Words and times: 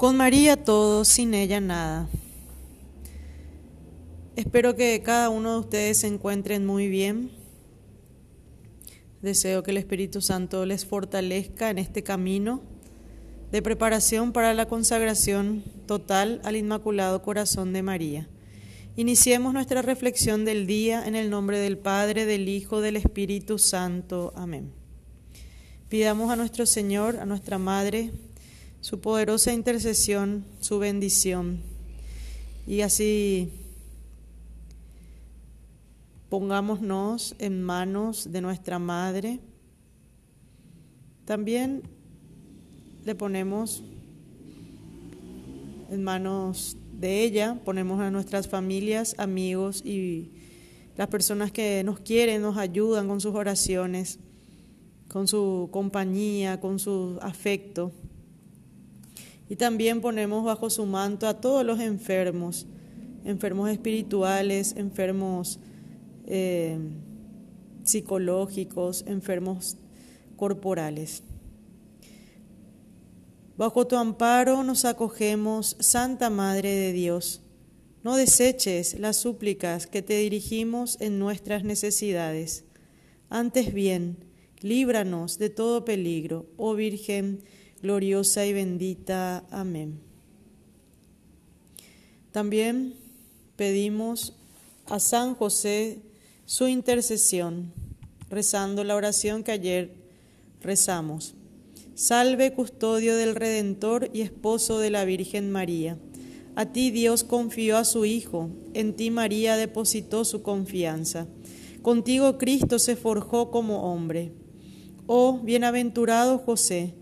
Con 0.00 0.16
María 0.16 0.56
todo, 0.56 1.04
sin 1.04 1.34
ella 1.34 1.60
nada. 1.60 2.08
Espero 4.34 4.74
que 4.74 5.02
cada 5.02 5.28
uno 5.28 5.52
de 5.52 5.60
ustedes 5.60 5.98
se 5.98 6.06
encuentren 6.06 6.64
muy 6.64 6.88
bien. 6.88 7.30
Deseo 9.20 9.62
que 9.62 9.72
el 9.72 9.76
Espíritu 9.76 10.22
Santo 10.22 10.64
les 10.64 10.86
fortalezca 10.86 11.68
en 11.68 11.76
este 11.76 12.02
camino 12.02 12.62
de 13.52 13.60
preparación 13.60 14.32
para 14.32 14.54
la 14.54 14.68
consagración 14.68 15.64
total 15.86 16.40
al 16.44 16.56
Inmaculado 16.56 17.20
Corazón 17.20 17.74
de 17.74 17.82
María. 17.82 18.26
Iniciemos 18.96 19.52
nuestra 19.52 19.82
reflexión 19.82 20.46
del 20.46 20.66
día 20.66 21.06
en 21.06 21.14
el 21.14 21.28
nombre 21.28 21.58
del 21.58 21.76
Padre, 21.76 22.24
del 22.24 22.48
Hijo, 22.48 22.80
del 22.80 22.96
Espíritu 22.96 23.58
Santo. 23.58 24.32
Amén. 24.34 24.72
Pidamos 25.90 26.30
a 26.30 26.36
nuestro 26.36 26.64
Señor, 26.64 27.18
a 27.18 27.26
nuestra 27.26 27.58
Madre, 27.58 28.12
su 28.80 29.00
poderosa 29.00 29.52
intercesión, 29.52 30.44
su 30.60 30.78
bendición. 30.78 31.60
Y 32.66 32.80
así 32.82 33.50
pongámonos 36.28 37.34
en 37.38 37.62
manos 37.62 38.30
de 38.32 38.40
nuestra 38.40 38.78
Madre. 38.78 39.40
También 41.24 41.82
le 43.04 43.14
ponemos 43.14 43.82
en 45.90 46.04
manos 46.04 46.76
de 46.92 47.24
ella, 47.24 47.58
ponemos 47.64 48.00
a 48.00 48.10
nuestras 48.10 48.46
familias, 48.48 49.16
amigos 49.18 49.84
y 49.84 50.30
las 50.96 51.08
personas 51.08 51.50
que 51.50 51.82
nos 51.82 51.98
quieren, 52.00 52.42
nos 52.42 52.56
ayudan 52.56 53.08
con 53.08 53.20
sus 53.20 53.34
oraciones, 53.34 54.18
con 55.08 55.26
su 55.26 55.68
compañía, 55.72 56.60
con 56.60 56.78
su 56.78 57.18
afecto. 57.22 57.90
Y 59.50 59.56
también 59.56 60.00
ponemos 60.00 60.44
bajo 60.44 60.70
su 60.70 60.86
manto 60.86 61.26
a 61.26 61.40
todos 61.40 61.66
los 61.66 61.80
enfermos, 61.80 62.68
enfermos 63.24 63.68
espirituales, 63.68 64.76
enfermos 64.76 65.58
eh, 66.26 66.78
psicológicos, 67.82 69.04
enfermos 69.08 69.76
corporales. 70.36 71.24
Bajo 73.56 73.88
tu 73.88 73.96
amparo 73.96 74.62
nos 74.62 74.84
acogemos, 74.84 75.76
Santa 75.80 76.30
Madre 76.30 76.70
de 76.70 76.92
Dios. 76.92 77.42
No 78.04 78.14
deseches 78.14 79.00
las 79.00 79.16
súplicas 79.16 79.88
que 79.88 80.00
te 80.00 80.16
dirigimos 80.16 80.96
en 81.00 81.18
nuestras 81.18 81.64
necesidades. 81.64 82.66
Antes 83.28 83.74
bien, 83.74 84.24
líbranos 84.60 85.38
de 85.38 85.50
todo 85.50 85.84
peligro, 85.84 86.46
oh 86.56 86.74
Virgen 86.76 87.42
gloriosa 87.82 88.46
y 88.46 88.52
bendita. 88.52 89.44
Amén. 89.50 90.00
También 92.32 92.94
pedimos 93.56 94.34
a 94.86 95.00
San 95.00 95.34
José 95.34 95.98
su 96.46 96.68
intercesión, 96.68 97.72
rezando 98.28 98.84
la 98.84 98.96
oración 98.96 99.42
que 99.42 99.52
ayer 99.52 99.94
rezamos. 100.60 101.34
Salve 101.94 102.54
custodio 102.54 103.16
del 103.16 103.34
Redentor 103.34 104.10
y 104.12 104.22
esposo 104.22 104.78
de 104.78 104.90
la 104.90 105.04
Virgen 105.04 105.50
María. 105.50 105.98
A 106.56 106.66
ti 106.66 106.90
Dios 106.90 107.24
confió 107.24 107.76
a 107.76 107.84
su 107.84 108.04
Hijo, 108.04 108.50
en 108.74 108.94
ti 108.94 109.10
María 109.10 109.56
depositó 109.56 110.24
su 110.24 110.42
confianza. 110.42 111.26
Contigo 111.82 112.38
Cristo 112.38 112.78
se 112.78 112.96
forjó 112.96 113.50
como 113.50 113.92
hombre. 113.92 114.32
Oh 115.06 115.38
bienaventurado 115.38 116.38
José, 116.38 116.94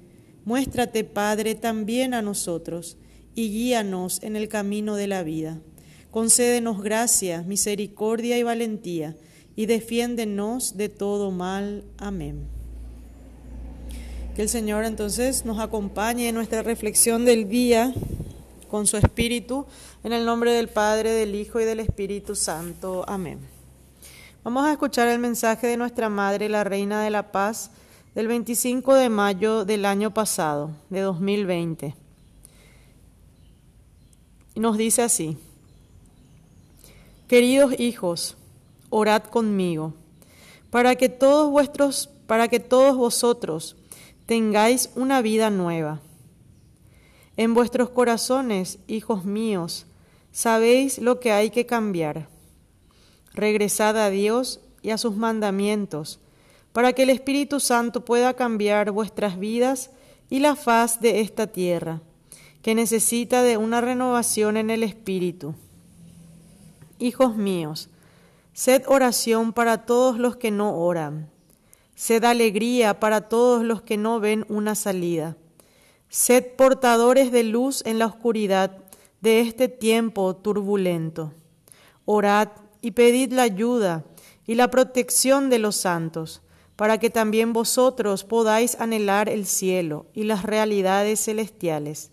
Muéstrate, 0.48 1.04
Padre, 1.04 1.54
también 1.56 2.14
a 2.14 2.22
nosotros 2.22 2.96
y 3.34 3.50
guíanos 3.50 4.22
en 4.22 4.34
el 4.34 4.48
camino 4.48 4.96
de 4.96 5.06
la 5.06 5.22
vida. 5.22 5.58
Concédenos 6.10 6.82
gracia, 6.82 7.42
misericordia 7.42 8.38
y 8.38 8.42
valentía, 8.42 9.14
y 9.56 9.66
defiéndenos 9.66 10.78
de 10.78 10.88
todo 10.88 11.30
mal. 11.32 11.84
Amén. 11.98 12.46
Que 14.34 14.40
el 14.40 14.48
Señor 14.48 14.86
entonces 14.86 15.44
nos 15.44 15.58
acompañe 15.58 16.30
en 16.30 16.34
nuestra 16.34 16.62
reflexión 16.62 17.26
del 17.26 17.50
día 17.50 17.92
con 18.70 18.86
su 18.86 18.96
Espíritu, 18.96 19.66
en 20.02 20.14
el 20.14 20.24
nombre 20.24 20.52
del 20.52 20.68
Padre, 20.68 21.12
del 21.12 21.34
Hijo 21.34 21.60
y 21.60 21.66
del 21.66 21.80
Espíritu 21.80 22.34
Santo. 22.34 23.04
Amén. 23.06 23.38
Vamos 24.44 24.64
a 24.64 24.72
escuchar 24.72 25.08
el 25.08 25.18
mensaje 25.18 25.66
de 25.66 25.76
nuestra 25.76 26.08
Madre, 26.08 26.48
la 26.48 26.64
Reina 26.64 27.02
de 27.02 27.10
la 27.10 27.32
Paz, 27.32 27.70
del 28.18 28.26
25 28.26 28.94
de 28.94 29.10
mayo 29.10 29.64
del 29.64 29.84
año 29.84 30.12
pasado, 30.12 30.72
de 30.90 31.02
2020. 31.02 31.94
Y 34.56 34.58
nos 34.58 34.76
dice 34.76 35.02
así, 35.02 35.38
queridos 37.28 37.78
hijos, 37.78 38.36
orad 38.90 39.22
conmigo, 39.22 39.94
para 40.70 40.96
que 40.96 41.08
todos 41.08 41.48
vuestros, 41.48 42.10
para 42.26 42.48
que 42.48 42.58
todos 42.58 42.96
vosotros 42.96 43.76
tengáis 44.26 44.90
una 44.96 45.22
vida 45.22 45.50
nueva. 45.50 46.00
En 47.36 47.54
vuestros 47.54 47.90
corazones, 47.90 48.80
hijos 48.88 49.24
míos, 49.24 49.86
sabéis 50.32 50.98
lo 50.98 51.20
que 51.20 51.30
hay 51.30 51.50
que 51.50 51.66
cambiar. 51.66 52.28
Regresad 53.32 53.96
a 53.96 54.10
Dios 54.10 54.58
y 54.82 54.90
a 54.90 54.98
sus 54.98 55.14
mandamientos, 55.14 56.18
para 56.72 56.92
que 56.92 57.02
el 57.02 57.10
Espíritu 57.10 57.60
Santo 57.60 58.04
pueda 58.04 58.34
cambiar 58.34 58.90
vuestras 58.90 59.38
vidas 59.38 59.90
y 60.30 60.40
la 60.40 60.56
faz 60.56 61.00
de 61.00 61.20
esta 61.20 61.46
tierra, 61.46 62.00
que 62.62 62.74
necesita 62.74 63.42
de 63.42 63.56
una 63.56 63.80
renovación 63.80 64.56
en 64.56 64.70
el 64.70 64.82
Espíritu. 64.82 65.54
Hijos 66.98 67.36
míos, 67.36 67.88
sed 68.52 68.82
oración 68.86 69.52
para 69.52 69.86
todos 69.86 70.18
los 70.18 70.36
que 70.36 70.50
no 70.50 70.76
oran, 70.76 71.30
sed 71.94 72.24
alegría 72.24 73.00
para 73.00 73.22
todos 73.22 73.64
los 73.64 73.82
que 73.82 73.96
no 73.96 74.20
ven 74.20 74.44
una 74.48 74.74
salida, 74.74 75.36
sed 76.08 76.44
portadores 76.56 77.32
de 77.32 77.44
luz 77.44 77.82
en 77.86 77.98
la 77.98 78.06
oscuridad 78.06 78.76
de 79.20 79.40
este 79.40 79.68
tiempo 79.68 80.36
turbulento. 80.36 81.32
Orad 82.04 82.48
y 82.80 82.92
pedid 82.92 83.32
la 83.32 83.42
ayuda 83.42 84.04
y 84.46 84.54
la 84.54 84.70
protección 84.70 85.50
de 85.50 85.58
los 85.58 85.76
santos 85.76 86.42
para 86.78 86.98
que 86.98 87.10
también 87.10 87.52
vosotros 87.52 88.22
podáis 88.22 88.80
anhelar 88.80 89.28
el 89.28 89.46
cielo 89.46 90.06
y 90.14 90.22
las 90.22 90.44
realidades 90.44 91.24
celestiales. 91.24 92.12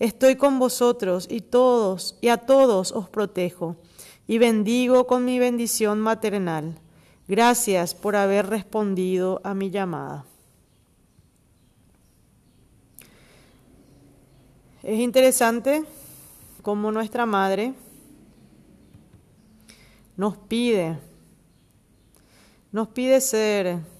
Estoy 0.00 0.34
con 0.34 0.58
vosotros 0.58 1.28
y 1.30 1.40
todos 1.40 2.18
y 2.20 2.26
a 2.26 2.38
todos 2.38 2.90
os 2.90 3.08
protejo 3.08 3.76
y 4.26 4.38
bendigo 4.38 5.06
con 5.06 5.24
mi 5.24 5.38
bendición 5.38 6.00
maternal. 6.00 6.80
Gracias 7.28 7.94
por 7.94 8.16
haber 8.16 8.48
respondido 8.48 9.40
a 9.44 9.54
mi 9.54 9.70
llamada. 9.70 10.24
Es 14.82 14.98
interesante 14.98 15.84
cómo 16.60 16.90
nuestra 16.90 17.24
madre 17.24 17.72
nos 20.16 20.36
pide, 20.36 20.98
nos 22.72 22.88
pide 22.88 23.20
ser 23.20 23.91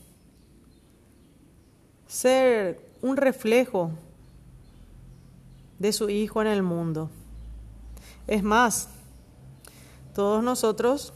ser 2.13 2.79
un 3.01 3.17
reflejo 3.17 3.91
de 5.79 5.95
su 5.95 6.11
Hijo 6.11 6.43
en 6.43 6.49
el 6.49 6.63
mundo. 6.63 7.09
Es 8.27 8.43
más, 8.43 8.91
todos 10.15 10.45
nosotros 10.45 11.15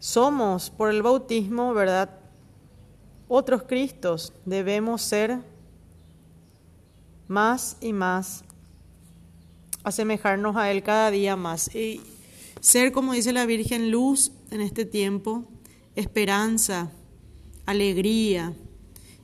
somos 0.00 0.68
por 0.68 0.90
el 0.90 1.00
bautismo, 1.00 1.72
¿verdad? 1.72 2.10
Otros 3.28 3.62
Cristos 3.62 4.32
debemos 4.44 5.00
ser 5.02 5.38
más 7.28 7.76
y 7.80 7.92
más, 7.92 8.42
asemejarnos 9.84 10.56
a 10.56 10.72
Él 10.72 10.82
cada 10.82 11.12
día 11.12 11.36
más 11.36 11.72
y 11.72 12.00
ser, 12.60 12.90
como 12.90 13.12
dice 13.12 13.32
la 13.32 13.46
Virgen, 13.46 13.92
luz 13.92 14.32
en 14.50 14.60
este 14.60 14.84
tiempo, 14.84 15.44
esperanza, 15.94 16.90
alegría, 17.64 18.54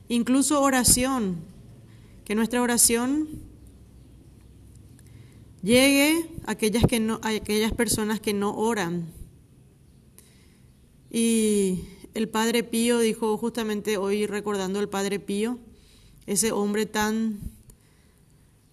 Incluso 0.09 0.59
oración, 0.59 1.37
que 2.25 2.33
nuestra 2.33 2.63
oración 2.63 3.29
llegue 5.61 6.29
a 6.45 6.51
aquellas, 6.51 6.83
que 6.85 6.99
no, 6.99 7.19
a 7.21 7.29
aquellas 7.29 7.71
personas 7.73 8.19
que 8.19 8.33
no 8.33 8.55
oran. 8.55 9.05
Y 11.11 11.81
el 12.15 12.27
Padre 12.27 12.63
Pío 12.63 12.97
dijo 12.99 13.37
justamente 13.37 13.97
hoy 13.97 14.25
recordando 14.25 14.79
al 14.79 14.89
Padre 14.89 15.19
Pío, 15.19 15.59
ese 16.25 16.51
hombre 16.51 16.87
tan, 16.87 17.39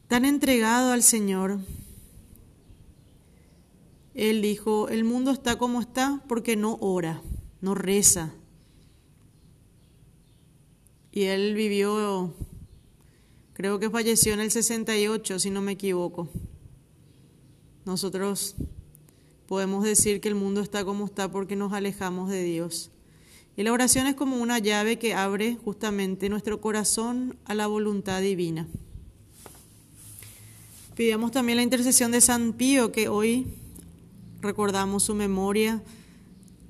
tan 0.09 0.25
entregado 0.25 0.93
al 0.93 1.03
Señor. 1.03 1.59
Él 4.15 4.41
dijo, 4.41 4.89
el 4.89 5.05
mundo 5.05 5.33
está 5.33 5.59
como 5.59 5.83
está 5.83 6.23
porque 6.29 6.57
no 6.57 6.79
ora, 6.81 7.21
no 7.61 7.75
reza. 7.75 8.33
Y 11.17 11.23
él 11.23 11.55
vivió 11.55 12.35
Creo 13.55 13.79
que 13.79 13.89
falleció 13.89 14.35
en 14.35 14.41
el 14.41 14.51
68, 14.51 15.39
si 15.39 15.49
no 15.49 15.63
me 15.63 15.73
equivoco. 15.73 16.29
Nosotros 17.87 18.55
podemos 19.47 19.83
decir 19.83 20.21
que 20.21 20.29
el 20.29 20.35
mundo 20.35 20.61
está 20.61 20.85
como 20.85 21.07
está 21.07 21.31
porque 21.31 21.57
nos 21.57 21.73
alejamos 21.73 22.29
de 22.29 22.45
Dios. 22.45 22.91
Y 23.57 23.63
la 23.63 23.73
oración 23.73 24.07
es 24.07 24.15
como 24.15 24.37
una 24.37 24.59
llave 24.59 24.99
que 24.99 25.15
abre 25.15 25.57
justamente 25.65 26.29
nuestro 26.29 26.61
corazón 26.61 27.39
a 27.47 27.55
la 27.55 27.67
voluntad 27.67 28.21
divina. 28.21 28.69
Pidamos 30.97 31.33
también 31.33 31.57
la 31.57 31.63
intercesión 31.63 32.13
de 32.13 32.21
San 32.21 32.53
Pío, 32.53 32.93
que 32.93 33.09
hoy 33.09 33.47
recordamos 34.43 35.05
su 35.05 35.15
memoria, 35.15 35.83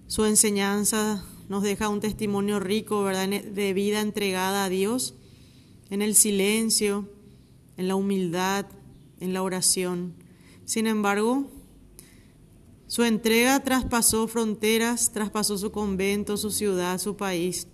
su 0.06 0.25
enseñanza, 0.25 1.25
nos 1.48 1.62
deja 1.62 1.88
un 1.88 2.00
testimonio 2.00 2.60
rico, 2.60 3.02
¿verdad?, 3.02 3.28
de 3.28 3.72
vida 3.72 4.00
entregada 4.00 4.64
a 4.64 4.69
Dios, 4.69 5.14
en 5.90 6.02
el 6.02 6.14
silencio, 6.14 7.08
en 7.76 7.88
la 7.88 7.94
humildad, 7.94 8.66
en 9.20 9.32
la 9.32 9.43
oración. 9.43 10.14
Sin 10.64 10.87
embargo, 10.87 11.48
su 12.88 13.04
entrega 13.04 13.60
traspasó 13.62 14.26
fronteras, 14.28 15.12
traspasó 15.12 15.58
su 15.58 15.70
convento, 15.70 16.37
su 16.37 16.50
ciudad, 16.50 16.98
su 16.98 17.16
país, 17.16 17.69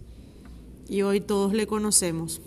y 0.88 1.02
hoy 1.02 1.20
todos 1.20 1.52
le 1.52 1.66
conocemos. 1.66 2.40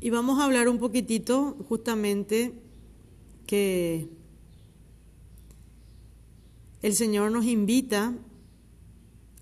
Y 0.00 0.10
vamos 0.10 0.40
a 0.40 0.44
hablar 0.44 0.68
un 0.68 0.78
poquitito 0.78 1.56
justamente 1.68 2.54
que 3.46 4.08
el 6.82 6.94
Señor 6.94 7.32
nos 7.32 7.44
invita 7.44 8.14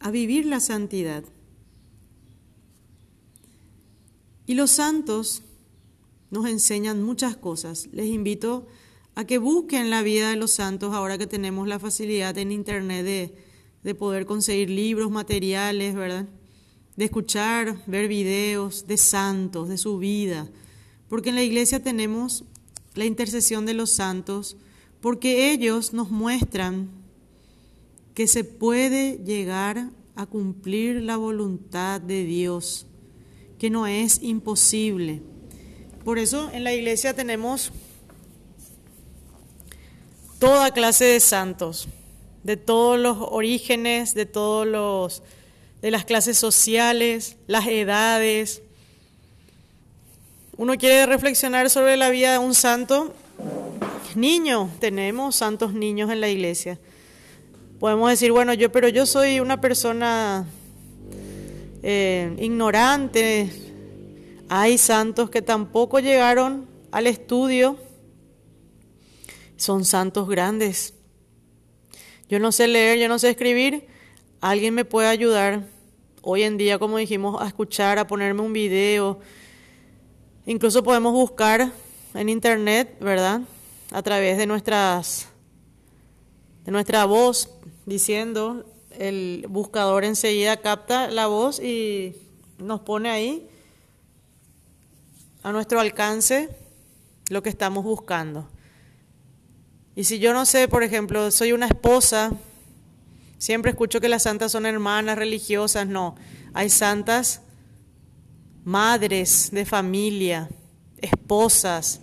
a 0.01 0.11
vivir 0.11 0.47
la 0.47 0.61
santidad. 0.61 1.25
Y 4.47 4.55
los 4.55 4.71
santos 4.71 5.43
nos 6.31 6.47
enseñan 6.47 7.03
muchas 7.03 7.37
cosas. 7.37 7.89
Les 7.93 8.07
invito 8.07 8.67
a 9.15 9.25
que 9.25 9.39
busquen 9.39 9.91
la 9.91 10.03
vida 10.03 10.31
de 10.31 10.37
los 10.37 10.53
santos 10.53 10.95
ahora 10.95 11.19
que 11.19 11.27
tenemos 11.27 11.67
la 11.67 11.79
facilidad 11.79 12.37
en 12.39 12.53
Internet 12.53 13.05
de, 13.05 13.35
de 13.83 13.95
poder 13.95 14.27
conseguir 14.27 14.71
libros, 14.71 15.11
materiales, 15.11 15.95
¿verdad? 15.95 16.27
de 16.97 17.05
escuchar, 17.05 17.77
ver 17.87 18.09
videos 18.09 18.87
de 18.87 18.97
santos, 18.97 19.69
de 19.69 19.79
su 19.79 19.99
vida, 19.99 20.49
porque 21.09 21.29
en 21.29 21.35
la 21.35 21.43
iglesia 21.43 21.83
tenemos 21.83 22.45
la 22.95 23.05
intercesión 23.05 23.67
de 23.67 23.75
los 23.75 23.91
santos, 23.91 24.57
porque 25.01 25.53
ellos 25.53 25.93
nos 25.93 26.11
muestran 26.11 26.89
que 28.17 28.27
se 28.27 28.45
puede 28.45 29.19
llegar 29.27 29.91
a 30.15 30.25
cumplir 30.25 31.03
la 31.03 31.19
voluntad 31.19 32.01
de 32.01 32.25
Dios, 32.25 32.87
que 33.59 33.69
no 33.69 33.87
es 33.87 34.23
imposible. 34.23 35.21
Por 36.03 36.19
eso 36.19 36.51
en 36.55 36.65
la 36.65 36.73
iglesia 36.73 37.13
tenemos 37.15 37.73
toda 40.39 40.71
clase 40.71 41.05
de 41.05 41.21
santos, 41.21 41.89
de 42.43 42.57
todos 42.57 42.99
los 42.99 43.19
orígenes, 43.21 44.15
de 44.15 44.25
todos 44.25 44.67
los 44.67 45.23
de 45.83 45.91
las 45.91 46.07
clases 46.07 46.39
sociales, 46.39 47.37
las 47.47 47.67
edades. 47.67 48.63
Uno 50.57 50.79
quiere 50.79 51.05
reflexionar 51.05 51.69
sobre 51.69 51.99
la 51.99 52.09
vida 52.09 52.33
de 52.33 52.39
un 52.39 52.55
santo 52.55 53.15
niño. 54.15 54.71
Tenemos 54.81 55.37
santos 55.37 55.75
niños 55.75 56.11
en 56.11 56.23
la 56.23 56.31
iglesia. 56.31 56.79
Podemos 57.79 58.11
decir, 58.11 58.33
bueno, 58.33 58.55
yo, 58.55 58.73
pero 58.73 58.89
yo 58.89 59.07
soy 59.07 59.41
una 59.41 59.61
persona 59.61 60.47
eh, 61.83 62.35
ignorante. 62.39 63.51
Hay 64.49 64.79
santos 64.79 65.31
que 65.31 65.43
tampoco 65.43 66.01
llegaron 66.01 66.67
al 66.91 67.07
estudio. 67.07 67.77
Son 69.57 69.85
santos 69.85 70.29
grandes. 70.29 70.95
Yo 72.29 72.39
no 72.39 72.53
sé 72.53 72.69
leer, 72.69 72.99
yo 72.99 73.09
no 73.09 73.19
sé 73.19 73.31
escribir. 73.31 73.87
¿Alguien 74.41 74.75
me 74.75 74.85
puede 74.85 75.09
ayudar? 75.09 75.77
hoy 76.29 76.43
en 76.43 76.57
día, 76.57 76.77
como 76.81 76.99
dijimos, 76.99 77.41
a 77.41 77.47
escuchar, 77.47 78.01
a 78.01 78.07
ponerme 78.09 78.43
un 78.43 78.53
video. 78.53 79.21
Incluso 80.45 80.83
podemos 80.83 81.13
buscar 81.13 81.71
en 82.15 82.29
internet, 82.29 82.97
¿verdad? 82.99 83.43
A 83.93 84.03
través 84.03 84.37
de 84.37 84.45
nuestras 84.45 85.29
de 86.67 86.73
nuestra 86.73 87.07
voz 87.07 87.49
diciendo, 87.87 88.67
el 88.91 89.47
buscador 89.49 90.05
enseguida 90.05 90.59
capta 90.59 91.09
la 91.09 91.27
voz 91.27 91.59
y 91.59 92.15
nos 92.59 92.81
pone 92.81 93.09
ahí 93.09 93.49
a 95.43 95.53
nuestro 95.53 95.81
alcance 95.81 96.51
lo 97.31 97.43
que 97.43 97.49
estamos 97.49 97.85
buscando. 97.85 98.49
Y 99.95 100.05
si 100.05 100.19
yo 100.19 100.35
no 100.35 100.45
sé, 100.45 100.69
por 100.69 100.83
ejemplo, 100.83 101.31
soy 101.31 101.53
una 101.53 101.67
esposa 101.67 102.33
Siempre 103.39 103.71
escucho 103.71 104.01
que 104.01 104.09
las 104.09 104.23
santas 104.23 104.53
son 104.53 104.65
hermanas 104.67 105.19
religiosas, 105.19 105.87
no. 105.87 106.17
Hay 106.55 106.71
santas 106.71 107.43
madres 108.65 109.51
de 109.53 109.67
familia, 109.67 110.49
esposas. 110.99 112.01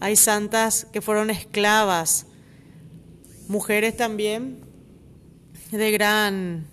Hay 0.00 0.16
santas 0.16 0.86
que 0.92 1.02
fueron 1.02 1.28
esclavas, 1.28 2.26
mujeres 3.50 3.96
también 3.96 4.60
de 5.72 5.90
gran 5.90 6.68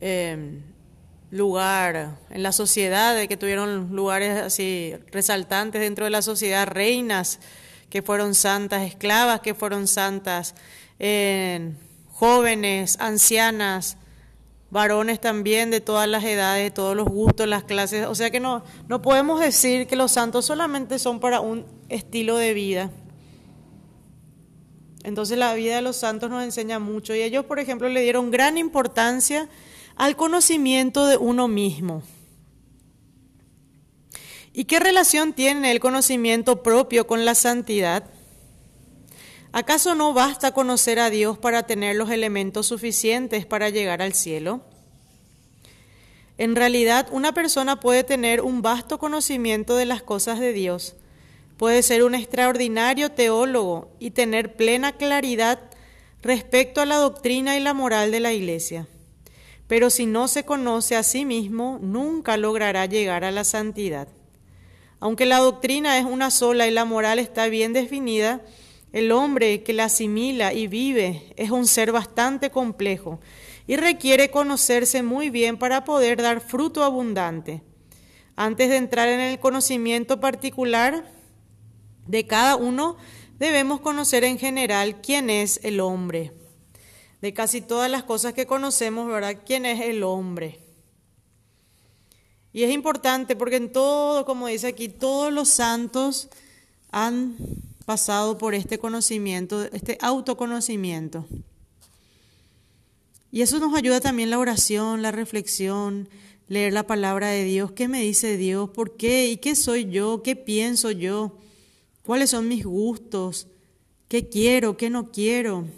em, 0.00 0.62
lugar 1.30 2.18
en 2.30 2.42
la 2.42 2.50
sociedad, 2.50 3.14
de 3.14 3.28
que 3.28 3.36
tuvieron 3.36 3.94
lugares 3.94 4.36
así 4.36 4.94
resaltantes 5.12 5.80
dentro 5.80 6.06
de 6.06 6.10
la 6.10 6.22
sociedad, 6.22 6.66
reinas 6.66 7.38
que 7.88 8.02
fueron 8.02 8.34
santas, 8.34 8.82
esclavas 8.82 9.38
que 9.38 9.54
fueron 9.54 9.86
santas 9.86 10.56
jóvenes, 12.10 12.96
ancianas, 12.98 13.96
varones 14.70 15.20
también 15.20 15.70
de 15.70 15.80
todas 15.80 16.08
las 16.08 16.24
edades, 16.24 16.64
de 16.64 16.70
todos 16.72 16.96
los 16.96 17.06
gustos, 17.06 17.46
las 17.46 17.62
clases. 17.62 18.08
O 18.08 18.16
sea 18.16 18.30
que 18.30 18.40
no, 18.40 18.64
no 18.88 19.00
podemos 19.02 19.38
decir 19.38 19.86
que 19.86 19.94
los 19.94 20.10
santos 20.10 20.46
solamente 20.46 20.98
son 20.98 21.20
para 21.20 21.38
un 21.38 21.64
estilo 21.88 22.38
de 22.38 22.54
vida. 22.54 22.90
Entonces 25.08 25.38
la 25.38 25.54
vida 25.54 25.76
de 25.76 25.82
los 25.82 25.96
santos 25.96 26.28
nos 26.28 26.44
enseña 26.44 26.78
mucho 26.78 27.14
y 27.14 27.22
ellos, 27.22 27.46
por 27.46 27.58
ejemplo, 27.58 27.88
le 27.88 28.02
dieron 28.02 28.30
gran 28.30 28.58
importancia 28.58 29.48
al 29.96 30.16
conocimiento 30.16 31.06
de 31.06 31.16
uno 31.16 31.48
mismo. 31.48 32.02
¿Y 34.52 34.66
qué 34.66 34.78
relación 34.78 35.32
tiene 35.32 35.70
el 35.70 35.80
conocimiento 35.80 36.62
propio 36.62 37.06
con 37.06 37.24
la 37.24 37.34
santidad? 37.34 38.04
¿Acaso 39.50 39.94
no 39.94 40.12
basta 40.12 40.52
conocer 40.52 40.98
a 40.98 41.08
Dios 41.08 41.38
para 41.38 41.62
tener 41.62 41.96
los 41.96 42.10
elementos 42.10 42.66
suficientes 42.66 43.46
para 43.46 43.70
llegar 43.70 44.02
al 44.02 44.12
cielo? 44.12 44.60
En 46.36 46.54
realidad, 46.54 47.08
una 47.12 47.32
persona 47.32 47.80
puede 47.80 48.04
tener 48.04 48.42
un 48.42 48.60
vasto 48.60 48.98
conocimiento 48.98 49.74
de 49.74 49.86
las 49.86 50.02
cosas 50.02 50.38
de 50.38 50.52
Dios, 50.52 50.96
puede 51.58 51.82
ser 51.82 52.04
un 52.04 52.14
extraordinario 52.14 53.10
teólogo 53.10 53.90
y 53.98 54.12
tener 54.12 54.56
plena 54.56 54.92
claridad 54.92 55.58
respecto 56.22 56.80
a 56.80 56.86
la 56.86 56.96
doctrina 56.96 57.56
y 57.56 57.60
la 57.60 57.74
moral 57.74 58.12
de 58.12 58.20
la 58.20 58.32
Iglesia. 58.32 58.86
Pero 59.66 59.90
si 59.90 60.06
no 60.06 60.28
se 60.28 60.44
conoce 60.44 60.96
a 60.96 61.02
sí 61.02 61.24
mismo, 61.24 61.78
nunca 61.82 62.36
logrará 62.36 62.86
llegar 62.86 63.24
a 63.24 63.32
la 63.32 63.44
santidad. 63.44 64.08
Aunque 65.00 65.26
la 65.26 65.38
doctrina 65.38 65.98
es 65.98 66.04
una 66.04 66.30
sola 66.30 66.66
y 66.66 66.70
la 66.70 66.84
moral 66.84 67.18
está 67.18 67.48
bien 67.48 67.72
definida, 67.72 68.40
el 68.92 69.12
hombre 69.12 69.62
que 69.62 69.72
la 69.72 69.84
asimila 69.84 70.54
y 70.54 70.68
vive 70.68 71.34
es 71.36 71.50
un 71.50 71.66
ser 71.66 71.92
bastante 71.92 72.50
complejo 72.50 73.20
y 73.66 73.76
requiere 73.76 74.30
conocerse 74.30 75.02
muy 75.02 75.28
bien 75.28 75.58
para 75.58 75.84
poder 75.84 76.22
dar 76.22 76.40
fruto 76.40 76.84
abundante. 76.84 77.62
Antes 78.36 78.70
de 78.70 78.76
entrar 78.76 79.08
en 79.08 79.20
el 79.20 79.40
conocimiento 79.40 80.20
particular 80.20 81.17
de 82.08 82.26
cada 82.26 82.56
uno, 82.56 82.96
debemos 83.38 83.80
conocer 83.80 84.24
en 84.24 84.38
general 84.38 85.00
quién 85.00 85.30
es 85.30 85.60
el 85.62 85.80
hombre. 85.80 86.32
De 87.20 87.32
casi 87.32 87.60
todas 87.60 87.90
las 87.90 88.02
cosas 88.02 88.32
que 88.32 88.46
conocemos, 88.46 89.08
¿verdad? 89.08 89.42
¿Quién 89.44 89.66
es 89.66 89.80
el 89.80 90.02
hombre? 90.02 90.60
Y 92.52 92.62
es 92.62 92.72
importante 92.72 93.36
porque 93.36 93.56
en 93.56 93.70
todo, 93.70 94.24
como 94.24 94.48
dice 94.48 94.68
aquí, 94.68 94.88
todos 94.88 95.32
los 95.32 95.48
santos 95.48 96.28
han 96.90 97.36
pasado 97.84 98.38
por 98.38 98.54
este 98.54 98.78
conocimiento, 98.78 99.64
este 99.72 99.98
autoconocimiento. 100.00 101.26
Y 103.30 103.42
eso 103.42 103.58
nos 103.58 103.74
ayuda 103.74 104.00
también 104.00 104.30
la 104.30 104.38
oración, 104.38 105.02
la 105.02 105.10
reflexión, 105.10 106.08
leer 106.48 106.72
la 106.72 106.86
palabra 106.86 107.28
de 107.28 107.44
Dios. 107.44 107.72
¿Qué 107.72 107.88
me 107.88 108.00
dice 108.00 108.36
Dios? 108.36 108.70
¿Por 108.70 108.96
qué? 108.96 109.28
¿Y 109.28 109.36
qué 109.36 109.54
soy 109.54 109.90
yo? 109.90 110.22
¿Qué 110.22 110.34
pienso 110.34 110.90
yo? 110.90 111.36
¿Cuáles 112.08 112.30
son 112.30 112.48
mis 112.48 112.64
gustos? 112.64 113.48
¿Qué 114.08 114.30
quiero? 114.30 114.78
¿Qué 114.78 114.88
no 114.88 115.12
quiero? 115.12 115.68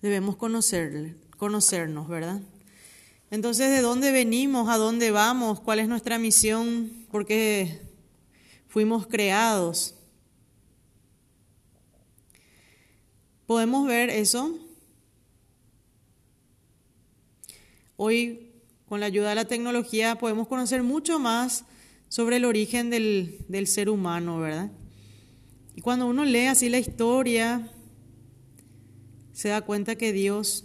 Debemos 0.00 0.36
conocerle, 0.36 1.14
conocernos, 1.36 2.08
¿verdad? 2.08 2.40
Entonces, 3.30 3.70
¿de 3.70 3.82
dónde 3.82 4.12
venimos? 4.12 4.70
¿A 4.70 4.78
dónde 4.78 5.10
vamos? 5.10 5.60
¿Cuál 5.60 5.80
es 5.80 5.88
nuestra 5.88 6.18
misión? 6.18 6.90
¿Por 7.10 7.26
qué 7.26 7.82
fuimos 8.66 9.06
creados? 9.06 9.94
¿Podemos 13.44 13.86
ver 13.86 14.08
eso? 14.08 14.58
Hoy, 17.98 18.52
con 18.88 19.00
la 19.00 19.06
ayuda 19.06 19.28
de 19.28 19.34
la 19.34 19.44
tecnología, 19.44 20.16
podemos 20.16 20.48
conocer 20.48 20.82
mucho 20.82 21.18
más 21.18 21.66
sobre 22.10 22.36
el 22.36 22.44
origen 22.44 22.90
del, 22.90 23.38
del 23.48 23.68
ser 23.68 23.88
humano, 23.88 24.40
¿verdad? 24.40 24.72
Y 25.76 25.80
cuando 25.80 26.06
uno 26.06 26.24
lee 26.24 26.46
así 26.46 26.68
la 26.68 26.80
historia, 26.80 27.70
se 29.32 29.48
da 29.48 29.62
cuenta 29.62 29.94
que 29.94 30.12
Dios 30.12 30.64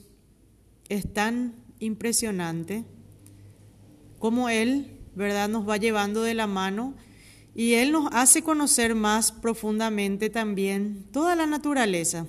es 0.90 1.14
tan 1.14 1.54
impresionante, 1.80 2.84
como 4.18 4.50
Él, 4.50 4.98
¿verdad?, 5.16 5.48
nos 5.48 5.70
va 5.70 5.78
llevando 5.78 6.24
de 6.24 6.34
la 6.34 6.48
mano 6.48 6.96
y 7.54 7.74
Él 7.76 7.92
nos 7.92 8.10
hace 8.12 8.42
conocer 8.42 8.96
más 8.96 9.32
profundamente 9.32 10.32
también 10.32 11.06
toda 11.12 11.36
la 11.36 11.46
naturaleza. 11.46 12.26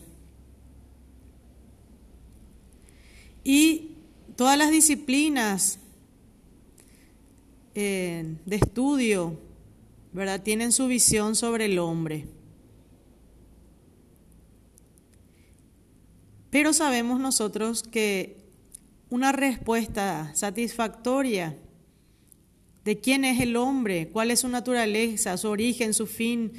Y 3.42 3.92
todas 4.36 4.58
las 4.58 4.70
disciplinas 4.70 5.78
eh, 7.78 8.24
de 8.46 8.56
estudio, 8.56 9.38
¿verdad?, 10.14 10.42
tienen 10.42 10.72
su 10.72 10.86
visión 10.86 11.36
sobre 11.36 11.66
el 11.66 11.78
hombre. 11.78 12.26
Pero 16.48 16.72
sabemos 16.72 17.20
nosotros 17.20 17.82
que 17.82 18.38
una 19.10 19.30
respuesta 19.30 20.34
satisfactoria 20.34 21.54
de 22.82 22.98
quién 22.98 23.26
es 23.26 23.42
el 23.42 23.56
hombre, 23.56 24.08
cuál 24.08 24.30
es 24.30 24.40
su 24.40 24.48
naturaleza, 24.48 25.36
su 25.36 25.48
origen, 25.48 25.92
su 25.92 26.06
fin, 26.06 26.52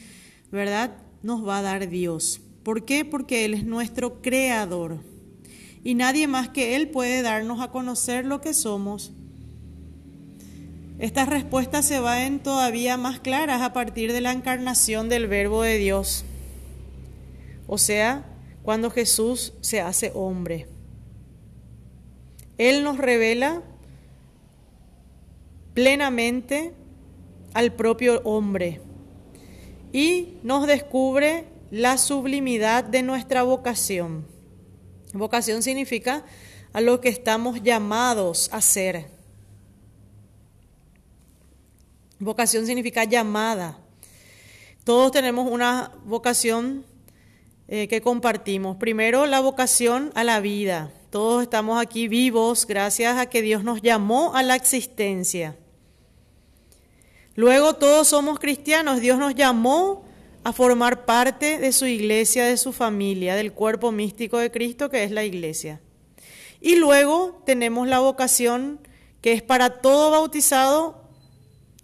¿verdad? 0.52 0.98
Nos 1.24 1.48
va 1.48 1.58
a 1.58 1.64
dar 1.64 1.90
Dios. 1.90 2.42
¿Por 2.62 2.86
qué? 2.86 3.06
Porque 3.06 3.44
Él 3.44 3.56
es 3.56 3.66
nuestro 3.66 4.22
creador. 4.22 5.00
Y 5.84 5.96
nadie 5.96 6.28
más 6.28 6.50
que 6.50 6.76
Él 6.76 6.90
puede 6.90 7.24
darnos 7.24 7.60
a 7.60 7.72
conocer 7.72 8.24
lo 8.24 8.40
que 8.40 8.54
somos. 8.54 9.14
Estas 11.00 11.30
respuestas 11.30 11.86
se 11.86 12.00
van 12.00 12.40
todavía 12.40 12.98
más 12.98 13.20
claras 13.20 13.62
a 13.62 13.72
partir 13.72 14.14
de 14.14 14.22
la 14.22 14.32
encarnación 14.32 15.10
del 15.10 15.28
Verbo 15.28 15.62
de 15.62 15.78
Dios. 15.78 16.26
O 17.68 17.78
sea, 17.78 18.26
cuando 18.64 18.90
Jesús 18.90 19.54
se 19.62 19.80
hace 19.80 20.12
hombre. 20.16 20.68
Él 22.58 22.84
nos 22.84 22.98
revela 22.98 23.62
plenamente 25.76 26.74
al 27.54 27.72
propio 27.74 28.22
hombre 28.24 28.82
y 29.94 30.34
nos 30.42 30.66
descubre 30.66 31.46
la 31.70 32.00
sublimidad 32.00 32.84
de 32.84 33.04
nuestra 33.04 33.44
vocación. 33.44 34.26
Vocación 35.14 35.62
significa 35.62 36.26
a 36.74 36.82
lo 36.82 37.00
que 37.00 37.10
estamos 37.10 37.62
llamados 37.62 38.50
a 38.52 38.62
ser. 38.62 39.17
Vocación 42.20 42.66
significa 42.66 43.04
llamada. 43.04 43.80
Todos 44.84 45.12
tenemos 45.12 45.52
una 45.52 45.92
vocación 46.06 46.86
eh, 47.68 47.88
que 47.88 48.02
compartimos. 48.02 48.78
Primero, 48.78 49.26
la 49.26 49.40
vocación 49.40 50.12
a 50.16 50.24
la 50.24 50.40
vida. 50.40 50.92
Todos 51.10 51.44
estamos 51.44 51.82
aquí 51.82 52.08
vivos 52.08 52.66
gracias 52.66 53.18
a 53.18 53.28
que 53.28 53.42
Dios 53.42 53.64
nos 53.64 53.82
llamó 53.82 54.36
a 54.36 54.44
la 54.44 54.56
existencia. 54.56 55.58
Luego 57.36 57.76
todos 57.76 58.08
somos 58.08 58.40
cristianos. 58.40 59.00
Dios 59.00 59.20
nos 59.20 59.36
llamó 59.36 60.06
a 60.44 60.54
formar 60.54 61.06
parte 61.06 61.60
de 61.60 61.72
su 61.72 61.86
iglesia, 61.86 62.46
de 62.46 62.58
su 62.58 62.72
familia, 62.72 63.36
del 63.36 63.54
cuerpo 63.54 63.92
místico 63.92 64.38
de 64.38 64.50
Cristo 64.50 64.90
que 64.90 65.04
es 65.04 65.12
la 65.12 65.24
iglesia. 65.24 65.82
Y 66.62 66.78
luego 66.78 67.44
tenemos 67.46 67.88
la 67.88 68.00
vocación 68.00 68.80
que 69.22 69.34
es 69.34 69.44
para 69.44 69.82
todo 69.82 70.12
bautizado, 70.12 71.07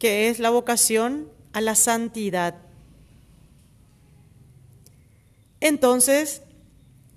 que 0.03 0.27
es 0.27 0.39
la 0.39 0.49
vocación 0.49 1.31
a 1.53 1.61
la 1.61 1.75
santidad. 1.75 2.55
Entonces, 5.61 6.41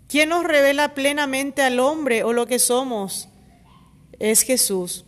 ¿Quién 0.08 0.28
nos 0.28 0.44
revela 0.44 0.94
plenamente 0.94 1.62
al 1.62 1.80
hombre 1.80 2.22
o 2.22 2.32
lo 2.32 2.46
que 2.46 2.60
somos? 2.60 3.28
Es 4.20 4.42
Jesús, 4.42 5.04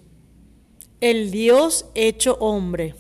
el 1.00 1.30
Dios 1.30 1.86
hecho 1.94 2.36
hombre. 2.40 2.96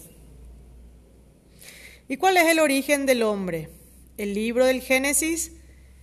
¿Y 2.08 2.18
cuál 2.18 2.36
es 2.36 2.46
el 2.46 2.60
origen 2.60 3.04
del 3.04 3.24
hombre? 3.24 3.70
El 4.16 4.34
libro 4.34 4.64
del 4.64 4.80
Génesis, 4.80 5.52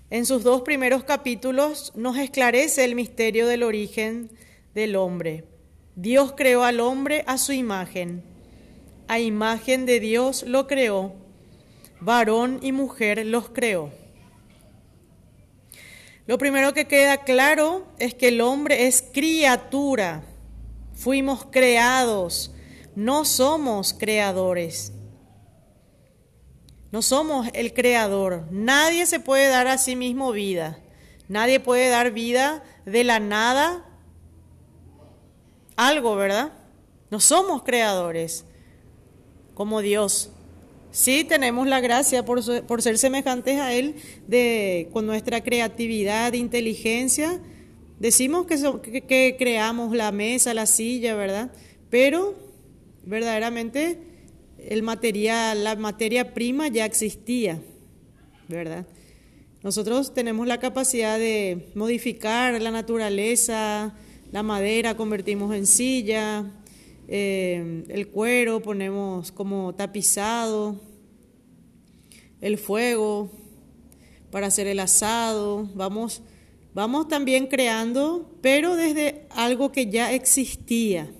en 0.10 0.25
sus 0.25 0.44
dos 0.44 0.63
primeros 0.63 1.05
capítulos, 1.05 1.94
nos 1.96 2.17
esclarece 2.17 2.84
el 2.84 2.94
misterio 2.94 3.48
del 3.48 3.63
origen 3.63 4.29
del 4.74 4.98
hombre. 4.98 5.46
Dios 5.96 6.34
creó 6.36 6.65
al 6.65 6.82
hombre 6.82 7.24
a 7.25 7.38
su 7.38 7.53
imagen. 7.53 8.34
A 9.07 9.19
imagen 9.19 9.85
de 9.85 10.00
Dios 10.00 10.43
lo 10.43 10.65
creó. 10.67 11.13
Varón 12.00 12.59
y 12.62 12.71
mujer 12.71 13.25
los 13.25 13.50
creó. 13.50 13.91
Lo 16.27 16.39
primero 16.39 16.74
que 16.74 16.88
queda 16.88 17.17
claro 17.24 17.85
es 18.00 18.15
que 18.15 18.29
el 18.29 18.41
hombre 18.41 18.88
es 18.88 19.03
criatura. 19.13 20.24
Fuimos 20.95 21.45
creados, 21.45 22.51
no 22.95 23.25
somos 23.25 23.93
creadores. 23.93 24.91
No 26.91 27.01
somos 27.01 27.47
el 27.53 27.74
creador. 27.74 28.47
Nadie 28.50 29.05
se 29.05 29.19
puede 29.19 29.47
dar 29.50 29.67
a 29.67 29.77
sí 29.77 29.95
mismo 29.95 30.31
vida. 30.31 30.79
Nadie 31.27 31.59
puede 31.59 31.89
dar 31.89 32.12
vida 32.12 32.63
de 32.85 33.03
la 33.03 33.19
nada. 33.19 33.85
Algo, 35.75 36.15
¿verdad? 36.15 36.53
No 37.12 37.19
somos 37.19 37.63
creadores 37.63 38.45
como 39.55 39.81
Dios. 39.81 40.29
Sí, 40.91 41.25
tenemos 41.27 41.67
la 41.67 41.81
gracia 41.81 42.24
por, 42.24 42.41
ser 42.43 42.97
semejantes 42.97 43.59
a 43.59 43.74
Él, 43.74 43.95
de, 44.27 44.89
con 44.93 45.07
nuestra 45.07 45.41
creatividad, 45.41 46.33
inteligencia. 46.33 47.41
Decimos 48.00 48.45
que, 48.45 49.01
que, 49.01 49.35
creamos 49.38 49.95
la 49.95 50.12
mesa, 50.12 50.53
la 50.53 50.67
silla, 50.67 51.15
¿verdad? 51.15 51.51
Pero 51.89 52.35
verdaderamente 53.03 54.00
el 54.57 54.83
material, 54.83 55.63
la 55.63 55.75
materia 55.75 56.33
prima 56.33 56.67
ya 56.67 56.85
existía, 56.85 57.62
¿verdad? 58.47 58.85
Nosotros 59.63 60.13
tenemos 60.13 60.47
la 60.47 60.59
capacidad 60.59 61.17
de 61.17 61.71
modificar 61.75 62.62
la 62.62 62.71
naturaleza, 62.71 63.95
la 64.31 64.43
madera 64.43 64.95
convertimos 64.95 65.55
en 65.55 65.65
silla, 65.65 66.45
eh, 67.07 67.83
el 67.89 68.07
cuero 68.09 68.62
ponemos 68.62 69.31
como 69.31 69.74
tapizado, 69.75 70.79
el 72.41 72.57
fuego 72.57 73.31
para 74.31 74.47
hacer 74.47 74.67
el 74.67 74.79
asado, 74.79 75.69
vamos, 75.75 76.21
vamos 76.74 77.07
también 77.07 77.47
creando, 77.47 78.38
pero 78.41 78.75
desde 78.75 79.27
algo 79.29 79.71
que 79.71 79.89
ya 79.89 80.12
existía. 80.12 81.12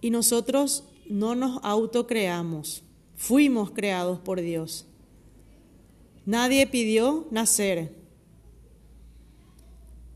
Y 0.00 0.10
nosotros 0.10 0.84
no 1.08 1.34
nos 1.34 1.58
autocreamos, 1.64 2.84
fuimos 3.16 3.72
creados 3.72 4.20
por 4.20 4.40
Dios. 4.40 4.86
Nadie 6.24 6.66
pidió 6.66 7.26
nacer. 7.30 7.96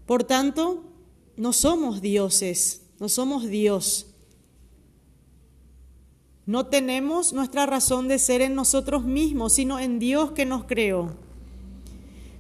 Por 0.07 0.25
tanto, 0.25 0.85
no 1.37 1.53
somos 1.53 2.03
dioses, 2.03 2.82
no 3.03 3.09
somos 3.09 3.49
Dios. 3.49 4.07
No 6.47 6.67
tenemos 6.67 7.33
nuestra 7.33 7.67
razón 7.67 8.07
de 8.07 8.21
ser 8.21 8.43
en 8.43 8.55
nosotros 8.55 9.03
mismos, 9.03 9.55
sino 9.55 9.81
en 9.81 9.99
Dios 9.99 10.31
que 10.31 10.47
nos 10.47 10.67
creó. 10.67 11.17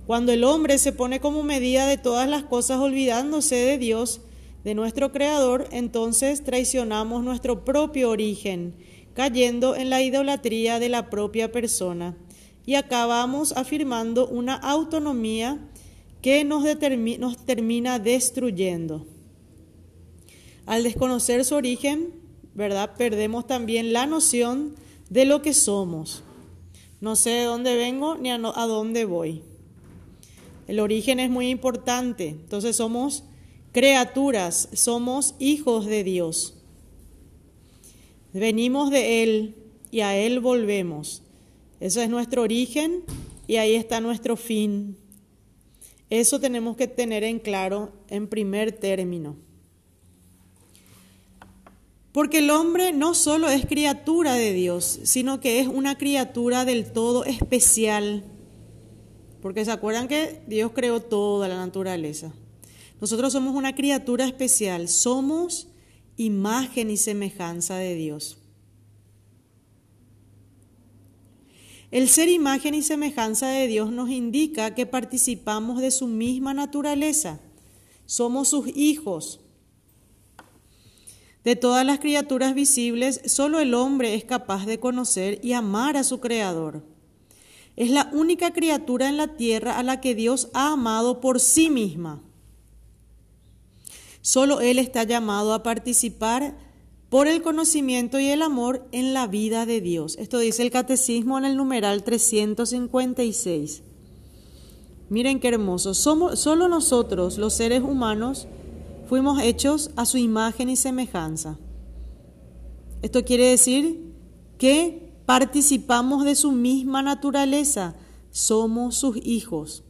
Cuando 0.06 0.30
el 0.30 0.44
hombre 0.44 0.78
se 0.78 0.92
pone 0.92 1.18
como 1.18 1.42
medida 1.42 1.88
de 1.88 1.96
todas 1.96 2.28
las 2.28 2.44
cosas 2.44 2.78
olvidándose 2.78 3.56
de 3.56 3.76
Dios, 3.76 4.20
de 4.62 4.76
nuestro 4.76 5.10
Creador, 5.10 5.66
entonces 5.72 6.44
traicionamos 6.44 7.24
nuestro 7.24 7.64
propio 7.64 8.10
origen, 8.10 8.76
cayendo 9.14 9.74
en 9.74 9.90
la 9.90 10.00
idolatría 10.00 10.78
de 10.78 10.90
la 10.90 11.10
propia 11.10 11.50
persona, 11.50 12.16
y 12.66 12.76
acabamos 12.76 13.50
afirmando 13.56 14.28
una 14.28 14.54
autonomía 14.54 15.58
que 16.20 16.44
nos, 16.44 16.62
nos 17.18 17.36
termina 17.38 17.98
destruyendo. 17.98 19.08
Al 20.66 20.84
desconocer 20.84 21.44
su 21.44 21.54
origen, 21.54 22.14
¿verdad? 22.54 22.94
Perdemos 22.96 23.46
también 23.46 23.92
la 23.92 24.06
noción 24.06 24.74
de 25.10 25.24
lo 25.24 25.42
que 25.42 25.54
somos. 25.54 26.22
No 27.00 27.16
sé 27.16 27.30
de 27.30 27.44
dónde 27.44 27.76
vengo 27.76 28.16
ni 28.16 28.30
a, 28.30 28.38
dónde 28.38 29.04
voy. 29.04 29.42
El 30.68 30.78
origen 30.78 31.18
es 31.18 31.30
muy 31.30 31.48
importante. 31.48 32.28
Entonces 32.28 32.76
somos 32.76 33.24
criaturas, 33.72 34.68
somos 34.72 35.34
hijos 35.38 35.86
de 35.86 36.04
Dios. 36.04 36.54
Venimos 38.32 38.90
de 38.90 39.22
Él 39.22 39.56
y 39.90 40.00
a 40.00 40.16
Él 40.16 40.40
volvemos. 40.40 41.22
Eso 41.80 42.00
es 42.00 42.08
nuestro 42.08 42.42
origen 42.42 43.02
y 43.48 43.56
ahí 43.56 43.74
está 43.74 44.00
nuestro 44.00 44.36
fin. 44.36 44.96
Eso 46.08 46.38
tenemos 46.38 46.76
que 46.76 46.86
tener 46.86 47.24
en 47.24 47.40
claro 47.40 47.92
en 48.08 48.28
primer 48.28 48.70
término. 48.70 49.36
Porque 52.12 52.38
el 52.38 52.50
hombre 52.50 52.92
no 52.92 53.14
solo 53.14 53.48
es 53.48 53.64
criatura 53.64 54.34
de 54.34 54.52
Dios, 54.52 55.00
sino 55.04 55.40
que 55.40 55.60
es 55.60 55.66
una 55.66 55.96
criatura 55.96 56.66
del 56.66 56.92
todo 56.92 57.24
especial. 57.24 58.24
Porque 59.40 59.64
se 59.64 59.72
acuerdan 59.72 60.08
que 60.08 60.42
Dios 60.46 60.72
creó 60.74 61.00
toda 61.00 61.48
la 61.48 61.56
naturaleza. 61.56 62.32
Nosotros 63.00 63.32
somos 63.32 63.56
una 63.56 63.74
criatura 63.74 64.26
especial, 64.26 64.88
somos 64.88 65.68
imagen 66.16 66.90
y 66.90 66.98
semejanza 66.98 67.76
de 67.76 67.94
Dios. 67.94 68.38
El 71.90 72.08
ser 72.08 72.28
imagen 72.30 72.74
y 72.74 72.82
semejanza 72.82 73.48
de 73.48 73.66
Dios 73.66 73.90
nos 73.90 74.08
indica 74.08 74.74
que 74.74 74.86
participamos 74.86 75.80
de 75.80 75.90
su 75.90 76.06
misma 76.06 76.54
naturaleza. 76.54 77.40
Somos 78.06 78.48
sus 78.48 78.68
hijos. 78.74 79.40
De 81.44 81.56
todas 81.56 81.84
las 81.84 81.98
criaturas 81.98 82.54
visibles, 82.54 83.20
solo 83.26 83.58
el 83.58 83.74
hombre 83.74 84.14
es 84.14 84.24
capaz 84.24 84.64
de 84.64 84.78
conocer 84.78 85.40
y 85.42 85.54
amar 85.54 85.96
a 85.96 86.04
su 86.04 86.20
Creador. 86.20 86.84
Es 87.74 87.90
la 87.90 88.10
única 88.12 88.52
criatura 88.52 89.08
en 89.08 89.16
la 89.16 89.36
tierra 89.36 89.78
a 89.78 89.82
la 89.82 90.00
que 90.00 90.14
Dios 90.14 90.48
ha 90.54 90.72
amado 90.72 91.20
por 91.20 91.40
sí 91.40 91.68
misma. 91.68 92.22
Solo 94.20 94.60
Él 94.60 94.78
está 94.78 95.02
llamado 95.02 95.52
a 95.52 95.64
participar 95.64 96.56
por 97.08 97.26
el 97.26 97.42
conocimiento 97.42 98.20
y 98.20 98.28
el 98.28 98.40
amor 98.40 98.86
en 98.92 99.12
la 99.12 99.26
vida 99.26 99.66
de 99.66 99.80
Dios. 99.80 100.16
Esto 100.18 100.38
dice 100.38 100.62
el 100.62 100.70
catecismo 100.70 101.36
en 101.38 101.44
el 101.44 101.56
numeral 101.56 102.04
356. 102.04 103.82
Miren 105.10 105.40
qué 105.40 105.48
hermoso. 105.48 105.92
Somos, 105.92 106.38
solo 106.38 106.68
nosotros, 106.68 107.36
los 107.36 107.52
seres 107.52 107.82
humanos, 107.82 108.46
fuimos 109.12 109.42
hechos 109.42 109.90
a 109.96 110.06
su 110.06 110.16
imagen 110.16 110.70
y 110.70 110.76
semejanza. 110.76 111.58
Esto 113.02 113.22
quiere 113.26 113.48
decir 113.48 114.10
que 114.56 115.12
participamos 115.26 116.24
de 116.24 116.34
su 116.34 116.50
misma 116.50 117.02
naturaleza, 117.02 117.94
somos 118.30 118.96
sus 118.96 119.18
hijos. 119.22 119.84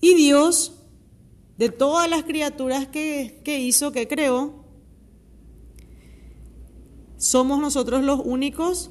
Y 0.00 0.14
Dios, 0.14 0.74
de 1.56 1.68
todas 1.68 2.10
las 2.10 2.24
criaturas 2.24 2.88
que, 2.88 3.40
que 3.44 3.60
hizo, 3.60 3.92
que 3.92 4.08
creó, 4.08 4.64
somos 7.16 7.60
nosotros 7.60 8.02
los 8.02 8.22
únicos 8.24 8.90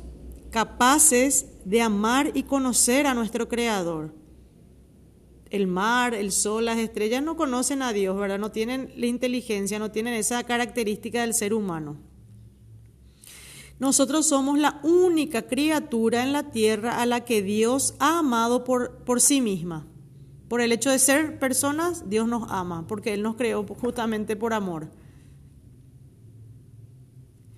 capaces 0.49 1.47
de 1.65 1.81
amar 1.81 2.31
y 2.35 2.43
conocer 2.43 3.05
a 3.05 3.13
nuestro 3.13 3.49
Creador 3.49 4.20
el 5.51 5.67
mar, 5.67 6.13
el 6.13 6.31
sol, 6.31 6.65
las 6.65 6.79
estrellas 6.79 7.21
no 7.21 7.35
conocen 7.35 7.81
a 7.81 7.91
Dios, 7.93 8.17
¿verdad? 8.17 8.39
No 8.39 8.51
tienen 8.51 8.91
la 8.95 9.05
inteligencia, 9.05 9.79
no 9.79 9.91
tienen 9.91 10.13
esa 10.13 10.43
característica 10.43 11.21
del 11.21 11.33
ser 11.33 11.53
humano. 11.53 11.97
Nosotros 13.77 14.27
somos 14.27 14.57
la 14.57 14.79
única 14.83 15.43
criatura 15.43 16.23
en 16.23 16.31
la 16.31 16.51
tierra 16.51 17.01
a 17.01 17.05
la 17.05 17.25
que 17.25 17.41
Dios 17.41 17.95
ha 17.99 18.19
amado 18.19 18.63
por, 18.63 19.03
por 19.03 19.19
sí 19.19 19.41
misma. 19.41 19.85
Por 20.47 20.61
el 20.61 20.71
hecho 20.71 20.89
de 20.89 20.99
ser 20.99 21.37
personas, 21.37 22.09
Dios 22.09 22.27
nos 22.27 22.49
ama, 22.49 22.87
porque 22.87 23.13
Él 23.13 23.21
nos 23.21 23.35
creó 23.35 23.65
justamente 23.65 24.35
por 24.37 24.53
amor. 24.53 24.89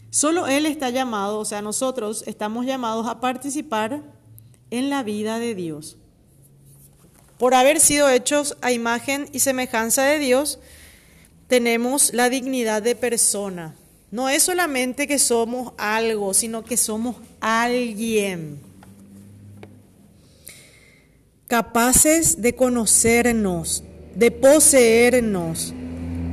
Solo 0.10 0.48
Él 0.48 0.66
está 0.66 0.90
llamado, 0.90 1.40
o 1.40 1.46
sea, 1.46 1.62
nosotros 1.62 2.24
estamos 2.26 2.66
llamados 2.66 3.06
a 3.08 3.20
participar 3.20 4.04
en 4.72 4.90
la 4.90 5.04
vida 5.04 5.38
de 5.38 5.54
Dios. 5.54 5.98
Por 7.38 7.56
haber 7.56 7.80
sido 7.80 8.10
hechos 8.10 8.58
a 8.62 8.72
imagen 8.72 9.28
y 9.32 9.40
semejanza 9.40 10.04
de 10.04 10.20
Dios, 10.20 10.60
tenemos 11.48 12.14
la 12.14 12.30
dignidad 12.30 12.82
de 12.82 12.96
persona. 12.96 13.76
No 14.12 14.30
es 14.30 14.44
solamente 14.44 15.08
que 15.08 15.18
somos 15.20 15.74
algo, 15.78 16.34
sino 16.34 16.64
que 16.64 16.78
somos 16.78 17.16
alguien. 17.40 18.60
Capaces 21.48 22.42
de 22.42 22.56
conocernos, 22.56 23.84
de 24.16 24.32
poseernos, 24.32 25.74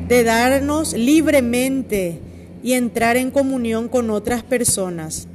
de 0.08 0.24
darnos 0.24 0.92
libremente 0.92 2.20
y 2.62 2.74
entrar 2.74 3.16
en 3.16 3.30
comunión 3.30 3.88
con 3.88 4.10
otras 4.10 4.42
personas. 4.42 5.26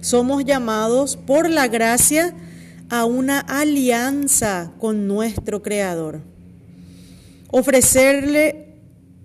Somos 0.00 0.44
llamados 0.44 1.16
por 1.16 1.48
la 1.48 1.68
gracia 1.68 2.34
a 2.92 3.06
una 3.06 3.40
alianza 3.40 4.74
con 4.78 5.08
nuestro 5.08 5.62
Creador. 5.62 6.20
Ofrecerle 7.50 8.74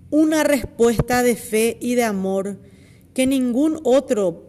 una 0.08 0.42
respuesta 0.42 1.22
de 1.22 1.36
fe 1.36 1.76
y 1.78 1.94
de 1.94 2.04
amor 2.04 2.58
que 3.12 3.26
ningún 3.26 3.78
otro 3.84 4.46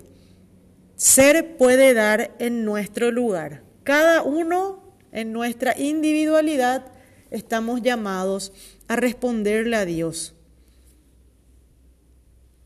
ser 0.96 1.58
puede 1.58 1.94
dar 1.94 2.34
en 2.40 2.64
nuestro 2.64 3.12
lugar. 3.12 3.64
Cada 3.84 4.24
uno 4.24 4.96
en 5.12 5.34
nuestra 5.34 5.78
individualidad 5.78 6.86
estamos 7.30 7.82
llamados 7.82 8.54
a 8.88 8.96
responderle 8.96 9.76
a 9.76 9.84
Dios, 9.84 10.34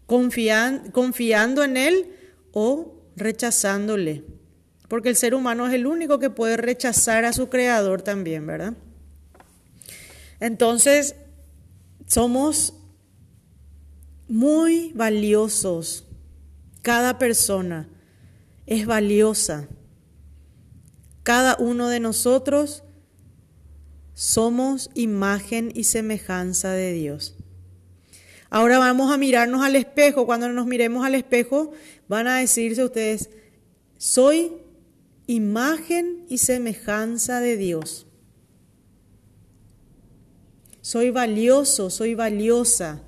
confiando 0.05 1.63
en 1.63 1.77
Él 1.77 2.11
o 2.51 2.93
rechazándole 3.15 4.32
porque 4.93 5.09
el 5.09 5.15
ser 5.15 5.33
humano 5.33 5.65
es 5.65 5.73
el 5.73 5.87
único 5.87 6.19
que 6.19 6.29
puede 6.29 6.55
rechazar 6.55 7.25
a 7.25 7.33
su 7.33 7.49
creador 7.49 8.03
también, 8.03 8.45
¿verdad? 8.45 8.75
Entonces, 10.39 11.15
somos 12.05 12.75
muy 14.27 14.91
valiosos. 14.93 16.05
Cada 16.83 17.17
persona 17.17 17.89
es 18.67 18.85
valiosa. 18.85 19.67
Cada 21.23 21.57
uno 21.57 21.89
de 21.89 21.99
nosotros 21.99 22.83
somos 24.13 24.91
imagen 24.93 25.71
y 25.73 25.85
semejanza 25.85 26.69
de 26.69 26.93
Dios. 26.93 27.35
Ahora 28.51 28.77
vamos 28.77 29.11
a 29.11 29.17
mirarnos 29.17 29.63
al 29.63 29.75
espejo. 29.75 30.27
Cuando 30.27 30.49
nos 30.49 30.67
miremos 30.67 31.03
al 31.03 31.15
espejo, 31.15 31.71
van 32.07 32.27
a 32.27 32.37
decirse 32.37 32.83
ustedes, 32.83 33.31
soy 33.97 34.59
imagen 35.27 36.25
y 36.29 36.39
semejanza 36.39 37.39
de 37.39 37.57
Dios. 37.57 38.07
Soy 40.81 41.11
valioso, 41.11 41.89
soy 41.89 42.13
valiosa. 42.13 43.01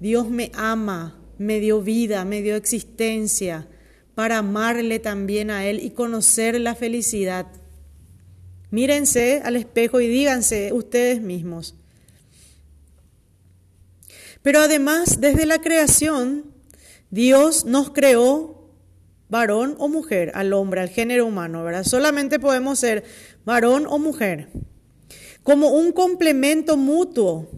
Dios 0.00 0.30
me 0.30 0.50
ama, 0.54 1.20
me 1.38 1.60
dio 1.60 1.82
vida, 1.82 2.24
me 2.24 2.42
dio 2.42 2.56
existencia 2.56 3.68
para 4.14 4.38
amarle 4.38 4.98
también 4.98 5.50
a 5.50 5.66
Él 5.66 5.80
y 5.82 5.90
conocer 5.90 6.58
la 6.60 6.74
felicidad. 6.74 7.46
Mírense 8.70 9.42
al 9.44 9.56
espejo 9.56 10.00
y 10.00 10.08
díganse 10.08 10.72
ustedes 10.72 11.20
mismos. 11.20 11.74
Pero 14.42 14.60
además, 14.60 15.20
desde 15.20 15.46
la 15.46 15.60
creación, 15.60 16.52
Dios 17.10 17.64
nos 17.64 17.90
creó 17.90 18.53
varón 19.28 19.74
o 19.78 19.88
mujer, 19.88 20.32
al 20.34 20.52
hombre, 20.52 20.80
al 20.80 20.88
género 20.88 21.26
humano, 21.26 21.64
¿verdad? 21.64 21.84
Solamente 21.84 22.38
podemos 22.38 22.78
ser 22.78 23.04
varón 23.44 23.86
o 23.88 23.98
mujer. 23.98 24.48
Como 25.42 25.68
un 25.68 25.92
complemento 25.92 26.76
mutuo, 26.76 27.50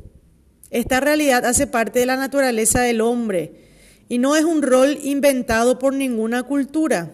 esta 0.70 1.00
realidad 1.00 1.44
hace 1.44 1.66
parte 1.66 2.00
de 2.00 2.06
la 2.06 2.16
naturaleza 2.16 2.80
del 2.80 3.00
hombre 3.00 3.66
y 4.08 4.18
no 4.18 4.36
es 4.36 4.44
un 4.44 4.62
rol 4.62 4.98
inventado 5.02 5.78
por 5.78 5.94
ninguna 5.94 6.42
cultura. 6.42 7.12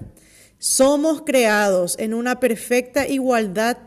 Somos 0.58 1.22
creados 1.22 1.96
en 1.98 2.14
una 2.14 2.40
perfecta 2.40 3.06
igualdad 3.06 3.78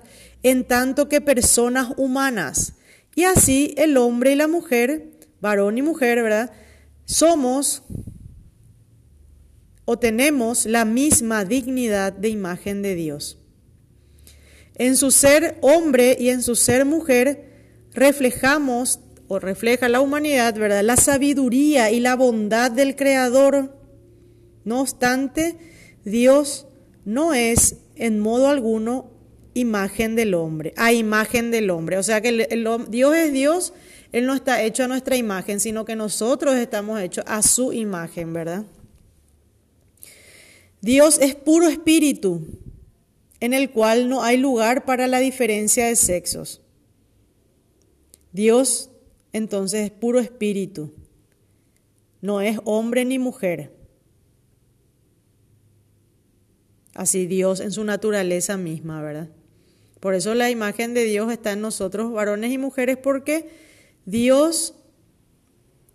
en 0.43 0.63
tanto 0.65 1.09
que 1.09 1.21
personas 1.21 1.93
humanas. 1.97 2.73
Y 3.15 3.23
así 3.23 3.73
el 3.77 3.97
hombre 3.97 4.33
y 4.33 4.35
la 4.35 4.47
mujer, 4.47 5.11
varón 5.41 5.77
y 5.77 5.81
mujer, 5.81 6.21
¿verdad? 6.21 6.51
Somos 7.05 7.83
o 9.85 9.97
tenemos 9.97 10.65
la 10.65 10.83
misma 10.83 11.45
dignidad 11.45 12.11
de 12.11 12.29
imagen 12.29 12.81
de 12.81 12.95
Dios. 12.95 13.37
En 14.75 14.97
su 14.97 15.11
ser 15.11 15.57
hombre 15.61 16.17
y 16.19 16.29
en 16.29 16.41
su 16.41 16.55
ser 16.55 16.85
mujer 16.85 17.53
reflejamos 17.93 18.99
o 19.27 19.39
refleja 19.39 19.87
la 19.89 20.01
humanidad, 20.01 20.55
¿verdad? 20.55 20.83
La 20.83 20.97
sabiduría 20.97 21.91
y 21.91 21.99
la 21.99 22.15
bondad 22.15 22.71
del 22.71 22.95
Creador. 22.95 23.75
No 24.63 24.81
obstante, 24.81 25.55
Dios 26.03 26.67
no 27.05 27.33
es 27.33 27.77
en 27.95 28.19
modo 28.19 28.49
alguno 28.49 29.11
imagen 29.53 30.15
del 30.15 30.33
hombre, 30.33 30.73
a 30.75 30.91
imagen 30.91 31.51
del 31.51 31.69
hombre. 31.69 31.97
O 31.97 32.03
sea 32.03 32.21
que 32.21 32.31
Dios 32.89 33.15
es 33.15 33.33
Dios 33.33 33.73
Él 34.11 34.25
no 34.25 34.35
está 34.35 34.61
hecho 34.61 34.83
a 34.83 34.87
nuestra 34.87 35.15
imagen, 35.15 35.59
sino 35.59 35.85
que 35.85 35.95
nosotros 35.95 36.55
estamos 36.55 36.99
hechos 36.99 37.23
a 37.27 37.41
su 37.41 37.71
imagen, 37.71 38.33
¿verdad? 38.33 38.65
Dios 40.85 41.17
es 41.19 41.33
puro 41.33 41.67
espíritu, 41.67 42.45
en 43.39 43.55
el 43.55 43.71
cual 43.71 44.07
no 44.07 44.21
hay 44.21 44.37
lugar 44.37 44.85
para 44.85 45.07
la 45.07 45.17
diferencia 45.17 45.87
de 45.87 45.95
sexos. 45.95 46.61
Dios 48.33 48.91
entonces 49.33 49.85
es 49.85 49.89
puro 49.89 50.19
espíritu, 50.19 50.93
no 52.21 52.39
es 52.39 52.59
hombre 52.65 53.03
ni 53.03 53.17
mujer. 53.17 53.71
Así 56.93 57.25
Dios 57.25 57.61
en 57.61 57.71
su 57.71 57.83
naturaleza 57.83 58.55
misma, 58.55 59.01
¿verdad? 59.01 59.29
Por 59.99 60.13
eso 60.13 60.35
la 60.35 60.51
imagen 60.51 60.93
de 60.93 61.05
Dios 61.05 61.31
está 61.31 61.53
en 61.53 61.61
nosotros, 61.61 62.13
varones 62.13 62.51
y 62.51 62.59
mujeres, 62.59 62.97
porque 62.97 63.49
Dios 64.05 64.75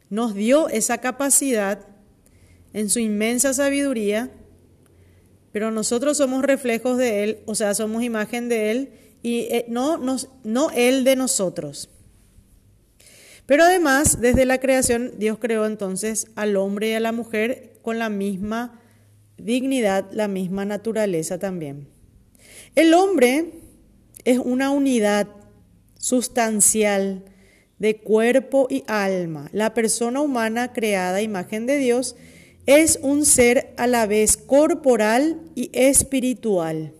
nos 0.08 0.34
dio 0.34 0.68
esa 0.68 0.98
capacidad 0.98 1.86
en 2.72 2.90
su 2.90 2.98
inmensa 2.98 3.54
sabiduría, 3.54 4.32
pero 5.52 5.70
nosotros 5.70 6.16
somos 6.16 6.42
reflejos 6.42 6.96
de 6.96 7.24
Él, 7.24 7.38
o 7.46 7.54
sea, 7.54 7.74
somos 7.74 8.02
imagen 8.02 8.48
de 8.48 8.70
Él 8.70 8.90
y 9.22 9.40
eh, 9.50 9.66
no, 9.68 10.70
Él 10.74 11.04
de 11.04 11.16
nosotros. 11.16 11.88
Pero 13.46 13.64
además, 13.64 14.20
desde 14.20 14.44
la 14.44 14.58
creación, 14.58 15.12
Dios 15.18 15.38
creó 15.40 15.66
entonces 15.66 16.28
al 16.36 16.56
hombre 16.56 16.90
y 16.90 16.94
a 16.94 17.00
la 17.00 17.12
mujer 17.12 17.72
con 17.82 17.98
la 17.98 18.08
misma 18.08 18.80
dignidad, 19.38 20.06
la 20.12 20.28
misma 20.28 20.64
naturaleza 20.64 21.38
también. 21.38 21.88
El 22.76 22.94
hombre 22.94 23.52
es 24.24 24.38
una 24.38 24.70
unidad 24.70 25.26
sustancial 25.98 27.24
de 27.78 27.96
cuerpo 27.96 28.68
y 28.70 28.84
alma. 28.86 29.48
La 29.52 29.74
persona 29.74 30.20
humana 30.20 30.72
creada 30.72 31.22
imagen 31.22 31.66
de 31.66 31.78
Dios 31.78 32.14
es 32.66 32.98
un 33.02 33.24
ser 33.24 33.72
a 33.76 33.86
la 33.86 34.06
vez 34.06 34.36
corporal 34.36 35.40
y 35.54 35.70
espiritual. 35.72 36.92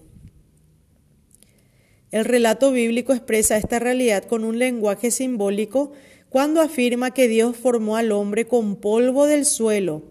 El 2.11 2.25
relato 2.25 2.73
bíblico 2.73 3.13
expresa 3.13 3.57
esta 3.57 3.79
realidad 3.79 4.25
con 4.25 4.45
un 4.45 4.59
lenguaje 4.59 5.11
simbólico 5.11 5.93
cuando 6.29 6.61
afirma 6.61 7.13
que 7.13 7.29
Dios 7.29 7.57
formó 7.57 7.97
al 7.97 8.11
hombre 8.13 8.47
con 8.47 8.77
polvo 8.77 9.27
del 9.27 9.45
suelo 9.45 10.03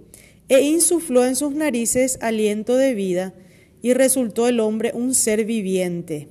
e 0.48 0.62
insufló 0.62 1.26
en 1.26 1.36
sus 1.36 1.54
narices 1.54 2.18
aliento 2.22 2.76
de 2.76 2.96
vida, 2.96 3.34
y 3.82 3.94
resultó 3.94 4.48
el 4.48 4.60
hombre 4.60 4.92
un 4.94 5.14
ser 5.14 5.46
viviente. 5.46 6.28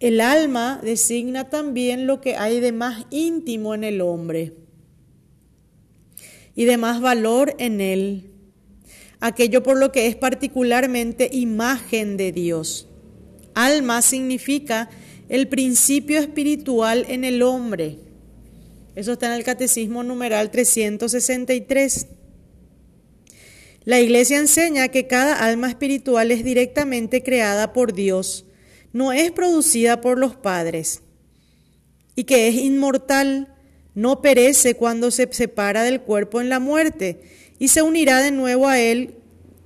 El 0.00 0.20
alma 0.20 0.80
designa 0.82 1.48
también 1.48 2.06
lo 2.06 2.20
que 2.20 2.36
hay 2.36 2.60
de 2.60 2.72
más 2.72 3.06
íntimo 3.10 3.74
en 3.74 3.84
el 3.84 4.02
hombre 4.02 4.52
y 6.56 6.64
de 6.64 6.76
más 6.76 7.00
valor 7.00 7.54
en 7.58 7.80
él, 7.80 8.30
aquello 9.20 9.62
por 9.62 9.78
lo 9.78 9.92
que 9.92 10.08
es 10.08 10.16
particularmente 10.16 11.28
imagen 11.30 12.16
de 12.16 12.32
Dios. 12.32 12.88
Alma 13.54 14.02
significa 14.02 14.90
el 15.28 15.46
principio 15.46 16.18
espiritual 16.18 17.06
en 17.08 17.22
el 17.22 17.42
hombre 17.42 17.98
eso 18.96 19.12
está 19.12 19.26
en 19.26 19.34
el 19.34 19.44
Catecismo 19.44 20.02
numeral 20.02 20.50
363. 20.50 22.06
La 23.84 24.00
Iglesia 24.00 24.38
enseña 24.38 24.88
que 24.88 25.06
cada 25.06 25.34
alma 25.34 25.68
espiritual 25.68 26.30
es 26.32 26.42
directamente 26.42 27.22
creada 27.22 27.74
por 27.74 27.92
Dios, 27.92 28.46
no 28.94 29.12
es 29.12 29.30
producida 29.32 30.00
por 30.00 30.18
los 30.18 30.34
padres, 30.34 31.02
y 32.14 32.24
que 32.24 32.48
es 32.48 32.54
inmortal, 32.54 33.54
no 33.96 34.22
perece 34.22 34.74
cuando 34.74 35.10
se 35.10 35.26
separa 35.32 35.82
del 35.82 36.02
cuerpo 36.02 36.40
en 36.40 36.48
la 36.48 36.60
muerte, 36.60 37.22
y 37.58 37.68
se 37.68 37.82
unirá 37.82 38.20
de 38.22 38.30
nuevo 38.30 38.68
a 38.68 38.78
Él 38.78 39.14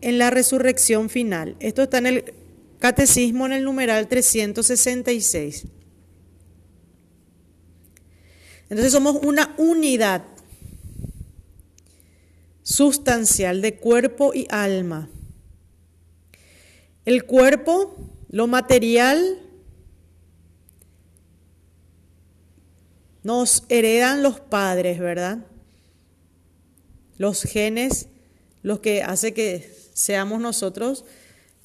en 0.01 0.17
la 0.19 0.31
resurrección 0.31 1.11
final. 1.11 1.57
Esto 1.61 1.83
está 1.83 1.99
en 1.99 2.07
el 2.07 2.35
Catecismo 2.79 3.45
en 3.45 3.53
el 3.53 3.65
numeral 3.65 4.09
366. 4.09 5.67
Entonces 8.71 8.93
somos 8.93 9.17
una 9.23 9.55
unidad 9.59 10.25
sustancial 12.63 13.61
de 13.61 13.77
cuerpo 13.77 14.33
y 14.33 14.47
alma. 14.49 15.11
El 17.05 17.25
cuerpo, 17.25 17.97
lo 18.31 18.47
material, 18.47 19.39
nos 23.23 23.65
heredan 23.69 24.23
los 24.23 24.41
padres, 24.41 24.99
¿verdad? 24.99 25.39
Los 27.19 27.43
genes, 27.43 28.09
los 28.63 28.81
que 28.81 29.03
hace 29.03 29.35
que 29.35 29.75
seamos 29.93 30.41
nosotros, 30.41 31.05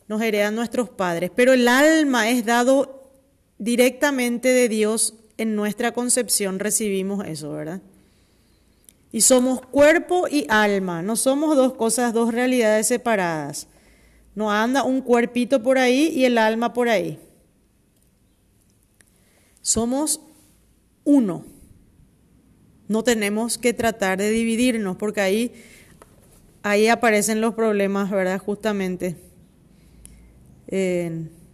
nos 0.07 0.21
heredan 0.21 0.55
nuestros 0.55 0.89
padres. 0.89 1.31
Pero 1.35 1.53
el 1.53 1.67
alma 1.67 2.29
es 2.29 2.45
dado 2.45 3.11
directamente 3.57 4.49
de 4.49 4.69
Dios 4.69 5.13
en 5.37 5.55
nuestra 5.55 5.93
concepción 5.93 6.59
recibimos 6.59 7.25
eso, 7.25 7.51
¿verdad? 7.51 7.81
Y 9.11 9.21
somos 9.21 9.61
cuerpo 9.61 10.27
y 10.29 10.45
alma, 10.49 11.01
no 11.01 11.15
somos 11.15 11.55
dos 11.55 11.73
cosas, 11.73 12.13
dos 12.13 12.33
realidades 12.33 12.87
separadas. 12.87 13.67
No 14.33 14.51
anda 14.51 14.83
un 14.83 15.01
cuerpito 15.01 15.63
por 15.63 15.77
ahí 15.77 16.11
y 16.13 16.25
el 16.25 16.37
alma 16.37 16.73
por 16.73 16.89
ahí. 16.89 17.17
Somos 19.61 20.19
uno. 21.05 21.45
No 22.89 23.03
tenemos 23.03 23.57
que 23.57 23.73
tratar 23.73 24.17
de 24.17 24.29
dividirnos 24.29 24.97
porque 24.97 25.21
ahí, 25.21 25.53
ahí 26.61 26.87
aparecen 26.87 27.39
los 27.39 27.53
problemas, 27.53 28.11
¿verdad? 28.11 28.39
Justamente. 28.39 29.15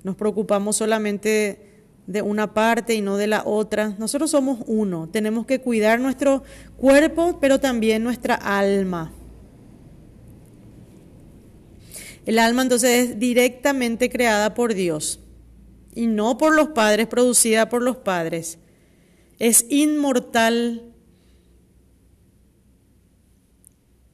Nos 0.04 0.16
preocupamos 0.16 0.78
solamente 0.78 1.68
de 2.08 2.22
una 2.22 2.54
parte 2.54 2.96
y 2.96 3.02
no 3.02 3.16
de 3.18 3.28
la 3.28 3.44
otra. 3.46 3.96
Nosotros 4.00 4.32
somos 4.32 4.60
uno. 4.66 5.08
Tenemos 5.10 5.46
que 5.46 5.62
cuidar 5.62 6.00
nuestro 6.00 6.44
cuerpo, 6.76 7.38
pero 7.40 7.60
también 7.60 8.04
nuestra 8.04 8.36
alma. 8.36 9.14
El 12.26 12.40
alma 12.40 12.64
entonces 12.64 13.10
es 13.10 13.20
directamente 13.20 14.10
creada 14.10 14.54
por 14.54 14.74
Dios 14.74 15.20
y 15.96 16.08
no 16.08 16.38
por 16.38 16.56
los 16.56 16.70
padres, 16.70 17.08
producida 17.08 17.70
por 17.70 17.82
los 17.82 17.98
padres. 17.98 18.58
Es 19.42 19.66
inmortal. 19.70 20.84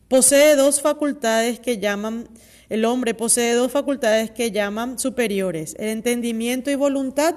Posee 0.07 0.55
dos 0.55 0.79
facultades 0.79 1.59
que 1.59 1.79
llaman, 1.79 2.29
el 2.69 2.85
hombre 2.85 3.13
posee 3.13 3.53
dos 3.53 3.73
facultades 3.73 4.31
que 4.31 4.51
llaman 4.51 4.97
superiores, 4.97 5.75
el 5.79 5.89
entendimiento 5.89 6.71
y 6.71 6.75
voluntad 6.75 7.35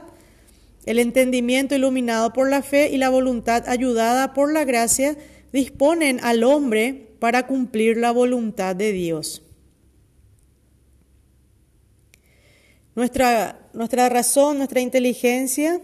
el 0.86 1.00
entendimiento 1.00 1.74
iluminado 1.74 2.32
por 2.32 2.48
la 2.48 2.62
fe 2.62 2.90
y 2.90 2.96
la 2.96 3.10
voluntad 3.10 3.68
ayudada 3.68 4.34
por 4.34 4.52
la 4.52 4.64
gracia 4.64 5.16
disponen 5.52 6.20
al 6.22 6.44
hombre 6.44 7.08
para 7.18 7.48
cumplir 7.48 7.96
la 7.96 8.12
voluntad 8.12 8.76
de 8.76 8.92
Dios. 8.92 9.42
Nuestra, 12.94 13.68
nuestra 13.74 14.08
razón, 14.08 14.58
nuestra 14.58 14.80
inteligencia 14.80 15.80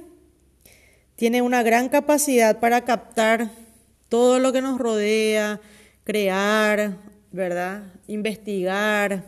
tiene 1.16 1.42
una 1.42 1.62
gran 1.62 1.88
capacidad 1.88 2.60
para 2.60 2.84
captar 2.84 3.50
todo 4.08 4.38
lo 4.38 4.52
que 4.52 4.62
nos 4.62 4.78
rodea, 4.78 5.60
crear, 6.04 6.98
¿verdad? 7.32 7.82
Investigar 8.06 9.24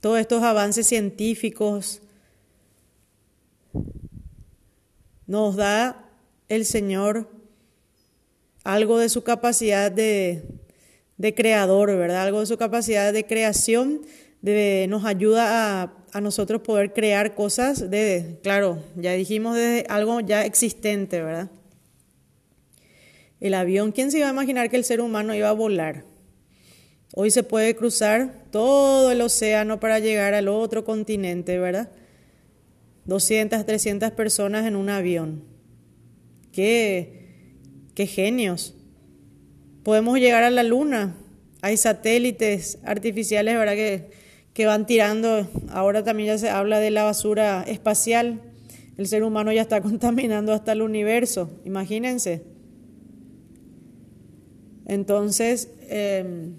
todos 0.00 0.18
estos 0.18 0.42
avances 0.42 0.86
científicos, 0.86 2.00
nos 5.26 5.56
da 5.56 6.08
el 6.48 6.64
Señor 6.64 7.30
algo 8.64 8.98
de 8.98 9.08
su 9.08 9.22
capacidad 9.22 9.92
de, 9.92 10.42
creador, 11.36 11.96
¿verdad? 11.96 12.22
Algo 12.22 12.40
de 12.40 12.46
su 12.46 12.58
capacidad 12.58 13.12
de 13.12 13.26
creación, 13.26 14.00
de, 14.42 14.86
nos 14.88 15.04
ayuda 15.04 15.82
a, 15.82 15.99
a, 16.12 16.20
nosotros 16.20 16.62
poder 16.62 16.92
crear 16.92 17.34
cosas 17.34 17.90
de, 17.90 18.38
claro, 18.42 18.82
ya 18.96 19.12
dijimos 19.12 19.56
de 19.56 19.86
algo 19.88 20.20
ya 20.20 20.44
existente, 20.44 21.20
¿verdad? 21.22 21.50
El 23.40 23.54
avión, 23.54 23.92
¿quién 23.92 24.10
se 24.10 24.18
iba 24.18 24.28
a 24.28 24.32
imaginar 24.32 24.70
que 24.70 24.76
el 24.76 24.84
ser 24.84 25.00
humano 25.00 25.34
iba 25.34 25.48
a 25.48 25.52
volar? 25.52 26.04
Hoy 27.14 27.30
se 27.30 27.42
puede 27.42 27.74
cruzar 27.74 28.44
todo 28.50 29.10
el 29.10 29.20
océano 29.20 29.80
para 29.80 29.98
llegar 29.98 30.34
al 30.34 30.48
otro 30.48 30.84
continente, 30.84 31.58
¿verdad? 31.58 31.90
200, 33.06 33.66
300 33.66 34.12
personas 34.12 34.66
en 34.66 34.76
un 34.76 34.90
avión. 34.90 35.42
Qué, 36.52 37.90
qué 37.94 38.06
genios. 38.06 38.74
Podemos 39.82 40.18
llegar 40.18 40.44
a 40.44 40.50
la 40.50 40.62
luna. 40.62 41.16
Hay 41.62 41.76
satélites 41.76 42.78
artificiales, 42.84 43.56
¿verdad? 43.56 43.74
Que, 43.74 44.19
que 44.60 44.66
van 44.66 44.84
tirando. 44.84 45.48
Ahora 45.70 46.04
también 46.04 46.26
ya 46.26 46.36
se 46.36 46.50
habla 46.50 46.80
de 46.80 46.90
la 46.90 47.04
basura 47.04 47.62
espacial. 47.62 48.42
El 48.98 49.06
ser 49.06 49.24
humano 49.24 49.50
ya 49.52 49.62
está 49.62 49.80
contaminando 49.90 50.52
hasta 50.52 50.72
el 50.72 50.82
universo, 50.82 51.50
imagínense. 51.64 52.42
Entonces, 54.84 55.70
em, 55.88 56.56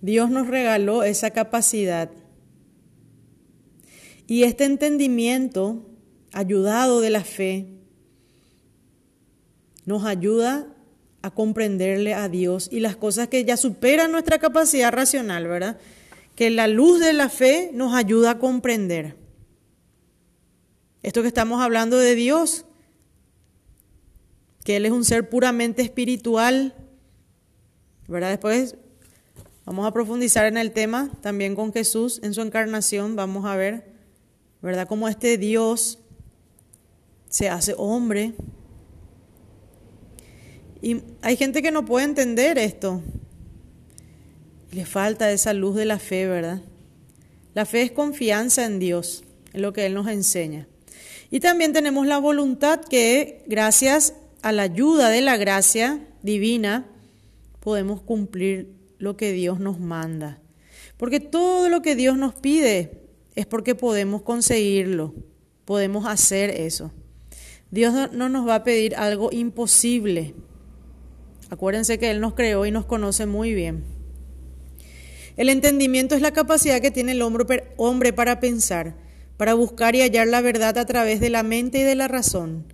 Dios 0.00 0.30
nos 0.30 0.48
regaló 0.48 1.04
esa 1.04 1.30
capacidad. 1.30 2.10
Y 4.26 4.42
este 4.42 4.64
entendimiento, 4.64 5.86
ayudado 6.32 7.00
de 7.00 7.10
la 7.10 7.22
fe, 7.22 7.68
nos 9.84 10.04
ayuda 10.04 10.66
a 11.22 11.30
comprenderle 11.30 12.14
a 12.14 12.28
Dios 12.28 12.68
y 12.70 12.80
las 12.80 12.96
cosas 12.96 13.28
que 13.28 13.44
ya 13.44 13.56
superan 13.56 14.12
nuestra 14.12 14.38
capacidad 14.38 14.92
racional, 14.92 15.46
¿verdad? 15.46 15.78
Que 16.34 16.50
la 16.50 16.68
luz 16.68 17.00
de 17.00 17.12
la 17.12 17.28
fe 17.28 17.70
nos 17.72 17.94
ayuda 17.94 18.32
a 18.32 18.38
comprender. 18.38 19.16
Esto 21.02 21.22
que 21.22 21.28
estamos 21.28 21.60
hablando 21.60 21.98
de 21.98 22.14
Dios, 22.14 22.64
que 24.64 24.76
Él 24.76 24.86
es 24.86 24.92
un 24.92 25.04
ser 25.04 25.28
puramente 25.28 25.82
espiritual, 25.82 26.74
¿verdad? 28.08 28.30
Después 28.30 28.76
vamos 29.64 29.86
a 29.86 29.92
profundizar 29.92 30.46
en 30.46 30.56
el 30.56 30.72
tema 30.72 31.10
también 31.20 31.54
con 31.54 31.72
Jesús 31.72 32.20
en 32.22 32.34
su 32.34 32.42
encarnación, 32.42 33.16
vamos 33.16 33.44
a 33.44 33.56
ver, 33.56 33.92
¿verdad? 34.62 34.88
Cómo 34.88 35.08
este 35.08 35.38
Dios 35.38 36.00
se 37.28 37.48
hace 37.48 37.74
hombre 37.76 38.34
y 40.86 41.02
hay 41.20 41.36
gente 41.36 41.62
que 41.62 41.72
no 41.72 41.84
puede 41.84 42.04
entender 42.04 42.58
esto. 42.58 43.02
Le 44.70 44.86
falta 44.86 45.32
esa 45.32 45.52
luz 45.52 45.74
de 45.74 45.84
la 45.84 45.98
fe, 45.98 46.28
¿verdad? 46.28 46.62
La 47.54 47.66
fe 47.66 47.82
es 47.82 47.90
confianza 47.90 48.64
en 48.64 48.78
Dios, 48.78 49.24
en 49.52 49.62
lo 49.62 49.72
que 49.72 49.84
Él 49.84 49.94
nos 49.94 50.06
enseña. 50.06 50.68
Y 51.28 51.40
también 51.40 51.72
tenemos 51.72 52.06
la 52.06 52.18
voluntad 52.18 52.82
que, 52.82 53.42
gracias 53.48 54.14
a 54.42 54.52
la 54.52 54.62
ayuda 54.62 55.08
de 55.08 55.22
la 55.22 55.36
gracia 55.36 56.06
divina, 56.22 56.86
podemos 57.58 58.00
cumplir 58.00 58.72
lo 58.98 59.16
que 59.16 59.32
Dios 59.32 59.58
nos 59.58 59.80
manda. 59.80 60.38
Porque 60.98 61.18
todo 61.18 61.68
lo 61.68 61.82
que 61.82 61.96
Dios 61.96 62.16
nos 62.16 62.32
pide 62.36 62.92
es 63.34 63.44
porque 63.44 63.74
podemos 63.74 64.22
conseguirlo, 64.22 65.14
podemos 65.64 66.06
hacer 66.06 66.50
eso. 66.50 66.92
Dios 67.72 68.12
no 68.12 68.28
nos 68.28 68.46
va 68.46 68.54
a 68.54 68.62
pedir 68.62 68.94
algo 68.94 69.32
imposible. 69.32 70.32
Acuérdense 71.50 71.98
que 71.98 72.10
Él 72.10 72.20
nos 72.20 72.34
creó 72.34 72.66
y 72.66 72.70
nos 72.70 72.86
conoce 72.86 73.26
muy 73.26 73.54
bien. 73.54 73.84
El 75.36 75.48
entendimiento 75.48 76.14
es 76.14 76.22
la 76.22 76.32
capacidad 76.32 76.80
que 76.80 76.90
tiene 76.90 77.12
el 77.12 77.22
hombre 77.22 78.12
para 78.12 78.40
pensar, 78.40 78.94
para 79.36 79.54
buscar 79.54 79.94
y 79.94 80.00
hallar 80.00 80.26
la 80.28 80.40
verdad 80.40 80.78
a 80.78 80.86
través 80.86 81.20
de 81.20 81.30
la 81.30 81.42
mente 81.42 81.78
y 81.78 81.82
de 81.82 81.94
la 81.94 82.08
razón. 82.08 82.64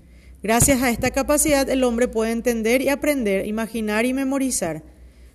Gracias 0.43 0.83
a 0.83 0.91
esta 0.91 1.11
capacidad 1.11 1.69
el 1.69 1.85
hombre 1.85 2.09
puede 2.09 2.33
entender 2.33 2.83
y 2.83 2.89
aprender, 2.89 3.47
imaginar 3.47 4.07
y 4.07 4.13
memorizar. 4.13 4.83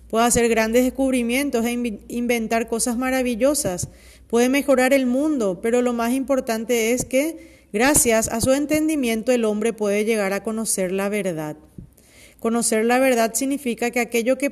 Puede 0.08 0.24
hacer 0.24 0.48
grandes 0.48 0.84
descubrimientos 0.84 1.66
e 1.66 1.72
inventar 2.08 2.66
cosas 2.66 2.96
maravillosas. 2.96 3.88
Puede 4.26 4.48
mejorar 4.48 4.94
el 4.94 5.06
mundo, 5.06 5.60
pero 5.62 5.82
lo 5.82 5.92
más 5.92 6.12
importante 6.12 6.92
es 6.92 7.04
que, 7.04 7.66
gracias 7.74 8.28
a 8.28 8.40
su 8.40 8.52
entendimiento, 8.52 9.32
el 9.32 9.44
hombre 9.44 9.74
puede 9.74 10.06
llegar 10.06 10.32
a 10.32 10.42
conocer 10.42 10.92
la 10.92 11.10
verdad. 11.10 11.56
Conocer 12.40 12.84
la 12.84 12.98
verdad 12.98 13.34
significa 13.34 13.90
que 13.90 14.00
aquello 14.00 14.38
que 14.38 14.50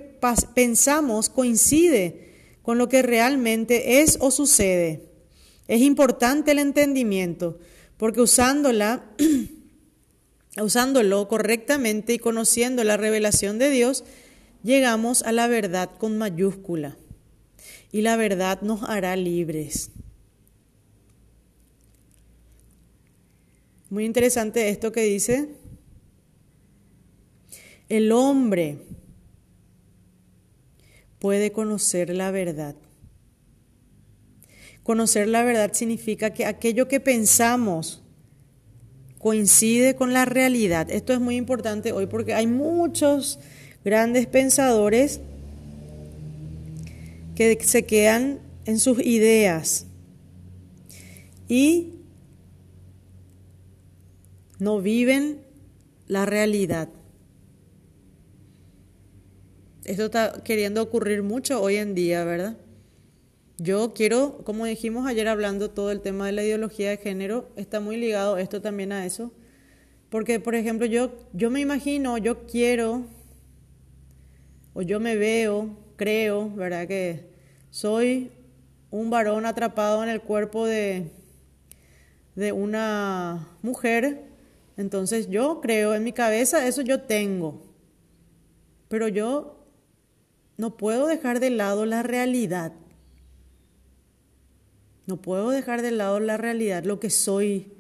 pensamos 0.55 1.29
coincide 1.29 2.27
con 2.63 2.79
lo 2.79 2.89
que 2.89 3.03
realmente 3.03 4.01
es 4.01 4.19
o 4.21 4.33
sucede. 4.33 5.03
Es 5.69 5.81
importante 5.83 6.51
el 6.51 6.59
entendimiento, 6.59 7.61
porque 7.97 8.21
usándola, 8.21 9.05
usándolo 10.61 11.29
correctamente 11.29 12.15
y 12.15 12.19
conociendo 12.19 12.83
la 12.83 12.97
revelación 12.97 13.59
de 13.59 13.71
Dios, 13.71 14.05
llegamos 14.65 15.23
a 15.23 15.31
la 15.31 15.47
verdad 15.47 15.91
con 15.97 16.19
mayúscula. 16.19 16.97
Y 17.93 18.03
la 18.03 18.17
verdad 18.17 18.63
nos 18.63 18.83
hará 18.83 19.15
libres. 19.15 19.91
Muy 23.91 24.05
interesante 24.05 24.69
esto 24.71 24.91
que 24.91 25.03
dice 25.03 25.49
el 27.89 28.13
hombre 28.13 28.79
puede 31.19 31.53
conocer 31.53 32.11
la 32.11 32.31
verdad. 32.31 32.75
Conocer 34.83 35.29
la 35.29 35.43
verdad 35.43 35.73
significa 35.73 36.33
que 36.33 36.47
aquello 36.47 36.89
que 36.89 37.01
pensamos 37.01 38.03
coincide 39.19 39.97
con 39.97 40.13
la 40.13 40.25
realidad. 40.25 40.91
Esto 40.91 41.13
es 41.13 41.21
muy 41.21 41.37
importante 41.37 41.93
hoy 41.93 42.07
porque 42.07 42.35
hay 42.35 42.47
muchos 42.47 43.41
grandes 43.85 44.27
pensadores 44.27 45.21
que 47.35 47.59
se 47.63 47.85
quedan 47.85 48.41
en 48.65 48.79
sus 48.79 49.01
ideas 49.05 49.87
y 51.49 51.95
no 54.59 54.81
viven 54.81 55.41
la 56.07 56.27
realidad. 56.27 56.89
Esto 59.87 60.07
está 60.07 60.43
queriendo 60.43 60.83
ocurrir 60.83 61.23
mucho 61.23 61.63
hoy 61.63 61.77
en 61.77 61.95
día, 61.95 62.25
¿verdad? 62.25 62.57
Yo 63.57 63.95
quiero, 63.95 64.39
como 64.43 64.65
dijimos 64.65 65.07
ayer 65.07 65.29
hablando 65.29 65.71
todo 65.71 65.93
el 65.93 66.01
tema 66.01 66.27
de 66.27 66.33
la 66.33 66.43
ideología 66.43 66.91
de 66.91 66.97
género, 66.97 67.49
está 67.55 67.79
muy 67.79 67.97
ligado 67.97 68.37
esto 68.37 68.61
también 68.61 68.91
a 68.91 69.07
eso. 69.07 69.31
Porque, 70.11 70.41
por 70.41 70.57
ejemplo, 70.57 70.87
yo, 70.87 71.13
yo 71.35 71.53
me 71.53 71.61
imagino, 71.61 72.19
yo 72.19 72.49
quiero, 72.49 73.05
o 74.75 74.83
yo 74.83 74.99
me 74.99 75.15
veo, 75.15 75.77
creo, 75.95 76.51
¿verdad? 76.51 76.89
Que 76.89 77.31
soy 77.71 78.33
un 78.91 79.09
varón 79.09 79.47
atrapado 79.47 80.03
en 80.03 80.09
el 80.09 80.21
cuerpo 80.21 80.67
de, 80.67 81.13
de 82.35 82.51
una 82.51 83.57
mujer. 83.63 84.25
Entonces 84.77 85.31
yo 85.31 85.61
creo 85.61 85.95
en 85.95 86.03
mi 86.03 86.13
cabeza, 86.13 86.67
eso 86.67 86.83
yo 86.83 87.03
tengo. 87.03 87.63
Pero 88.89 89.07
yo 89.07 89.56
no 90.57 90.77
puedo 90.77 91.07
dejar 91.07 91.41
de 91.41 91.51
lado 91.51 91.87
la 91.87 92.03
realidad. 92.03 92.73
No 95.07 95.21
puedo 95.21 95.51
dejar 95.51 95.83
de 95.83 95.93
lado 95.93 96.19
la 96.19 96.37
realidad, 96.37 96.85
lo 96.85 96.99
que 96.99 97.11
soy. 97.11 97.71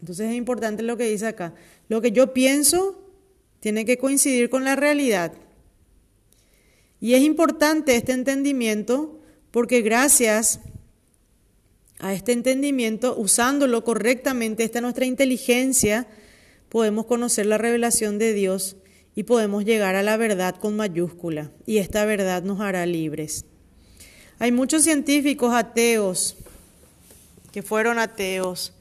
Entonces 0.00 0.30
es 0.30 0.36
importante 0.36 0.82
lo 0.82 0.96
que 0.96 1.08
dice 1.08 1.26
acá. 1.26 1.54
Lo 1.88 2.00
que 2.00 2.12
yo 2.12 2.32
pienso 2.32 3.02
tiene 3.60 3.84
que 3.84 3.98
coincidir 3.98 4.50
con 4.50 4.64
la 4.64 4.76
realidad. 4.76 5.32
Y 7.00 7.14
es 7.14 7.22
importante 7.22 7.96
este 7.96 8.12
entendimiento 8.12 9.20
porque 9.50 9.80
gracias 9.80 10.60
a 11.98 12.12
este 12.12 12.32
entendimiento, 12.32 13.16
usándolo 13.16 13.82
correctamente, 13.82 14.62
esta 14.62 14.80
nuestra 14.80 15.04
inteligencia, 15.04 16.06
podemos 16.68 17.06
conocer 17.06 17.46
la 17.46 17.58
revelación 17.58 18.18
de 18.18 18.34
Dios 18.34 18.76
y 19.18 19.24
podemos 19.24 19.64
llegar 19.64 19.96
a 19.96 20.04
la 20.04 20.16
verdad 20.16 20.54
con 20.54 20.76
mayúscula 20.76 21.50
y 21.66 21.78
esta 21.78 22.04
verdad 22.04 22.44
nos 22.44 22.60
hará 22.60 22.86
libres. 22.86 23.46
Hay 24.38 24.52
muchos 24.52 24.84
científicos 24.84 25.52
ateos 25.52 26.36
que 27.50 27.64
fueron 27.64 27.98
ateos, 27.98 28.74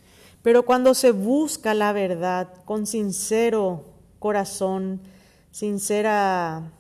pero 0.44 0.64
cuando 0.64 0.94
se 0.94 1.10
busca 1.10 1.74
la 1.74 1.92
verdad 1.92 2.54
con 2.66 2.86
sincero 2.86 3.96
corazón, 4.20 5.02
sincera 5.50 6.72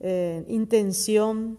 eh, 0.00 0.46
intención, 0.48 1.58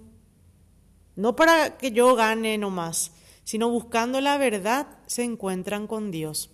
no 1.15 1.36
para 1.36 1.77
que 1.77 1.91
yo 1.91 2.15
gane 2.15 2.58
nomás, 2.58 3.12
sino 3.43 3.69
buscando 3.69 4.19
la 4.21 4.39
verdad, 4.39 4.88
se 5.06 5.21
encuentran 5.21 5.86
con 5.86 6.10
Dios 6.10 6.49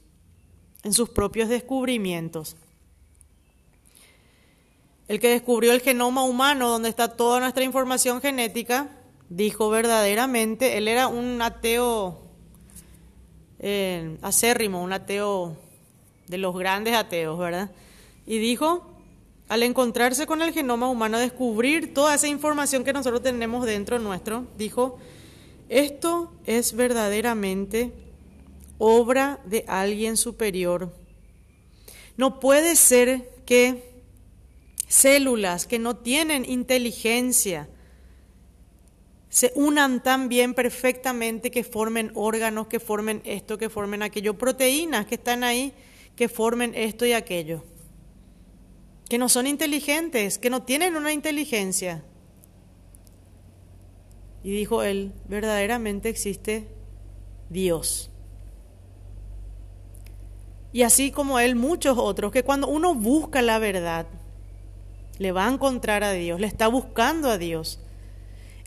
en 0.83 0.91
sus 0.91 1.07
propios 1.07 1.47
descubrimientos. 1.47 2.57
El 5.07 5.19
que 5.19 5.29
descubrió 5.29 5.71
el 5.71 5.81
genoma 5.81 6.23
humano, 6.23 6.69
donde 6.69 6.89
está 6.89 7.15
toda 7.15 7.39
nuestra 7.39 7.63
información 7.63 8.21
genética, 8.21 8.89
dijo 9.29 9.69
verdaderamente, 9.69 10.77
él 10.77 10.87
era 10.87 11.07
un 11.07 11.41
ateo 11.41 12.19
eh, 13.59 14.17
acérrimo, 14.21 14.83
un 14.83 14.93
ateo 14.93 15.55
de 16.27 16.37
los 16.37 16.57
grandes 16.57 16.93
ateos, 16.93 17.39
¿verdad? 17.39 17.71
Y 18.25 18.37
dijo, 18.39 18.85
al 19.47 19.63
encontrarse 19.63 20.27
con 20.27 20.41
el 20.41 20.53
genoma 20.53 20.89
humano, 20.89 21.17
descubrir 21.17 21.93
toda 21.93 22.15
esa 22.15 22.27
información 22.27 22.83
que 22.83 22.93
nosotros 22.93 23.21
tenemos 23.21 23.65
dentro 23.65 23.99
nuestro, 23.99 24.45
dijo, 24.57 24.99
esto 25.69 26.31
es 26.45 26.75
verdaderamente 26.75 27.93
obra 28.77 29.39
de 29.45 29.63
alguien 29.67 30.17
superior. 30.17 30.93
No 32.17 32.39
puede 32.39 32.75
ser 32.75 33.29
que 33.45 33.96
células 34.87 35.67
que 35.67 35.79
no 35.79 35.97
tienen 35.97 36.49
inteligencia 36.49 37.69
se 39.29 39.51
unan 39.55 40.01
tan 40.01 40.29
bien 40.29 40.53
perfectamente 40.53 41.51
que 41.51 41.63
formen 41.63 42.11
órganos, 42.15 42.67
que 42.67 42.79
formen 42.79 43.21
esto, 43.25 43.57
que 43.57 43.69
formen 43.69 44.01
aquello, 44.01 44.37
proteínas 44.37 45.05
que 45.05 45.15
están 45.15 45.43
ahí, 45.43 45.73
que 46.15 46.29
formen 46.29 46.73
esto 46.73 47.05
y 47.05 47.13
aquello, 47.13 47.63
que 49.09 49.17
no 49.17 49.29
son 49.29 49.45
inteligentes, 49.45 50.39
que 50.39 50.49
no 50.49 50.63
tienen 50.63 50.95
una 50.95 51.13
inteligencia. 51.13 52.03
Y 54.43 54.51
dijo 54.51 54.81
él, 54.81 55.11
verdaderamente 55.27 56.09
existe 56.09 56.67
Dios. 57.49 58.09
Y 60.71 60.83
así 60.83 61.11
como 61.11 61.39
él, 61.39 61.55
muchos 61.55 61.97
otros, 61.97 62.31
que 62.31 62.43
cuando 62.43 62.67
uno 62.67 62.95
busca 62.95 63.41
la 63.41 63.59
verdad, 63.59 64.07
le 65.17 65.31
va 65.31 65.47
a 65.47 65.51
encontrar 65.51 66.03
a 66.03 66.13
Dios, 66.13 66.39
le 66.39 66.47
está 66.47 66.67
buscando 66.67 67.29
a 67.29 67.37
Dios. 67.37 67.79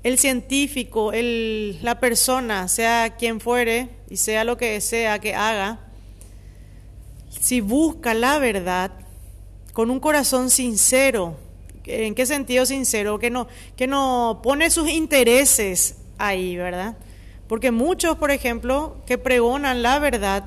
El 0.02 0.18
científico, 0.18 1.12
el, 1.12 1.78
la 1.82 2.00
persona, 2.00 2.68
sea 2.68 3.16
quien 3.18 3.40
fuere 3.40 3.90
y 4.08 4.16
sea 4.16 4.44
lo 4.44 4.56
que 4.56 4.80
sea 4.80 5.18
que 5.18 5.34
haga, 5.34 5.80
si 7.28 7.60
busca 7.60 8.14
la 8.14 8.38
verdad 8.38 8.92
con 9.72 9.90
un 9.90 10.00
corazón 10.00 10.50
sincero, 10.50 11.36
¿en 11.84 12.14
qué 12.14 12.26
sentido 12.26 12.66
sincero? 12.66 13.18
Que 13.18 13.30
no, 13.30 13.46
que 13.76 13.86
no 13.86 14.40
pone 14.42 14.70
sus 14.70 14.88
intereses 14.88 15.96
ahí, 16.18 16.56
¿verdad? 16.56 16.96
Porque 17.46 17.70
muchos, 17.70 18.16
por 18.16 18.30
ejemplo, 18.30 18.96
que 19.06 19.18
pregonan 19.18 19.82
la 19.82 19.98
verdad, 19.98 20.44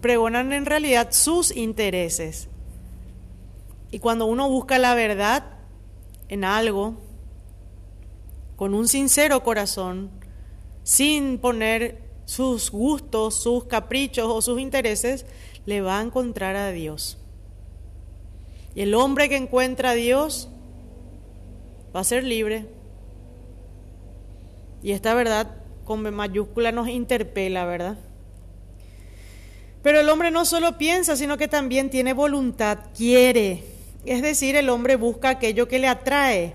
pregonan 0.00 0.52
en 0.52 0.66
realidad 0.66 1.08
sus 1.12 1.54
intereses. 1.54 2.48
Y 3.90 3.98
cuando 3.98 4.26
uno 4.26 4.48
busca 4.48 4.78
la 4.78 4.94
verdad 4.94 5.44
en 6.28 6.44
algo, 6.44 6.94
con 8.56 8.74
un 8.74 8.88
sincero 8.88 9.42
corazón, 9.42 10.10
sin 10.82 11.38
poner 11.38 12.02
sus 12.24 12.70
gustos, 12.70 13.42
sus 13.42 13.64
caprichos 13.64 14.26
o 14.28 14.42
sus 14.42 14.60
intereses, 14.60 15.26
le 15.64 15.80
va 15.80 15.98
a 15.98 16.02
encontrar 16.02 16.56
a 16.56 16.70
Dios. 16.70 17.18
Y 18.74 18.82
el 18.82 18.94
hombre 18.94 19.28
que 19.28 19.36
encuentra 19.36 19.90
a 19.90 19.94
Dios 19.94 20.48
va 21.94 22.00
a 22.00 22.04
ser 22.04 22.24
libre. 22.24 22.66
Y 24.82 24.92
esta 24.92 25.14
verdad 25.14 25.56
con 25.84 26.02
mayúscula 26.14 26.72
nos 26.72 26.88
interpela, 26.88 27.64
¿verdad? 27.64 27.96
Pero 29.82 30.00
el 30.00 30.08
hombre 30.08 30.30
no 30.30 30.44
solo 30.44 30.78
piensa, 30.78 31.16
sino 31.16 31.36
que 31.36 31.48
también 31.48 31.90
tiene 31.90 32.12
voluntad, 32.12 32.78
quiere. 32.96 33.75
Es 34.06 34.22
decir, 34.22 34.54
el 34.54 34.68
hombre 34.68 34.96
busca 34.96 35.30
aquello 35.30 35.66
que 35.66 35.80
le 35.80 35.88
atrae. 35.88 36.54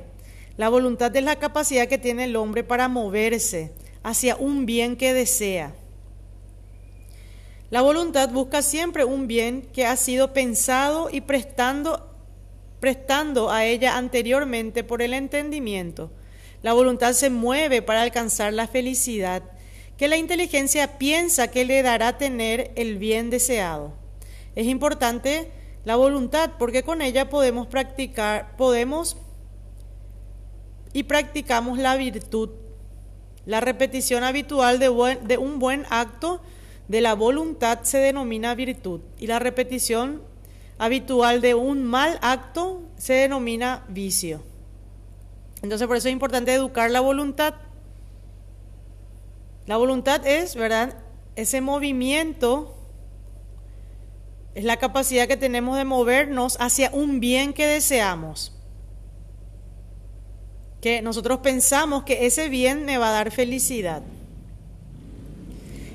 La 0.55 0.69
voluntad 0.69 1.15
es 1.15 1.23
la 1.23 1.35
capacidad 1.35 1.87
que 1.87 1.97
tiene 1.97 2.23
el 2.23 2.35
hombre 2.37 2.63
para 2.63 2.87
moverse 2.87 3.71
hacia 4.03 4.37
un 4.37 4.65
bien 4.65 4.95
que 4.95 5.13
desea. 5.13 5.75
La 7.69 7.81
voluntad 7.81 8.29
busca 8.29 8.61
siempre 8.61 9.05
un 9.05 9.27
bien 9.27 9.61
que 9.73 9.85
ha 9.85 9.95
sido 9.95 10.33
pensado 10.33 11.09
y 11.11 11.21
prestando, 11.21 12.13
prestando 12.79 13.51
a 13.51 13.65
ella 13.65 13.97
anteriormente 13.97 14.83
por 14.83 15.01
el 15.01 15.13
entendimiento. 15.13 16.11
La 16.63 16.73
voluntad 16.73 17.13
se 17.13 17.29
mueve 17.29 17.81
para 17.81 18.01
alcanzar 18.01 18.53
la 18.53 18.67
felicidad 18.67 19.43
que 19.97 20.07
la 20.07 20.17
inteligencia 20.17 20.97
piensa 20.97 21.49
que 21.49 21.63
le 21.63 21.81
dará 21.83 22.17
tener 22.17 22.71
el 22.75 22.97
bien 22.97 23.29
deseado. 23.29 23.93
Es 24.55 24.67
importante 24.67 25.51
la 25.83 25.95
voluntad 25.95 26.51
porque 26.59 26.83
con 26.83 27.01
ella 27.01 27.29
podemos 27.29 27.67
practicar, 27.67 28.55
podemos 28.55 29.17
y 30.93 31.03
practicamos 31.03 31.79
la 31.79 31.95
virtud. 31.95 32.49
La 33.45 33.59
repetición 33.59 34.23
habitual 34.23 34.77
de, 34.77 34.89
un 34.89 35.59
buen 35.59 35.85
acto 35.89 36.41
de 36.87 37.01
la 37.01 37.15
voluntad 37.15 37.79
se 37.83 37.97
denomina 37.97 38.53
virtud 38.53 39.01
y 39.17 39.27
la 39.27 39.39
repetición 39.39 40.21
habitual 40.77 41.41
de 41.41 41.55
un 41.55 41.83
mal 41.83 42.19
acto 42.21 42.83
se 42.97 43.13
denomina 43.13 43.85
vicio. 43.87 44.43
Entonces 45.63 45.87
por 45.87 45.97
eso 45.97 46.07
es 46.07 46.13
importante 46.13 46.53
educar 46.53 46.91
la 46.91 47.01
voluntad. 47.01 47.55
La 49.65 49.77
voluntad 49.77 50.25
es, 50.25 50.55
¿verdad? 50.55 50.95
Ese 51.35 51.61
movimiento 51.61 52.80
es 54.53 54.63
la 54.63 54.77
capacidad 54.77 55.27
que 55.27 55.37
tenemos 55.37 55.77
de 55.77 55.85
movernos 55.85 56.57
hacia 56.59 56.89
un 56.91 57.19
bien 57.19 57.53
que 57.53 57.65
deseamos. 57.65 58.51
Que 60.81 61.01
nosotros 61.01 61.39
pensamos 61.39 62.03
que 62.03 62.25
ese 62.25 62.49
bien 62.49 62.85
me 62.85 62.97
va 62.97 63.09
a 63.09 63.13
dar 63.13 63.31
felicidad. 63.31 64.01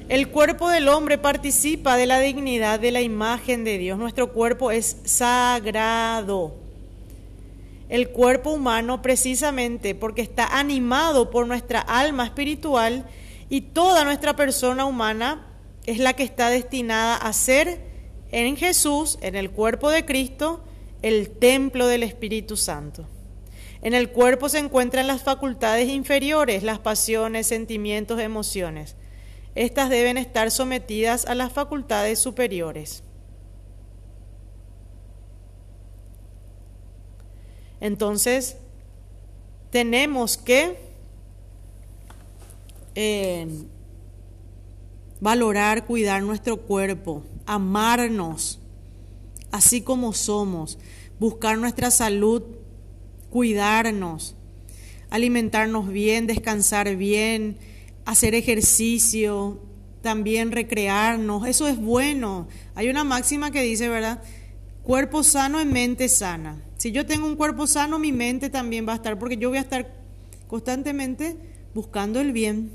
El 0.09 0.29
cuerpo 0.29 0.71
del 0.71 0.89
hombre 0.89 1.19
participa 1.19 1.97
de 1.97 2.07
la 2.07 2.21
dignidad 2.21 2.79
de 2.79 2.93
la 2.93 3.01
imagen 3.01 3.65
de 3.65 3.77
Dios. 3.77 3.99
Nuestro 3.99 4.33
cuerpo 4.33 4.71
es 4.71 4.99
sagrado. 5.05 6.55
El 7.89 8.11
cuerpo 8.11 8.51
humano 8.51 9.03
precisamente 9.03 9.95
porque 9.95 10.23
está 10.23 10.59
animado 10.59 11.31
por 11.31 11.47
nuestra 11.47 11.81
alma 11.81 12.25
espiritual 12.25 13.05
y 13.49 13.61
toda 13.61 14.05
nuestra 14.05 14.35
persona 14.35 14.87
humana 14.87 15.47
es 15.87 15.99
la 15.99 16.15
que 16.15 16.23
está 16.23 16.51
destinada 16.51 17.17
a 17.17 17.33
ser 17.33 17.86
en 18.45 18.55
Jesús, 18.57 19.19
en 19.23 19.35
el 19.35 19.51
cuerpo 19.51 19.89
de 19.89 20.05
Cristo, 20.05 20.63
el 21.01 21.31
templo 21.31 21.87
del 21.87 22.03
Espíritu 22.03 22.59
Santo. 22.59 23.07
En 23.81 23.95
el 23.95 24.11
cuerpo 24.11 24.51
se 24.51 24.59
encuentran 24.59 25.07
las 25.07 25.23
facultades 25.23 25.89
inferiores, 25.89 26.63
las 26.63 26.79
pasiones, 26.79 27.47
sentimientos, 27.47 28.21
emociones. 28.21 28.95
Estas 29.55 29.89
deben 29.89 30.19
estar 30.19 30.51
sometidas 30.51 31.25
a 31.25 31.35
las 31.35 31.51
facultades 31.51 32.19
superiores. 32.19 33.03
Entonces, 37.81 38.59
tenemos 39.71 40.37
que 40.37 40.79
eh, 42.95 43.47
valorar, 45.21 45.87
cuidar 45.87 46.23
nuestro 46.23 46.59
cuerpo, 46.59 47.23
amarnos 47.47 48.61
así 49.53 49.81
como 49.81 50.13
somos, 50.13 50.79
buscar 51.19 51.59
nuestra 51.59 51.91
salud, 51.91 52.43
cuidarnos, 53.31 54.37
alimentarnos 55.11 55.89
bien, 55.89 56.27
descansar 56.27 56.95
bien, 56.97 57.57
hacer 58.05 58.35
ejercicio, 58.35 59.61
también 60.03 60.53
recrearnos, 60.53 61.49
eso 61.49 61.67
es 61.67 61.79
bueno. 61.79 62.49
Hay 62.75 62.89
una 62.89 63.03
máxima 63.03 63.51
que 63.51 63.63
dice, 63.63 63.89
¿verdad? 63.89 64.23
Cuerpo 64.83 65.23
sano 65.23 65.61
en 65.61 65.73
mente 65.73 66.09
sana. 66.09 66.63
Si 66.77 66.93
yo 66.93 67.07
tengo 67.07 67.27
un 67.27 67.37
cuerpo 67.37 67.67
sano, 67.67 67.99
mi 67.99 68.13
mente 68.13 68.51
también 68.51 68.87
va 68.87 68.93
a 68.93 68.97
estar, 68.97 69.19
porque 69.19 69.37
yo 69.37 69.49
voy 69.49 69.59
a 69.59 69.63
estar 69.63 69.91
constantemente 70.47 71.37
buscando 71.75 72.21
el 72.21 72.33
bien. 72.33 72.71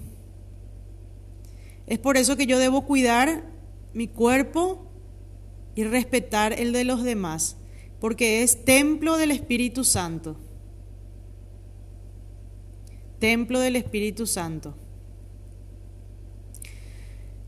Es 1.87 1.99
por 1.99 2.17
eso 2.17 2.35
que 2.35 2.47
yo 2.47 2.57
debo 2.57 2.85
cuidar 2.85 3.50
mi 3.93 4.07
cuerpo 4.07 4.87
y 5.75 5.83
respetar 5.83 6.53
el 6.53 6.73
de 6.73 6.83
los 6.83 7.03
demás, 7.03 7.57
porque 7.99 8.43
es 8.43 8.65
templo 8.65 9.17
del 9.17 9.31
Espíritu 9.31 9.83
Santo. 9.83 10.37
Templo 13.19 13.59
del 13.59 13.75
Espíritu 13.75 14.25
Santo. 14.25 14.75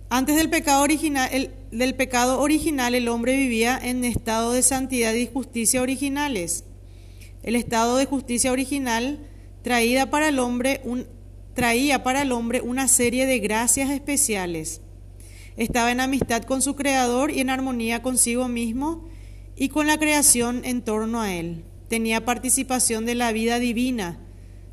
Antes 0.10 0.36
del 0.36 0.50
pecado 0.50 0.84
original, 0.84 1.28
el, 1.34 1.50
del 1.72 1.96
pecado 1.96 2.40
original, 2.40 2.94
el 2.94 3.08
hombre 3.08 3.36
vivía 3.36 3.80
en 3.82 4.04
estado 4.04 4.52
de 4.52 4.62
santidad 4.62 5.14
y 5.16 5.26
justicia 5.26 5.82
originales. 5.82 6.66
El 7.42 7.56
estado 7.56 7.98
de 7.98 8.06
justicia 8.06 8.52
original 8.52 9.28
traía 9.64 10.12
para 10.12 10.30
el 10.30 10.38
hombre 10.38 10.82
un, 10.84 11.08
traía 11.56 12.04
para 12.04 12.22
el 12.22 12.32
hombre 12.32 12.62
una 12.62 12.88
serie 12.88 13.26
de 13.26 13.40
gracias 13.40 13.89
especiales. 13.89 14.82
Estaba 15.56 15.91
en 15.91 15.99
amistad 15.99 16.43
con 16.43 16.62
su 16.62 16.76
Creador 16.76 17.32
y 17.32 17.39
en 17.39 17.49
armonía 17.49 18.01
consigo 18.01 18.47
mismo 18.47 19.08
y 19.56 19.70
con 19.70 19.88
la 19.88 19.97
creación 19.97 20.62
en 20.66 20.82
torno 20.82 21.22
a 21.22 21.34
él. 21.34 21.64
Tenía 21.89 22.26
participación 22.26 23.06
de 23.06 23.16
la 23.16 23.32
vida 23.32 23.60
divina. 23.60 24.20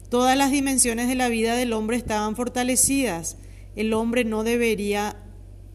Todas 0.08 0.36
las 0.36 0.50
dimensiones 0.50 1.08
de 1.08 1.14
la 1.14 1.28
vida 1.28 1.54
del 1.54 1.72
hombre 1.72 1.96
estaban 1.96 2.34
fortalecidas. 2.34 3.36
El 3.76 3.92
hombre 3.92 4.24
no 4.24 4.42
debería 4.42 5.16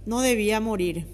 no 0.06 0.22
debía 0.22 0.60
morir. 0.60 1.08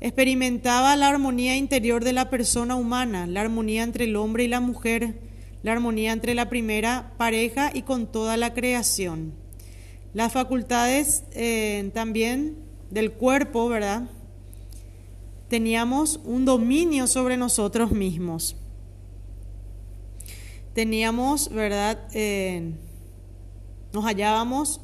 Experimentaba 0.00 0.96
la 0.96 1.08
armonía 1.08 1.56
interior 1.56 2.02
de 2.02 2.12
la 2.12 2.30
persona 2.30 2.74
humana, 2.74 3.26
la 3.26 3.40
armonía 3.42 3.84
entre 3.84 4.04
el 4.04 4.16
hombre 4.16 4.44
y 4.44 4.48
la 4.48 4.60
mujer, 4.60 5.20
la 5.62 5.72
armonía 5.72 6.12
entre 6.12 6.34
la 6.34 6.48
primera 6.48 7.14
pareja 7.18 7.70
y 7.72 7.82
con 7.82 8.10
toda 8.10 8.36
la 8.36 8.52
creación. 8.52 9.41
Las 10.14 10.32
facultades 10.32 11.24
eh, 11.32 11.90
también 11.94 12.56
del 12.90 13.12
cuerpo, 13.12 13.68
¿verdad? 13.68 14.02
Teníamos 15.48 16.20
un 16.24 16.44
dominio 16.44 17.06
sobre 17.06 17.36
nosotros 17.36 17.92
mismos. 17.92 18.56
Teníamos, 20.74 21.50
¿verdad? 21.50 22.08
Eh, 22.12 22.72
nos 23.92 24.04
hallábamos 24.04 24.80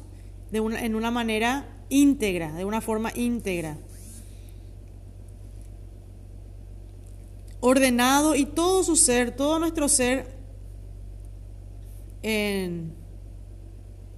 en 0.51 0.95
una 0.95 1.11
manera 1.11 1.67
íntegra, 1.89 2.51
de 2.53 2.65
una 2.65 2.81
forma 2.81 3.11
íntegra. 3.13 3.77
Ordenado 7.59 8.35
y 8.35 8.45
todo 8.45 8.83
su 8.83 8.95
ser, 8.95 9.35
todo 9.35 9.59
nuestro 9.59 9.89
ser, 9.89 10.39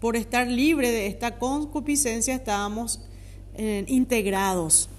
por 0.02 0.18
estar 0.18 0.48
libre 0.48 0.92
de 0.92 1.08
esta 1.08 1.38
concupiscencia, 1.38 2.36
estábamos 2.36 3.00
integrados. 3.88 4.90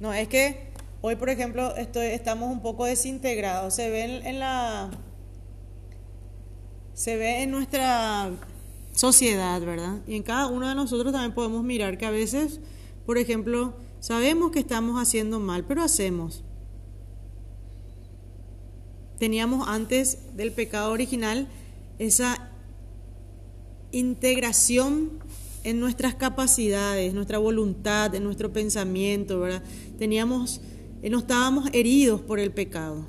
No, 0.00 0.12
es 0.12 0.28
que 0.28 0.68
hoy, 1.00 1.16
por 1.16 1.30
ejemplo, 1.30 1.74
estoy, 1.76 2.06
estamos 2.06 2.50
un 2.50 2.60
poco 2.60 2.84
desintegrados. 2.84 3.74
Se 3.74 3.88
ve 3.88 4.04
en 4.04 4.38
la. 4.40 4.90
Se 6.94 7.16
ve 7.16 7.42
en 7.42 7.50
nuestra 7.52 8.32
sociedad, 8.92 9.60
¿verdad? 9.60 9.98
Y 10.06 10.16
en 10.16 10.22
cada 10.22 10.48
uno 10.48 10.68
de 10.68 10.74
nosotros 10.74 11.12
también 11.12 11.32
podemos 11.32 11.62
mirar 11.62 11.96
que 11.96 12.06
a 12.06 12.10
veces, 12.10 12.60
por 13.06 13.18
ejemplo, 13.18 13.74
sabemos 14.00 14.50
que 14.50 14.60
estamos 14.60 15.00
haciendo 15.00 15.40
mal, 15.40 15.64
pero 15.64 15.82
hacemos. 15.82 16.42
Teníamos 19.18 19.68
antes 19.68 20.36
del 20.36 20.52
pecado 20.52 20.92
original 20.92 21.48
esa 21.98 22.50
integración 23.94 25.12
en 25.62 25.80
nuestras 25.80 26.14
capacidades, 26.14 27.14
nuestra 27.14 27.38
voluntad, 27.38 28.14
en 28.14 28.24
nuestro 28.24 28.52
pensamiento, 28.52 29.40
¿verdad? 29.40 29.62
Teníamos, 29.98 30.60
eh, 31.02 31.10
no 31.10 31.20
estábamos 31.20 31.70
heridos 31.72 32.20
por 32.20 32.38
el 32.38 32.52
pecado. 32.52 33.06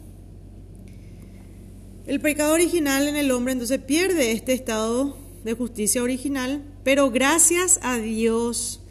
El 2.07 2.21
pecado 2.21 2.53
original 2.53 3.07
en 3.07 3.15
el 3.15 3.31
hombre 3.31 3.53
entonces 3.53 3.79
pierde 3.79 4.31
este 4.31 4.53
estado 4.53 5.17
de 5.43 5.53
justicia 5.53 6.01
original, 6.01 6.63
pero 6.83 7.11
gracias 7.11 7.79
a 7.81 7.97
Dios, 7.97 8.81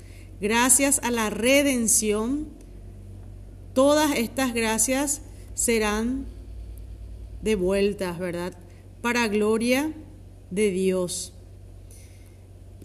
gracias 0.41 1.01
a 1.03 1.11
la 1.11 1.31
redención, 1.31 2.49
todas 3.73 4.17
estas 4.19 4.53
gracias 4.53 5.23
serán 5.55 6.27
devueltas, 7.41 8.19
¿verdad? 8.19 8.57
Para 9.01 9.29
gloria 9.29 9.93
de 10.51 10.71
Dios 10.71 11.34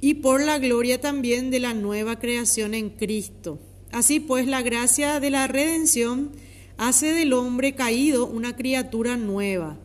y 0.01 0.15
por 0.15 0.41
la 0.41 0.59
gloria 0.59 1.01
también 1.01 1.51
de 1.51 1.59
la 1.59 1.73
nueva 1.73 2.19
creación 2.19 2.73
en 2.73 2.89
Cristo. 2.89 3.59
Así 3.91 4.19
pues, 4.19 4.47
la 4.47 4.61
gracia 4.61 5.19
de 5.19 5.29
la 5.29 5.47
redención 5.47 6.31
hace 6.77 7.13
del 7.13 7.33
hombre 7.33 7.75
caído 7.75 8.27
una 8.27 8.55
criatura 8.55 9.17
nueva 9.17 9.77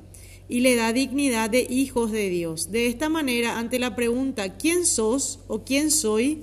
y 0.49 0.61
le 0.61 0.77
da 0.77 0.93
dignidad 0.93 1.51
de 1.51 1.67
hijos 1.69 2.13
de 2.13 2.29
Dios. 2.29 2.71
De 2.71 2.87
esta 2.87 3.09
manera, 3.09 3.59
ante 3.59 3.79
la 3.79 3.97
pregunta 3.97 4.57
¿quién 4.57 4.87
sos 4.87 5.41
o 5.49 5.65
quién 5.65 5.91
soy? 5.91 6.43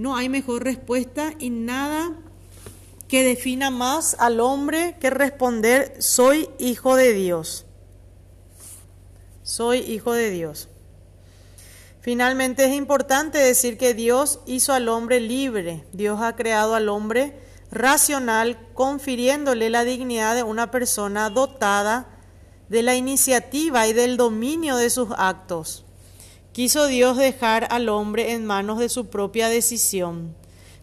no 0.00 0.16
hay 0.16 0.30
mejor 0.30 0.64
respuesta 0.64 1.34
y 1.38 1.50
nada 1.50 2.16
que 3.06 3.22
defina 3.22 3.70
más 3.70 4.16
al 4.18 4.40
hombre 4.40 4.96
que 4.98 5.10
responder 5.10 5.94
soy 5.98 6.48
hijo 6.58 6.96
de 6.96 7.12
Dios. 7.12 7.66
Soy 9.42 9.80
hijo 9.80 10.14
de 10.14 10.30
Dios. 10.30 10.69
Finalmente 12.00 12.64
es 12.64 12.74
importante 12.74 13.38
decir 13.38 13.76
que 13.76 13.92
Dios 13.92 14.40
hizo 14.46 14.72
al 14.72 14.88
hombre 14.88 15.20
libre. 15.20 15.84
Dios 15.92 16.20
ha 16.22 16.34
creado 16.34 16.74
al 16.74 16.88
hombre 16.88 17.38
racional, 17.70 18.58
confiriéndole 18.72 19.68
la 19.68 19.84
dignidad 19.84 20.34
de 20.34 20.42
una 20.42 20.70
persona 20.70 21.28
dotada 21.28 22.08
de 22.70 22.82
la 22.82 22.96
iniciativa 22.96 23.86
y 23.86 23.92
del 23.92 24.16
dominio 24.16 24.76
de 24.76 24.88
sus 24.88 25.08
actos. 25.18 25.84
Quiso 26.52 26.86
Dios 26.86 27.16
dejar 27.16 27.68
al 27.70 27.88
hombre 27.88 28.32
en 28.32 28.46
manos 28.46 28.78
de 28.78 28.88
su 28.88 29.08
propia 29.08 29.48
decisión, 29.48 30.34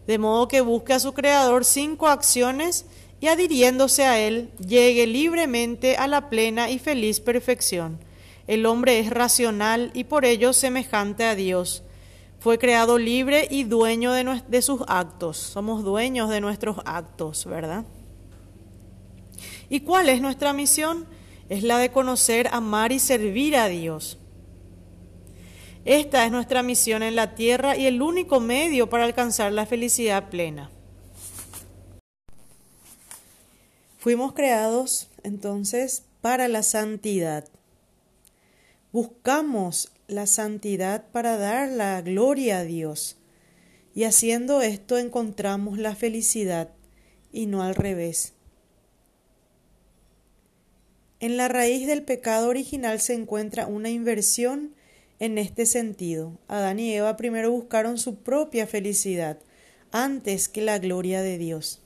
de 0.06 0.18
modo 0.18 0.48
que 0.48 0.60
busque 0.60 0.94
a 0.94 1.00
su 1.00 1.12
Creador 1.12 1.64
sin 1.64 1.96
coacciones 1.96 2.86
y 3.20 3.26
adhiriéndose 3.26 4.04
a 4.04 4.20
Él, 4.20 4.50
llegue 4.64 5.06
libremente 5.06 5.96
a 5.96 6.06
la 6.06 6.30
plena 6.30 6.70
y 6.70 6.78
feliz 6.78 7.20
perfección. 7.20 7.98
El 8.48 8.66
hombre 8.66 8.98
es 8.98 9.10
racional 9.10 9.92
y 9.94 10.04
por 10.04 10.24
ello 10.24 10.52
semejante 10.52 11.24
a 11.24 11.36
Dios. 11.36 11.84
Fue 12.40 12.58
creado 12.58 12.98
libre 12.98 13.46
y 13.48 13.62
dueño 13.62 14.12
de, 14.12 14.62
sus 14.62 14.82
actos. 14.88 15.36
Somos 15.36 15.84
dueños 15.84 16.28
de 16.30 16.40
nuestros 16.40 16.78
actos, 16.84 17.46
¿verdad? 17.46 17.84
¿Y 19.68 19.80
cuál 19.80 20.08
es 20.08 20.20
nuestra 20.20 20.52
misión? 20.52 21.06
es 21.48 21.62
la 21.62 21.78
de 21.78 21.90
conocer, 21.90 22.48
amar 22.52 22.92
y 22.92 22.98
servir 22.98 23.56
a 23.56 23.68
Dios. 23.68 24.18
Esta 25.84 26.24
es 26.24 26.30
nuestra 26.30 26.62
misión 26.62 27.02
en 27.02 27.16
la 27.16 27.34
tierra 27.34 27.76
y 27.76 27.86
el 27.86 28.02
único 28.02 28.40
medio 28.40 28.90
para 28.90 29.04
alcanzar 29.04 29.52
la 29.52 29.64
felicidad 29.64 30.28
plena. 30.28 30.70
Fuimos 33.98 34.34
creados 34.34 35.08
entonces 35.22 36.04
para 36.20 36.48
la 36.48 36.62
santidad. 36.62 37.48
Buscamos 38.92 39.92
la 40.06 40.26
santidad 40.26 41.04
para 41.12 41.36
dar 41.36 41.68
la 41.68 42.00
gloria 42.00 42.60
a 42.60 42.64
Dios. 42.64 43.18
Y 43.94 44.04
haciendo 44.04 44.62
esto 44.62 44.96
encontramos 44.96 45.78
la 45.78 45.94
felicidad 45.94 46.70
y 47.30 47.46
no 47.46 47.62
al 47.62 47.74
revés. 47.74 48.32
En 51.20 51.36
la 51.36 51.48
raíz 51.48 51.86
del 51.86 52.02
pecado 52.02 52.48
original 52.48 53.00
se 53.00 53.12
encuentra 53.12 53.66
una 53.66 53.90
inversión 53.90 54.74
en 55.18 55.36
este 55.36 55.66
sentido. 55.66 56.38
Adán 56.48 56.78
y 56.78 56.94
Eva 56.94 57.16
primero 57.16 57.50
buscaron 57.50 57.98
su 57.98 58.16
propia 58.16 58.66
felicidad 58.66 59.38
antes 59.90 60.48
que 60.48 60.62
la 60.62 60.78
gloria 60.78 61.20
de 61.20 61.36
Dios. 61.36 61.82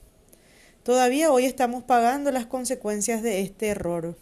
Todavía 0.83 1.31
hoy 1.31 1.45
estamos 1.45 1.83
pagando 1.83 2.31
las 2.31 2.45
consecuencias 2.45 3.23
de 3.23 3.41
este 3.41 3.67
error. 3.67 4.17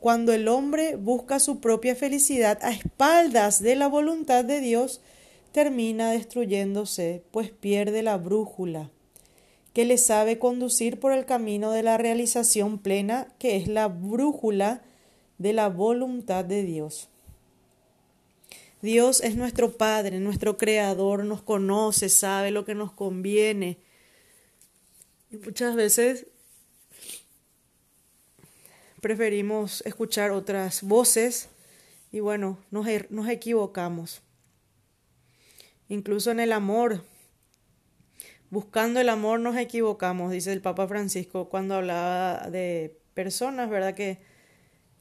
Cuando 0.00 0.32
el 0.32 0.48
hombre 0.48 0.96
busca 0.96 1.40
su 1.40 1.60
propia 1.60 1.94
felicidad 1.94 2.58
a 2.62 2.70
espaldas 2.70 3.62
de 3.62 3.76
la 3.76 3.88
voluntad 3.88 4.44
de 4.44 4.60
Dios, 4.60 5.00
termina 5.52 6.10
destruyéndose, 6.10 7.22
pues 7.30 7.50
pierde 7.50 8.02
la 8.02 8.16
brújula 8.16 8.90
que 9.78 9.84
le 9.84 9.96
sabe 9.96 10.40
conducir 10.40 10.98
por 10.98 11.12
el 11.12 11.24
camino 11.24 11.70
de 11.70 11.84
la 11.84 11.98
realización 11.98 12.78
plena, 12.78 13.28
que 13.38 13.54
es 13.54 13.68
la 13.68 13.86
brújula 13.86 14.82
de 15.38 15.52
la 15.52 15.68
voluntad 15.68 16.44
de 16.44 16.64
Dios. 16.64 17.08
Dios 18.82 19.20
es 19.22 19.36
nuestro 19.36 19.76
Padre, 19.76 20.18
nuestro 20.18 20.56
Creador, 20.56 21.24
nos 21.24 21.42
conoce, 21.42 22.08
sabe 22.08 22.50
lo 22.50 22.64
que 22.64 22.74
nos 22.74 22.92
conviene. 22.92 23.78
Y 25.30 25.36
muchas 25.36 25.76
veces 25.76 26.26
preferimos 29.00 29.82
escuchar 29.86 30.30
otras 30.30 30.82
voces 30.82 31.48
y 32.10 32.20
bueno, 32.20 32.58
nos, 32.70 32.86
er, 32.86 33.06
nos 33.10 33.28
equivocamos. 33.28 34.22
Incluso 35.88 36.30
en 36.30 36.40
el 36.40 36.52
amor, 36.52 37.02
Buscando 38.50 38.98
el 38.98 39.10
amor 39.10 39.40
nos 39.40 39.58
equivocamos, 39.58 40.32
dice 40.32 40.54
el 40.54 40.62
Papa 40.62 40.88
Francisco 40.88 41.50
cuando 41.50 41.74
hablaba 41.74 42.48
de 42.48 42.98
personas, 43.12 43.68
¿verdad? 43.68 43.94
Que, 43.94 44.20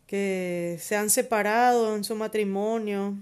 que 0.05 0.77
se 0.81 0.97
han 0.97 1.09
separado 1.09 1.95
en 1.95 2.03
su 2.03 2.15
matrimonio. 2.15 3.15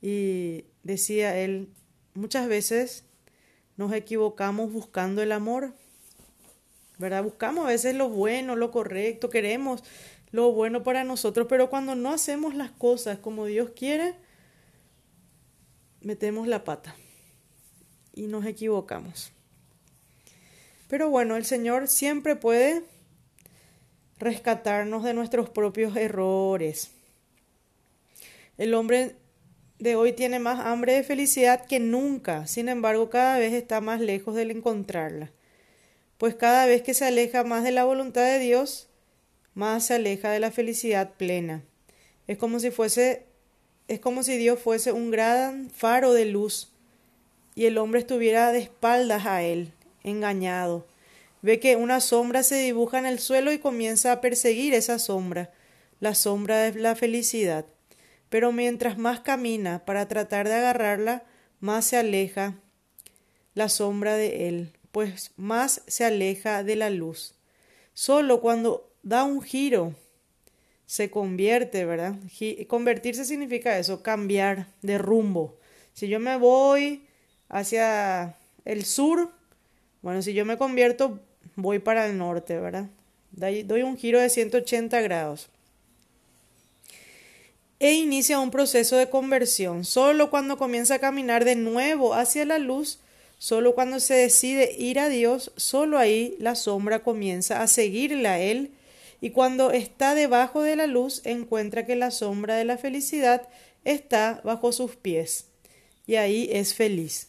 Y 0.00 0.66
decía 0.84 1.36
él, 1.36 1.68
muchas 2.14 2.46
veces 2.46 3.04
nos 3.76 3.92
equivocamos 3.92 4.72
buscando 4.72 5.20
el 5.20 5.32
amor, 5.32 5.74
¿verdad? 6.98 7.24
Buscamos 7.24 7.64
a 7.64 7.68
veces 7.68 7.94
lo 7.94 8.08
bueno, 8.08 8.56
lo 8.56 8.70
correcto, 8.70 9.28
queremos 9.28 9.82
lo 10.30 10.52
bueno 10.52 10.82
para 10.82 11.04
nosotros, 11.04 11.46
pero 11.48 11.70
cuando 11.70 11.94
no 11.94 12.12
hacemos 12.12 12.54
las 12.54 12.70
cosas 12.70 13.18
como 13.18 13.46
Dios 13.46 13.70
quiere, 13.76 14.14
metemos 16.00 16.46
la 16.46 16.64
pata 16.64 16.94
y 18.14 18.26
nos 18.26 18.44
equivocamos. 18.46 19.32
Pero 20.88 21.10
bueno, 21.10 21.36
el 21.36 21.44
Señor 21.44 21.88
siempre 21.88 22.36
puede 22.36 22.84
rescatarnos 24.18 25.04
de 25.04 25.14
nuestros 25.14 25.50
propios 25.50 25.96
errores. 25.96 26.92
El 28.56 28.74
hombre 28.74 29.16
de 29.78 29.96
hoy 29.96 30.12
tiene 30.12 30.38
más 30.38 30.60
hambre 30.60 30.94
de 30.94 31.02
felicidad 31.02 31.66
que 31.66 31.80
nunca, 31.80 32.46
sin 32.46 32.68
embargo 32.68 33.10
cada 33.10 33.38
vez 33.38 33.52
está 33.52 33.80
más 33.80 34.00
lejos 34.00 34.34
de 34.34 34.42
encontrarla, 34.42 35.30
pues 36.18 36.34
cada 36.34 36.66
vez 36.66 36.82
que 36.82 36.94
se 36.94 37.04
aleja 37.04 37.44
más 37.44 37.64
de 37.64 37.72
la 37.72 37.84
voluntad 37.84 38.24
de 38.24 38.38
Dios, 38.38 38.88
más 39.54 39.86
se 39.86 39.94
aleja 39.94 40.30
de 40.30 40.40
la 40.40 40.50
felicidad 40.50 41.14
plena. 41.14 41.62
Es 42.26 42.38
como 42.38 42.60
si 42.60 42.70
fuese 42.70 43.26
es 43.88 44.00
como 44.00 44.22
si 44.22 44.36
Dios 44.36 44.58
fuese 44.58 44.92
un 44.92 45.10
gran 45.10 45.70
faro 45.70 46.12
de 46.12 46.24
luz 46.24 46.72
y 47.54 47.66
el 47.66 47.78
hombre 47.78 48.00
estuviera 48.00 48.50
de 48.52 48.58
espaldas 48.58 49.26
a 49.26 49.42
él, 49.42 49.72
engañado. 50.02 50.86
Ve 51.40 51.60
que 51.60 51.76
una 51.76 52.00
sombra 52.00 52.42
se 52.42 52.56
dibuja 52.56 52.98
en 52.98 53.06
el 53.06 53.20
suelo 53.20 53.52
y 53.52 53.58
comienza 53.58 54.10
a 54.10 54.20
perseguir 54.20 54.74
esa 54.74 54.98
sombra, 54.98 55.52
la 56.00 56.14
sombra 56.14 56.58
de 56.58 56.80
la 56.80 56.94
felicidad. 56.96 57.64
pero 58.28 58.50
mientras 58.50 58.98
más 58.98 59.20
camina 59.20 59.84
para 59.84 60.08
tratar 60.08 60.48
de 60.48 60.54
agarrarla, 60.54 61.22
más 61.60 61.86
se 61.86 61.96
aleja 61.96 62.56
la 63.54 63.68
sombra 63.68 64.16
de 64.16 64.48
él, 64.48 64.72
pues 64.96 65.32
más 65.36 65.82
se 65.86 66.06
aleja 66.06 66.64
de 66.64 66.74
la 66.74 66.88
luz. 66.88 67.34
Solo 67.92 68.40
cuando 68.40 68.90
da 69.02 69.24
un 69.24 69.42
giro 69.42 69.92
se 70.86 71.10
convierte, 71.10 71.84
¿verdad? 71.84 72.14
Convertirse 72.66 73.26
significa 73.26 73.78
eso, 73.78 74.02
cambiar 74.02 74.68
de 74.80 74.96
rumbo. 74.96 75.58
Si 75.92 76.08
yo 76.08 76.18
me 76.18 76.38
voy 76.38 77.04
hacia 77.50 78.36
el 78.64 78.86
sur, 78.86 79.30
bueno, 80.00 80.22
si 80.22 80.32
yo 80.32 80.46
me 80.46 80.56
convierto, 80.56 81.20
voy 81.56 81.78
para 81.78 82.06
el 82.06 82.16
norte, 82.16 82.58
¿verdad? 82.58 82.86
Doy 83.32 83.82
un 83.82 83.98
giro 83.98 84.18
de 84.18 84.30
180 84.30 84.98
grados. 85.02 85.50
E 87.80 87.92
inicia 87.92 88.40
un 88.40 88.50
proceso 88.50 88.96
de 88.96 89.10
conversión. 89.10 89.84
Solo 89.84 90.30
cuando 90.30 90.56
comienza 90.56 90.94
a 90.94 91.00
caminar 91.00 91.44
de 91.44 91.54
nuevo 91.54 92.14
hacia 92.14 92.46
la 92.46 92.58
luz, 92.58 93.00
solo 93.38 93.74
cuando 93.74 94.00
se 94.00 94.14
decide 94.14 94.74
ir 94.78 94.98
a 94.98 95.08
Dios, 95.08 95.52
solo 95.56 95.98
ahí 95.98 96.36
la 96.38 96.54
sombra 96.54 97.02
comienza 97.02 97.62
a 97.62 97.66
seguirla 97.66 98.32
a 98.32 98.40
Él 98.40 98.72
y 99.20 99.30
cuando 99.30 99.70
está 99.70 100.14
debajo 100.14 100.62
de 100.62 100.76
la 100.76 100.86
luz 100.86 101.22
encuentra 101.24 101.86
que 101.86 101.96
la 101.96 102.10
sombra 102.10 102.56
de 102.56 102.64
la 102.64 102.78
felicidad 102.78 103.48
está 103.84 104.40
bajo 104.44 104.72
sus 104.72 104.96
pies 104.96 105.46
y 106.06 106.16
ahí 106.16 106.48
es 106.52 106.74
feliz. 106.74 107.28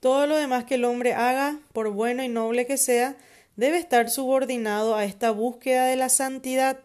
Todo 0.00 0.26
lo 0.26 0.36
demás 0.36 0.64
que 0.64 0.74
el 0.74 0.84
hombre 0.84 1.14
haga, 1.14 1.60
por 1.72 1.90
bueno 1.90 2.24
y 2.24 2.28
noble 2.28 2.66
que 2.66 2.76
sea, 2.76 3.16
debe 3.56 3.78
estar 3.78 4.10
subordinado 4.10 4.96
a 4.96 5.04
esta 5.04 5.30
búsqueda 5.30 5.86
de 5.86 5.96
la 5.96 6.08
santidad, 6.08 6.80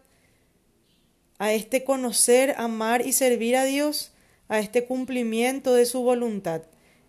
a 1.38 1.52
este 1.52 1.82
conocer, 1.82 2.54
amar 2.58 3.04
y 3.04 3.12
servir 3.12 3.56
a 3.56 3.64
Dios, 3.64 4.12
a 4.48 4.58
este 4.60 4.84
cumplimiento 4.84 5.74
de 5.74 5.86
su 5.86 6.02
voluntad. 6.02 6.62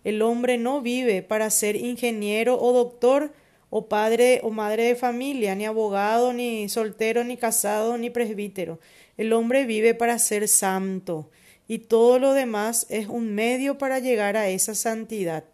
El 0.04 0.22
hombre 0.22 0.58
no 0.58 0.80
vive 0.80 1.22
para 1.22 1.50
ser 1.50 1.76
ingeniero 1.76 2.60
o 2.60 2.72
doctor, 2.72 3.32
o 3.70 3.86
padre 3.86 4.40
o 4.42 4.50
madre 4.50 4.84
de 4.84 4.96
familia, 4.96 5.54
ni 5.54 5.64
abogado, 5.64 6.32
ni 6.32 6.68
soltero, 6.68 7.22
ni 7.24 7.36
casado, 7.36 7.96
ni 7.98 8.10
presbítero. 8.10 8.80
El 9.16 9.32
hombre 9.32 9.64
vive 9.64 9.94
para 9.94 10.18
ser 10.18 10.48
santo, 10.48 11.30
y 11.68 11.78
todo 11.78 12.18
lo 12.18 12.32
demás 12.32 12.86
es 12.90 13.06
un 13.06 13.34
medio 13.34 13.78
para 13.78 14.00
llegar 14.00 14.36
a 14.36 14.48
esa 14.48 14.74
santidad. 14.74 15.44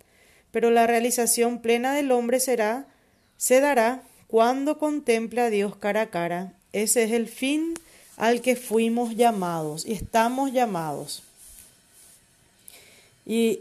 Pero 0.51 0.71
la 0.71 0.87
realización 0.87 1.61
plena 1.61 1.95
del 1.95 2.11
hombre 2.11 2.41
será, 2.41 2.87
se 3.37 3.61
dará 3.61 4.03
cuando 4.27 4.79
contemple 4.79 5.43
a 5.43 5.51
Dios 5.51 5.77
cara 5.77 6.03
a 6.03 6.11
cara. 6.11 6.55
Ese 6.73 7.05
es 7.05 7.13
el 7.13 7.29
fin 7.29 7.75
al 8.17 8.41
que 8.41 8.57
fuimos 8.57 9.15
llamados 9.15 9.85
y 9.85 9.93
estamos 9.93 10.53
llamados. 10.53 11.26
Y 13.27 13.61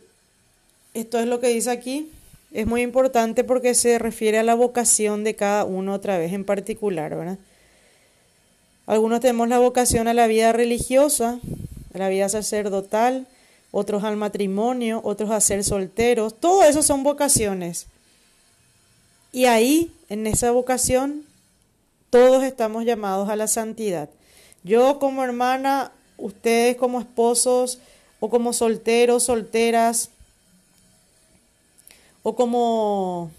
esto 0.94 1.20
es 1.20 1.26
lo 1.26 1.40
que 1.40 1.48
dice 1.48 1.72
aquí, 1.72 2.10
es 2.54 2.68
muy 2.68 2.82
importante 2.82 3.44
porque 3.44 3.74
se 3.76 4.00
refiere 4.00 4.38
a 4.40 4.44
la 4.44 4.56
vocación 4.56 5.24
de 5.24 5.36
cada 5.36 5.66
uno 5.66 5.94
otra 5.94 6.18
vez 6.18 6.32
en 6.32 6.46
particular, 6.46 7.16
¿verdad? 7.16 7.38
Algunos 8.86 9.20
tenemos 9.20 9.50
la 9.50 9.60
vocación 9.60 10.08
a 10.08 10.14
la 10.14 10.28
vida 10.28 10.54
religiosa, 10.54 11.40
a 11.94 11.98
la 11.98 12.08
vida 12.08 12.30
sacerdotal, 12.30 13.28
otros 13.72 14.04
al 14.04 14.16
matrimonio, 14.16 15.02
otros 15.04 15.32
a 15.32 15.42
ser 15.42 15.64
solteros, 15.64 16.36
todo 16.40 16.64
eso 16.64 16.82
son 16.84 17.04
vocaciones. 17.04 17.88
Y 19.34 19.46
ahí, 19.46 19.92
en 20.08 20.28
esa 20.28 20.52
vocación, 20.52 21.26
todos 22.10 22.44
estamos 22.44 22.86
llamados 22.86 23.28
a 23.28 23.36
la 23.36 23.48
santidad. 23.48 24.10
Yo 24.64 25.00
como 25.00 25.26
hermana, 25.26 25.92
ustedes 26.18 26.78
como 26.78 27.02
esposos 27.02 27.80
o 28.26 28.30
como 28.30 28.54
solteros, 28.54 29.22
solteras, 29.22 30.10
o 32.24 32.36
como 32.36 33.30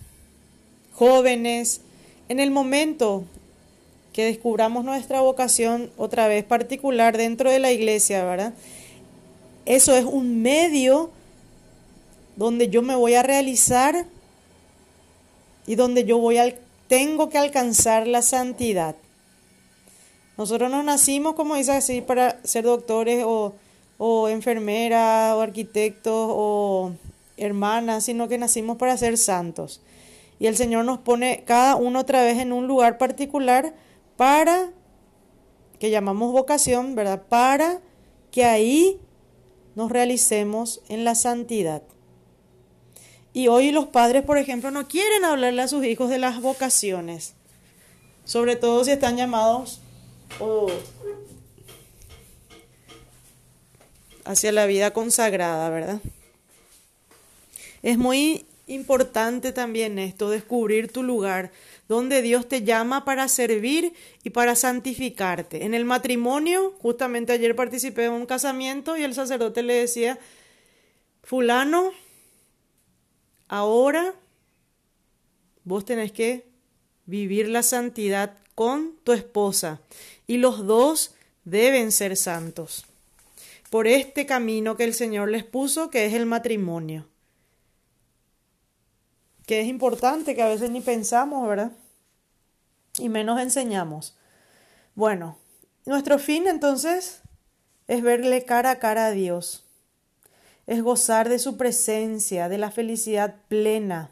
jóvenes, 0.92 1.80
en 2.28 2.38
el 2.38 2.52
momento 2.52 3.24
que 4.12 4.26
descubramos 4.26 4.84
nuestra 4.84 5.20
vocación 5.22 5.90
otra 5.96 6.28
vez 6.28 6.44
particular 6.44 7.16
dentro 7.16 7.50
de 7.50 7.58
la 7.58 7.72
iglesia, 7.72 8.24
¿verdad? 8.24 8.54
Eso 9.64 9.96
es 9.96 10.04
un 10.04 10.40
medio 10.40 11.10
donde 12.36 12.68
yo 12.68 12.80
me 12.80 12.94
voy 12.94 13.14
a 13.14 13.24
realizar 13.24 14.06
y 15.66 15.74
donde 15.74 16.04
yo 16.04 16.18
voy 16.18 16.38
a, 16.38 16.54
tengo 16.86 17.28
que 17.28 17.38
alcanzar 17.38 18.06
la 18.06 18.22
santidad. 18.22 18.94
Nosotros 20.38 20.70
no 20.70 20.84
nacimos, 20.84 21.34
como 21.34 21.56
dice 21.56 21.72
así, 21.72 22.02
para 22.02 22.40
ser 22.44 22.62
doctores 22.62 23.24
o, 23.26 23.52
o 23.98 24.28
enfermeras 24.28 25.34
o 25.34 25.40
arquitectos 25.40 26.28
o 26.30 26.92
hermanas, 27.36 28.04
sino 28.04 28.28
que 28.28 28.38
nacimos 28.38 28.76
para 28.76 28.96
ser 28.96 29.16
santos. 29.18 29.80
Y 30.38 30.46
el 30.46 30.56
Señor 30.56 30.84
nos 30.84 30.98
pone 30.98 31.44
cada 31.46 31.76
uno 31.76 32.00
otra 32.00 32.22
vez 32.22 32.38
en 32.38 32.52
un 32.52 32.66
lugar 32.66 32.98
particular 32.98 33.74
para, 34.16 34.70
que 35.78 35.90
llamamos 35.90 36.32
vocación, 36.32 36.94
¿verdad? 36.94 37.22
Para 37.28 37.80
que 38.30 38.44
ahí 38.44 39.00
nos 39.74 39.90
realicemos 39.90 40.82
en 40.88 41.04
la 41.04 41.14
santidad. 41.14 41.82
Y 43.32 43.48
hoy 43.48 43.70
los 43.70 43.86
padres, 43.86 44.22
por 44.22 44.38
ejemplo, 44.38 44.70
no 44.70 44.88
quieren 44.88 45.24
hablarle 45.24 45.62
a 45.62 45.68
sus 45.68 45.84
hijos 45.84 46.08
de 46.08 46.18
las 46.18 46.40
vocaciones, 46.40 47.34
sobre 48.24 48.56
todo 48.56 48.82
si 48.84 48.92
están 48.92 49.16
llamados 49.16 49.80
hacia 54.26 54.52
la 54.52 54.66
vida 54.66 54.92
consagrada, 54.92 55.70
¿verdad? 55.70 56.00
Es 57.82 57.96
muy 57.96 58.44
importante 58.66 59.52
también 59.52 59.98
esto, 59.98 60.28
descubrir 60.28 60.90
tu 60.90 61.04
lugar, 61.04 61.52
donde 61.88 62.20
Dios 62.20 62.48
te 62.48 62.62
llama 62.62 63.04
para 63.04 63.28
servir 63.28 63.94
y 64.24 64.30
para 64.30 64.56
santificarte. 64.56 65.64
En 65.64 65.72
el 65.72 65.84
matrimonio, 65.84 66.74
justamente 66.80 67.32
ayer 67.32 67.54
participé 67.54 68.06
en 68.06 68.12
un 68.12 68.26
casamiento 68.26 68.96
y 68.96 69.04
el 69.04 69.14
sacerdote 69.14 69.62
le 69.62 69.74
decía, 69.74 70.18
fulano, 71.22 71.92
ahora 73.46 74.14
vos 75.62 75.84
tenés 75.84 76.10
que 76.10 76.44
vivir 77.06 77.48
la 77.48 77.62
santidad 77.62 78.36
con 78.56 78.96
tu 79.04 79.12
esposa 79.12 79.80
y 80.26 80.38
los 80.38 80.66
dos 80.66 81.14
deben 81.44 81.92
ser 81.92 82.16
santos 82.16 82.86
por 83.76 83.88
este 83.88 84.24
camino 84.24 84.74
que 84.74 84.84
el 84.84 84.94
Señor 84.94 85.28
les 85.28 85.44
puso, 85.44 85.90
que 85.90 86.06
es 86.06 86.14
el 86.14 86.24
matrimonio 86.24 87.10
que 89.44 89.60
es 89.60 89.68
importante, 89.68 90.34
que 90.34 90.42
a 90.42 90.48
veces 90.48 90.70
ni 90.70 90.80
pensamos, 90.80 91.46
¿verdad? 91.46 91.72
Y 92.96 93.10
menos 93.10 93.38
enseñamos. 93.38 94.16
Bueno, 94.94 95.36
nuestro 95.84 96.18
fin 96.18 96.46
entonces 96.46 97.20
es 97.86 98.00
verle 98.00 98.46
cara 98.46 98.70
a 98.70 98.78
cara 98.78 99.08
a 99.08 99.10
Dios, 99.10 99.66
es 100.66 100.80
gozar 100.80 101.28
de 101.28 101.38
su 101.38 101.58
presencia, 101.58 102.48
de 102.48 102.56
la 102.56 102.70
felicidad 102.70 103.42
plena. 103.48 104.10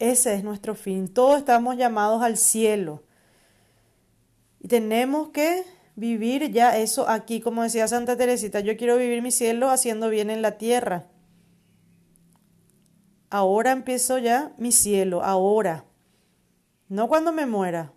Ese 0.00 0.34
es 0.34 0.42
nuestro 0.42 0.74
fin. 0.74 1.06
Todos 1.06 1.38
estamos 1.38 1.76
llamados 1.76 2.24
al 2.24 2.38
cielo. 2.38 3.04
Y 4.58 4.66
tenemos 4.66 5.28
que 5.28 5.64
vivir 5.94 6.50
ya 6.50 6.76
eso 6.78 7.08
aquí, 7.08 7.40
como 7.40 7.62
decía 7.62 7.88
Santa 7.88 8.16
Teresita, 8.16 8.60
yo 8.60 8.76
quiero 8.76 8.96
vivir 8.96 9.22
mi 9.22 9.30
cielo 9.30 9.70
haciendo 9.70 10.08
bien 10.08 10.30
en 10.30 10.42
la 10.42 10.58
tierra. 10.58 11.06
Ahora 13.30 13.72
empiezo 13.72 14.18
ya 14.18 14.52
mi 14.58 14.72
cielo, 14.72 15.22
ahora. 15.22 15.86
No 16.88 17.08
cuando 17.08 17.32
me 17.32 17.46
muera. 17.46 17.92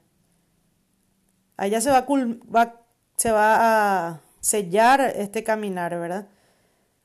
Allá 1.58 1.82
se 1.82 1.90
va, 1.90 2.06
va, 2.54 2.86
se 3.18 3.32
va 3.32 4.08
a 4.10 4.22
sellar 4.40 5.02
este 5.02 5.44
caminar, 5.44 5.98
¿verdad? 6.00 6.28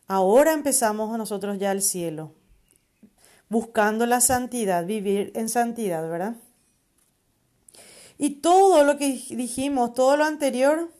Ahora 0.06 0.52
empezamos 0.52 1.16
nosotros 1.16 1.58
ya 1.58 1.70
el 1.72 1.82
cielo, 1.82 2.34
buscando 3.48 4.06
la 4.06 4.20
santidad, 4.20 4.84
vivir 4.84 5.30
en 5.34 5.48
santidad, 5.48 6.08
¿verdad? 6.08 6.34
Y 8.22 8.42
todo 8.42 8.84
lo 8.84 8.98
que 8.98 9.18
dijimos, 9.30 9.94
todo 9.94 10.18
lo 10.18 10.26
anterior, 10.26 10.90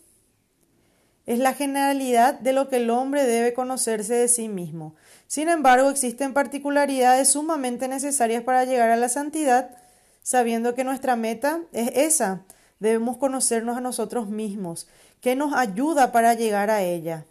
es 1.26 1.38
la 1.38 1.52
generalidad 1.52 2.40
de 2.40 2.54
lo 2.54 2.70
que 2.70 2.76
el 2.78 2.88
hombre 2.88 3.26
debe 3.26 3.52
conocerse 3.52 4.14
de 4.14 4.26
sí 4.26 4.48
mismo. 4.48 4.94
Sin 5.26 5.50
embargo, 5.50 5.90
existen 5.90 6.32
particularidades 6.32 7.28
sumamente 7.28 7.88
necesarias 7.88 8.42
para 8.42 8.64
llegar 8.64 8.88
a 8.88 8.96
la 8.96 9.10
santidad, 9.10 9.76
sabiendo 10.22 10.74
que 10.74 10.82
nuestra 10.82 11.14
meta 11.14 11.60
es 11.72 11.90
esa. 11.94 12.40
Debemos 12.78 13.18
conocernos 13.18 13.76
a 13.76 13.82
nosotros 13.82 14.30
mismos, 14.30 14.88
que 15.20 15.36
nos 15.36 15.52
ayuda 15.52 16.12
para 16.12 16.32
llegar 16.32 16.70
a 16.70 16.80
ella 16.80 17.26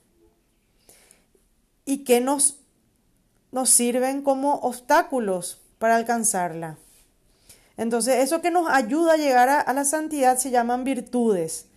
y 1.83 2.03
que 2.03 2.21
nos, 2.21 2.59
nos 3.51 3.71
sirven 3.71 4.21
como 4.21 4.53
obstáculos 4.57 5.61
para 5.79 5.95
alcanzarla. 5.95 6.77
Entonces, 7.79 8.15
eso 8.15 8.41
que 8.41 8.51
nos 8.51 8.69
ayuda 8.69 9.13
a 9.13 9.17
llegar 9.17 9.47
a, 9.47 9.73
la 9.73 9.85
santidad 9.85 10.37
se 10.37 10.51
llaman 10.51 10.83
virtudes. 10.83 11.69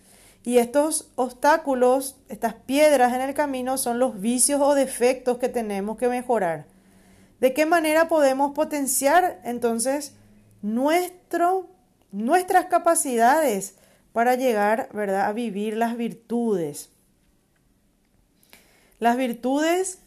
Y 0.43 0.57
estos 0.57 1.09
obstáculos, 1.15 2.17
estas 2.27 2.55
piedras 2.55 3.13
en 3.13 3.21
el 3.21 3.33
camino 3.33 3.77
son 3.77 3.99
los 3.99 4.19
vicios 4.19 4.59
o 4.59 4.75
defectos 4.75 5.37
que 5.37 5.47
tenemos 5.47 5.97
que 5.97 6.09
mejorar. 6.09 6.65
¿De 7.39 7.53
qué 7.53 7.65
manera 7.65 8.09
podemos 8.09 8.51
potenciar 8.51 9.39
entonces 9.45 10.13
nuestro, 10.61 11.69
nuestras 12.11 12.65
capacidades 12.65 13.75
para 14.11 14.35
llegar 14.35 14.89
¿verdad? 14.91 15.27
a 15.27 15.31
vivir 15.31 15.77
las 15.77 15.95
virtudes? 15.95 16.89
Las 18.99 19.15
virtudes 19.15 19.99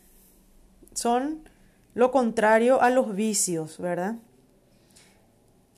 son 0.92 1.48
lo 1.94 2.10
contrario 2.10 2.82
a 2.82 2.90
los 2.90 3.16
vicios, 3.16 3.78
¿verdad? 3.78 4.16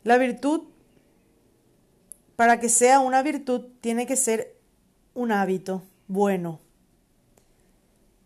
La 0.09 0.16
virtud, 0.16 0.62
para 2.34 2.59
que 2.61 2.70
sea 2.70 2.98
una 3.00 3.22
virtud, 3.22 3.66
tiene 3.82 4.06
que 4.06 4.16
ser 4.16 4.56
un 5.12 5.32
hábito 5.32 5.82
bueno 6.06 6.61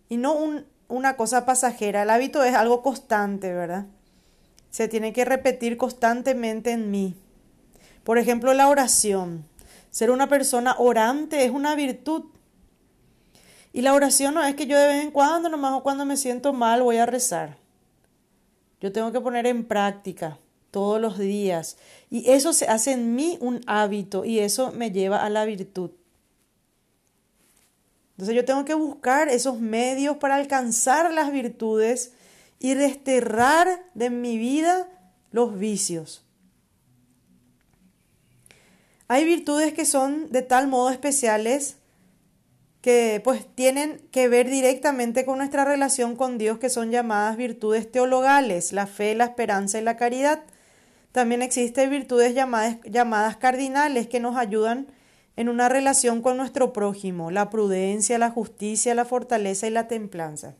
y 0.08 0.16
no 0.16 0.62
una 0.86 1.16
cosa 1.16 1.44
pasajera. 1.44 2.04
El 2.04 2.10
hábito 2.10 2.44
es 2.44 2.54
algo 2.54 2.82
constante, 2.84 3.52
¿verdad? 3.52 3.86
Se 4.70 4.86
tiene 4.86 5.12
que 5.12 5.24
repetir 5.24 5.76
constantemente 5.76 6.70
en 6.70 6.92
mí. 6.92 7.16
Por 8.04 8.16
ejemplo, 8.16 8.54
la 8.54 8.68
oración. 8.68 9.44
Ser 9.90 10.12
una 10.12 10.28
persona 10.28 10.76
orante 10.78 11.44
es 11.44 11.50
una 11.50 11.74
virtud. 11.74 12.26
Y 13.72 13.82
la 13.82 13.94
oración 13.94 14.34
no 14.34 14.44
es 14.44 14.54
que 14.54 14.68
yo 14.68 14.78
de 14.78 14.86
vez 14.86 15.02
en 15.02 15.10
cuando, 15.10 15.48
nomás 15.48 15.72
o 15.72 15.82
cuando 15.82 16.04
me 16.04 16.16
siento 16.16 16.52
mal, 16.52 16.80
voy 16.84 16.98
a 16.98 17.06
rezar. 17.06 17.56
Yo 18.80 18.92
tengo 18.92 19.10
que 19.10 19.20
poner 19.20 19.48
en 19.48 19.64
práctica 19.64 20.38
todos 20.72 21.00
los 21.00 21.18
días. 21.18 21.76
Y 22.10 22.28
eso 22.28 22.52
se 22.52 22.66
hace 22.66 22.90
en 22.92 23.14
mí 23.14 23.38
un 23.40 23.60
hábito 23.68 24.24
y 24.24 24.40
eso 24.40 24.72
me 24.72 24.90
lleva 24.90 25.24
a 25.24 25.30
la 25.30 25.44
virtud. 25.44 25.92
Entonces 28.12 28.34
yo 28.34 28.44
tengo 28.44 28.64
que 28.64 28.74
buscar 28.74 29.28
esos 29.28 29.60
medios 29.60 30.16
para 30.16 30.34
alcanzar 30.34 31.12
las 31.12 31.30
virtudes 31.30 32.12
y 32.58 32.74
desterrar 32.74 33.84
de 33.94 34.10
mi 34.10 34.38
vida 34.38 34.88
los 35.30 35.58
vicios. 35.58 36.24
Hay 39.08 39.24
virtudes 39.24 39.74
que 39.74 39.84
son 39.84 40.30
de 40.30 40.42
tal 40.42 40.68
modo 40.68 40.90
especiales 40.90 41.76
que 42.80 43.20
pues 43.22 43.46
tienen 43.54 44.00
que 44.10 44.28
ver 44.28 44.50
directamente 44.50 45.24
con 45.24 45.38
nuestra 45.38 45.64
relación 45.64 46.16
con 46.16 46.36
Dios, 46.38 46.58
que 46.58 46.68
son 46.68 46.90
llamadas 46.90 47.36
virtudes 47.36 47.90
teologales, 47.90 48.72
la 48.72 48.86
fe, 48.86 49.14
la 49.14 49.24
esperanza 49.24 49.78
y 49.78 49.82
la 49.82 49.96
caridad. 49.96 50.42
También 51.12 51.42
existen 51.42 51.90
virtudes 51.90 52.34
llamadas, 52.34 52.78
llamadas 52.84 53.36
cardinales 53.36 54.08
que 54.08 54.20
nos 54.20 54.36
ayudan 54.36 54.88
en 55.36 55.48
una 55.48 55.68
relación 55.68 56.22
con 56.22 56.36
nuestro 56.36 56.72
prójimo, 56.72 57.30
la 57.30 57.50
prudencia, 57.50 58.18
la 58.18 58.30
justicia, 58.30 58.94
la 58.94 59.04
fortaleza 59.04 59.66
y 59.66 59.70
la 59.70 59.88
templanza. 59.88 60.56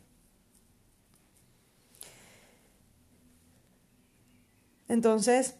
Entonces, 4.88 5.56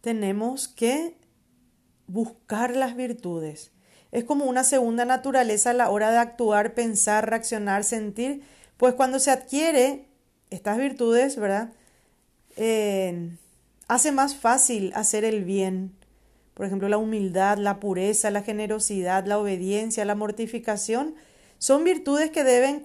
tenemos 0.00 0.68
que 0.68 1.16
buscar 2.06 2.74
las 2.74 2.96
virtudes 2.96 3.72
es 4.12 4.24
como 4.24 4.44
una 4.46 4.64
segunda 4.64 5.04
naturaleza 5.04 5.70
a 5.70 5.74
la 5.74 5.90
hora 5.90 6.10
de 6.10 6.18
actuar, 6.18 6.74
pensar, 6.74 7.28
reaccionar, 7.28 7.84
sentir, 7.84 8.42
pues 8.76 8.94
cuando 8.94 9.18
se 9.18 9.30
adquiere 9.30 10.08
estas 10.50 10.78
virtudes, 10.78 11.36
¿verdad? 11.36 11.72
Hace 12.56 14.12
más 14.12 14.36
fácil 14.36 14.92
hacer 14.94 15.24
el 15.24 15.44
bien. 15.44 15.92
Por 16.54 16.66
ejemplo, 16.66 16.88
la 16.88 16.98
humildad, 16.98 17.58
la 17.58 17.80
pureza, 17.80 18.30
la 18.30 18.42
generosidad, 18.42 19.24
la 19.26 19.38
obediencia, 19.38 20.04
la 20.04 20.14
mortificación, 20.14 21.14
son 21.58 21.84
virtudes 21.84 22.30
que 22.30 22.44
deben 22.44 22.80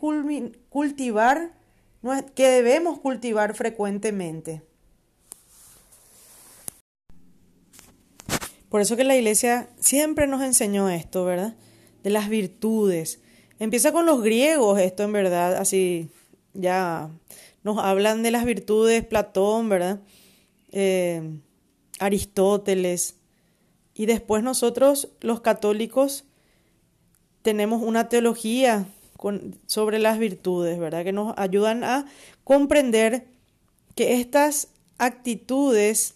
cultivar, 0.69 1.51
que 2.35 2.47
debemos 2.47 2.99
cultivar 2.99 3.55
frecuentemente. 3.55 4.61
Por 8.69 8.81
eso 8.81 8.97
que 8.97 9.03
la 9.03 9.15
iglesia 9.15 9.69
siempre 9.79 10.27
nos 10.27 10.41
enseñó 10.41 10.89
esto, 10.89 11.23
¿verdad? 11.23 11.55
De 12.03 12.09
las 12.09 12.29
virtudes. 12.29 13.19
Empieza 13.59 13.91
con 13.93 14.05
los 14.05 14.21
griegos 14.21 14.79
esto, 14.79 15.03
en 15.03 15.13
verdad, 15.13 15.55
así 15.55 16.09
ya 16.53 17.09
nos 17.65 17.79
hablan 17.79 18.21
de 18.21 18.29
las 18.29 18.45
virtudes, 18.45 19.03
Platón, 19.03 19.67
¿verdad? 19.67 19.99
Eh, 20.71 21.39
Aristóteles. 21.99 23.15
Y 23.95 24.05
después 24.05 24.43
nosotros, 24.43 25.09
los 25.19 25.41
católicos, 25.41 26.25
tenemos 27.41 27.81
una 27.81 28.07
teología 28.07 28.87
sobre 29.65 29.97
las 29.97 30.19
virtudes, 30.19 30.77
¿verdad? 30.77 31.03
Que 31.03 31.11
nos 31.11 31.33
ayudan 31.37 31.83
a 31.83 32.05
comprender 32.43 33.25
que 33.95 34.21
estas 34.21 34.67
actitudes 34.99 36.13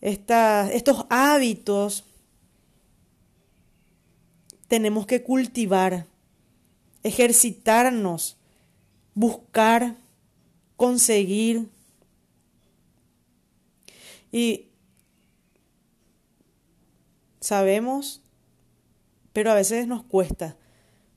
estos 0.00 1.06
hábitos 1.10 2.04
tenemos 4.66 5.06
que 5.06 5.22
cultivar, 5.22 6.06
ejercitarnos, 7.04 8.36
buscar, 9.14 10.01
conseguir. 10.82 11.68
Y 14.32 14.66
sabemos, 17.38 18.20
pero 19.32 19.52
a 19.52 19.54
veces 19.54 19.86
nos 19.86 20.02
cuesta, 20.02 20.56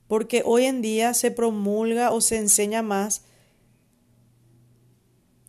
porque 0.06 0.44
hoy 0.44 0.66
en 0.66 0.82
día 0.82 1.14
se 1.14 1.32
promulga 1.32 2.12
o 2.12 2.20
se 2.20 2.36
enseña 2.36 2.82
más 2.82 3.22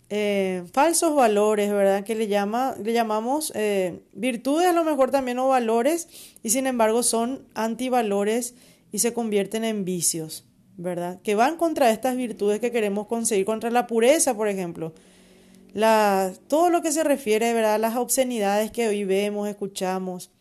eh, 0.10 0.64
falsos 0.74 1.14
valores, 1.16 1.70
¿verdad? 1.70 2.04
Que 2.04 2.16
le, 2.16 2.28
llama, 2.28 2.74
le 2.84 2.94
llamamos 2.94 3.52
eh, 3.54 4.02
virtudes 4.14 4.66
a 4.66 4.74
lo 4.74 4.84
mejor 4.84 5.12
también 5.12 5.38
o 5.38 5.48
valores 5.48 6.08
y 6.42 6.50
sin 6.50 6.66
embargo 6.66 7.04
son 7.04 7.46
antivalores 7.54 8.56
y 8.92 8.98
se 8.98 9.14
convierten 9.14 9.64
en 9.64 9.86
vicios, 9.86 10.44
¿verdad? 10.78 11.20
Que 11.24 11.36
van 11.36 11.58
contra 11.58 11.92
estas 11.92 12.16
virtudes 12.16 12.60
que 12.60 12.72
queremos 12.72 13.08
conseguir, 13.08 13.46
contra 13.46 13.72
la 13.72 13.88
pureza, 13.88 14.36
por 14.36 14.48
ejemplo. 14.48 14.94
La, 15.74 16.34
todo 16.48 16.70
lo 16.70 16.82
que 16.82 16.92
se 16.92 17.04
refiere 17.04 17.54
¿verdad? 17.54 17.76
a 17.76 17.80
las 17.80 17.96
obscenidades 17.96 18.72
que 18.72 18.88
hoy 18.88 19.04
vemos, 19.04 19.50
escuchamos, 19.50 20.32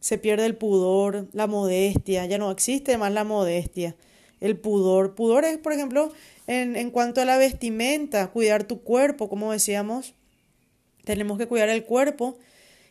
se 0.00 0.18
pierde 0.18 0.46
el 0.46 0.56
pudor, 0.56 1.28
la 1.32 1.46
modestia, 1.46 2.26
ya 2.26 2.38
no 2.38 2.50
existe 2.50 2.98
más 2.98 3.12
la 3.12 3.22
modestia, 3.22 3.94
el 4.40 4.58
pudor. 4.58 5.14
Pudor 5.14 5.44
es, 5.44 5.58
por 5.58 5.72
ejemplo, 5.72 6.12
en, 6.46 6.90
cuanto 6.90 7.20
a 7.20 7.24
la 7.24 7.36
vestimenta, 7.36 8.30
cuidar 8.32 8.64
tu 8.64 8.82
cuerpo, 8.82 9.28
como 9.28 9.52
decíamos, 9.52 10.14
tenemos 11.04 11.38
que 11.38 11.46
cuidar 11.46 11.68
el 11.68 11.84
cuerpo 11.84 12.36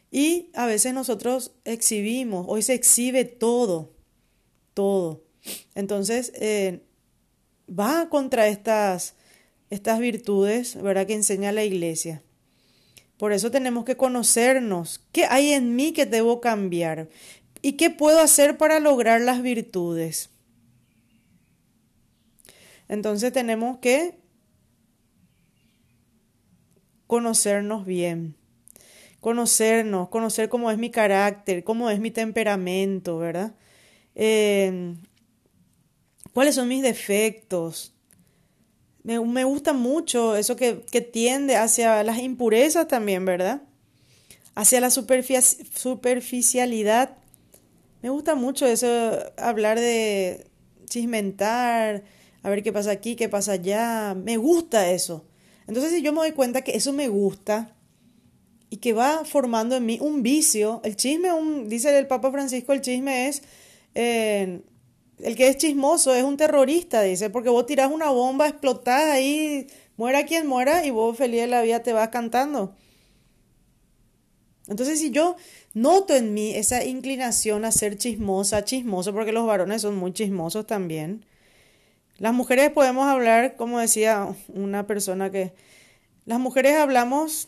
y 0.10 0.50
a 0.54 0.66
veces 0.66 0.94
nosotros 0.94 1.52
exhibimos, 1.66 2.46
hoy 2.48 2.62
se 2.62 2.76
exhibe 2.76 3.26
todo, 3.26 3.92
todo. 4.74 5.24
Entonces, 5.76 6.32
eh, 6.36 6.82
va 7.72 8.10
contra 8.10 8.48
estas, 8.48 9.16
estas 9.70 10.00
virtudes, 10.00 10.82
¿verdad? 10.82 11.08
Que 11.08 11.14
enseña 11.14 11.52
la 11.52 11.64
iglesia. 11.64 12.22
Por 13.18 13.34
eso 13.34 13.52
tenemos 13.52 13.86
que 13.86 13.98
conocernos. 13.98 15.06
¿Qué 15.12 15.26
hay 15.26 15.54
en 15.54 15.76
mí 15.76 15.94
que 15.94 16.06
debo 16.06 16.42
cambiar? 16.42 17.08
¿Y 17.62 17.74
qué 17.74 17.90
puedo 17.90 18.20
hacer 18.20 18.58
para 18.58 18.80
lograr 18.80 19.22
las 19.22 19.42
virtudes? 19.42 20.32
Entonces 22.88 23.32
tenemos 23.32 23.78
que 23.78 24.20
conocernos 27.08 27.86
bien, 27.86 28.36
conocernos, 29.20 30.10
conocer 30.10 30.50
cómo 30.50 30.72
es 30.72 30.78
mi 30.78 30.90
carácter, 30.90 31.64
cómo 31.64 31.90
es 31.90 32.00
mi 32.00 32.10
temperamento, 32.10 33.18
¿verdad? 33.18 33.54
Em, 34.16 34.98
cuáles 36.34 36.56
son 36.56 36.68
mis 36.68 36.84
defectos. 36.84 37.94
Me, 39.04 39.18
gusta 39.18 39.74
mucho 39.74 40.36
eso 40.36 40.56
que, 40.56 40.86
que, 40.92 41.02
tiende 41.02 41.56
hacia 41.56 42.04
las 42.04 42.20
impurezas 42.20 42.88
también, 42.88 43.26
¿verdad? 43.26 43.64
Hacia 44.54 44.80
la 44.80 44.92
superficialidad. 44.92 47.18
Me 48.04 48.10
gusta 48.10 48.36
mucho 48.36 48.68
eso, 48.68 48.88
hablar 49.38 49.80
de 49.80 50.46
chismentar, 50.86 52.04
a 52.44 52.50
ver 52.50 52.64
qué 52.64 52.72
pasa 52.72 52.92
aquí, 52.92 53.16
qué 53.16 53.30
pasa 53.30 53.54
allá. 53.54 54.16
Me 54.16 54.38
gusta 54.38 54.92
eso. 54.92 55.26
Entonces, 55.68 55.94
si 55.94 56.02
yo 56.02 56.12
me 56.12 56.20
doy 56.20 56.34
cuenta 56.34 56.64
que 56.64 56.76
eso 56.76 56.94
me 56.94 57.08
gusta 57.08 57.76
y 58.70 58.78
que 58.78 58.94
va 58.94 59.26
formando 59.26 59.76
en 59.76 59.86
mí 59.86 59.98
un 60.02 60.24
vicio, 60.24 60.82
el 60.84 60.96
chisme, 60.96 61.30
dice 61.66 61.98
el 61.98 62.08
Papa 62.08 62.32
Francisco, 62.32 62.74
el 62.74 62.82
chisme 62.82 63.28
es, 63.28 63.44
eh, 63.96 64.62
el 65.24 65.36
que 65.36 65.48
es 65.48 65.58
chismoso 65.58 66.14
es 66.14 66.24
un 66.24 66.38
terrorista, 66.38 67.02
dice, 67.02 67.30
porque 67.30 67.50
vos 67.50 67.66
tirás 67.66 67.92
una 67.92 68.10
bomba, 68.10 68.48
explotás 68.48 69.06
ahí, 69.06 69.68
muera 69.98 70.26
quien 70.26 70.48
muera 70.48 70.86
y 70.86 70.92
vos 70.92 71.18
feliz 71.18 71.42
de 71.42 71.48
la 71.48 71.62
vida 71.62 71.84
te 71.84 71.94
vas 71.94 72.10
cantando. 72.10 72.76
Entonces, 74.68 75.00
si 75.00 75.12
yo 75.12 75.36
noto 75.74 76.16
en 76.16 76.34
mí 76.34 76.56
esa 76.56 76.84
inclinación 76.84 77.66
a 77.66 77.72
ser 77.72 77.98
chismosa, 77.98 78.64
chismoso, 78.64 79.14
porque 79.14 79.32
los 79.32 79.46
varones 79.46 79.82
son 79.82 79.96
muy 79.96 80.14
chismosos 80.14 80.66
también, 80.66 81.26
las 82.18 82.34
mujeres 82.34 82.70
podemos 82.70 83.08
hablar, 83.08 83.56
como 83.56 83.80
decía 83.80 84.28
una 84.48 84.86
persona 84.86 85.32
que, 85.32 85.54
las 86.26 86.40
mujeres 86.40 86.78
hablamos 86.78 87.48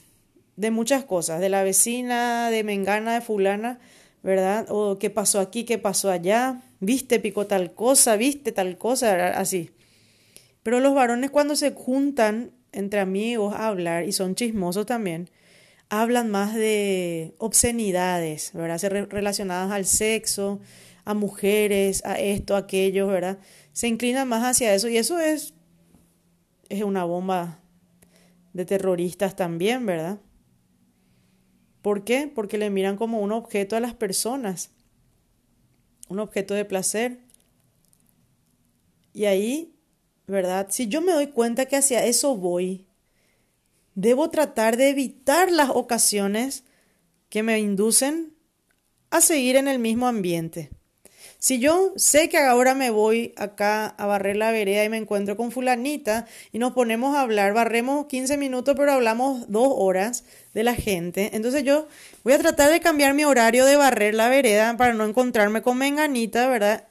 de 0.56 0.72
muchas 0.72 1.06
cosas, 1.06 1.40
de 1.40 1.50
la 1.50 1.64
vecina, 1.64 2.50
de 2.50 2.64
Mengana, 2.64 3.14
de 3.14 3.22
fulana, 3.22 3.80
¿verdad? 4.24 4.66
O 4.70 4.98
qué 4.98 5.10
pasó 5.10 5.40
aquí, 5.40 5.64
qué 5.64 5.78
pasó 5.78 6.10
allá, 6.10 6.62
viste, 6.86 7.20
picó 7.20 7.48
tal 7.48 7.74
cosa, 7.74 8.16
viste 8.16 8.52
tal 8.52 8.78
cosa, 8.78 9.38
así. 9.38 9.72
Pero 10.64 10.80
los 10.80 10.94
varones 10.94 11.32
cuando 11.32 11.56
se 11.56 11.72
juntan 11.72 12.52
entre 12.74 13.00
amigos 13.00 13.54
a 13.54 13.68
hablar, 13.68 14.04
y 14.04 14.12
son 14.12 14.36
chismosos 14.36 14.86
también, 14.86 15.30
hablan 15.90 16.30
más 16.30 16.56
de 16.56 17.36
obscenidades, 17.38 18.52
¿verdad? 18.54 19.08
Relacionadas 19.10 19.72
al 19.72 19.86
sexo, 19.86 20.60
a 21.06 21.14
mujeres, 21.14 22.04
a 22.04 22.20
esto, 22.20 22.56
a 22.56 22.60
aquello, 22.60 23.08
¿verdad? 23.08 23.38
Se 23.72 23.88
inclinan 23.88 24.28
más 24.28 24.44
hacia 24.44 24.74
eso 24.74 24.90
y 24.90 24.98
eso 24.98 25.20
es, 25.20 25.54
es 26.70 26.84
una 26.84 27.04
bomba 27.04 27.60
de 28.54 28.66
terroristas 28.66 29.36
también, 29.36 29.86
¿verdad? 29.86 30.20
¿Por 31.82 32.04
qué? 32.04 32.32
Porque 32.34 32.58
le 32.58 32.70
miran 32.70 32.98
como 32.98 33.20
un 33.20 33.32
objeto 33.32 33.76
a 33.76 33.80
las 33.80 33.94
personas, 33.94 34.72
un 36.10 36.20
objeto 36.20 36.54
de 36.54 36.66
placer. 36.66 37.20
Y 39.14 39.26
ahí, 39.26 39.76
¿verdad? 40.28 40.68
Si 40.70 40.88
yo 40.88 41.02
me 41.02 41.14
doy 41.14 41.28
cuenta 41.28 41.66
que 41.66 41.76
hacia 41.76 42.06
eso 42.06 42.36
voy, 42.36 42.88
debo 43.96 44.30
tratar 44.30 44.78
de 44.78 44.90
evitar 44.90 45.52
las 45.52 45.70
ocasiones 45.70 46.64
que 47.30 47.44
me 47.44 47.60
inducen 47.60 48.34
a 49.10 49.22
seguir 49.22 49.56
en 49.56 49.68
el 49.68 49.80
mismo 49.80 50.08
ambiente. 50.08 50.72
Si 51.44 51.60
yo 51.60 51.92
sé 51.98 52.30
que 52.30 52.38
ahora 52.38 52.74
me 52.74 52.90
voy 52.90 53.34
acá 53.36 53.88
a 53.88 54.06
barrer 54.06 54.38
la 54.38 54.52
vereda 54.52 54.86
y 54.86 54.88
me 54.88 54.96
encuentro 54.96 55.36
con 55.36 55.52
fulanita 55.52 56.26
y 56.54 56.58
nos 56.58 56.72
ponemos 56.72 57.18
a 57.18 57.20
hablar, 57.20 57.54
barremos 57.54 58.06
15 58.06 58.38
minutos 58.38 58.76
pero 58.78 58.94
hablamos 58.94 59.52
dos 59.52 59.68
horas 59.76 60.24
de 60.54 60.64
la 60.64 60.74
gente, 60.74 61.32
entonces 61.34 61.66
yo 61.66 61.90
voy 62.24 62.32
a 62.32 62.40
tratar 62.40 62.72
de 62.72 62.80
cambiar 62.80 63.14
mi 63.14 63.26
horario 63.26 63.66
de 63.66 63.76
barrer 63.76 64.16
la 64.16 64.30
vereda 64.30 64.78
para 64.78 64.94
no 64.94 65.04
encontrarme 65.04 65.62
con 65.62 65.78
menganita, 65.78 66.48
¿verdad? 66.48 66.88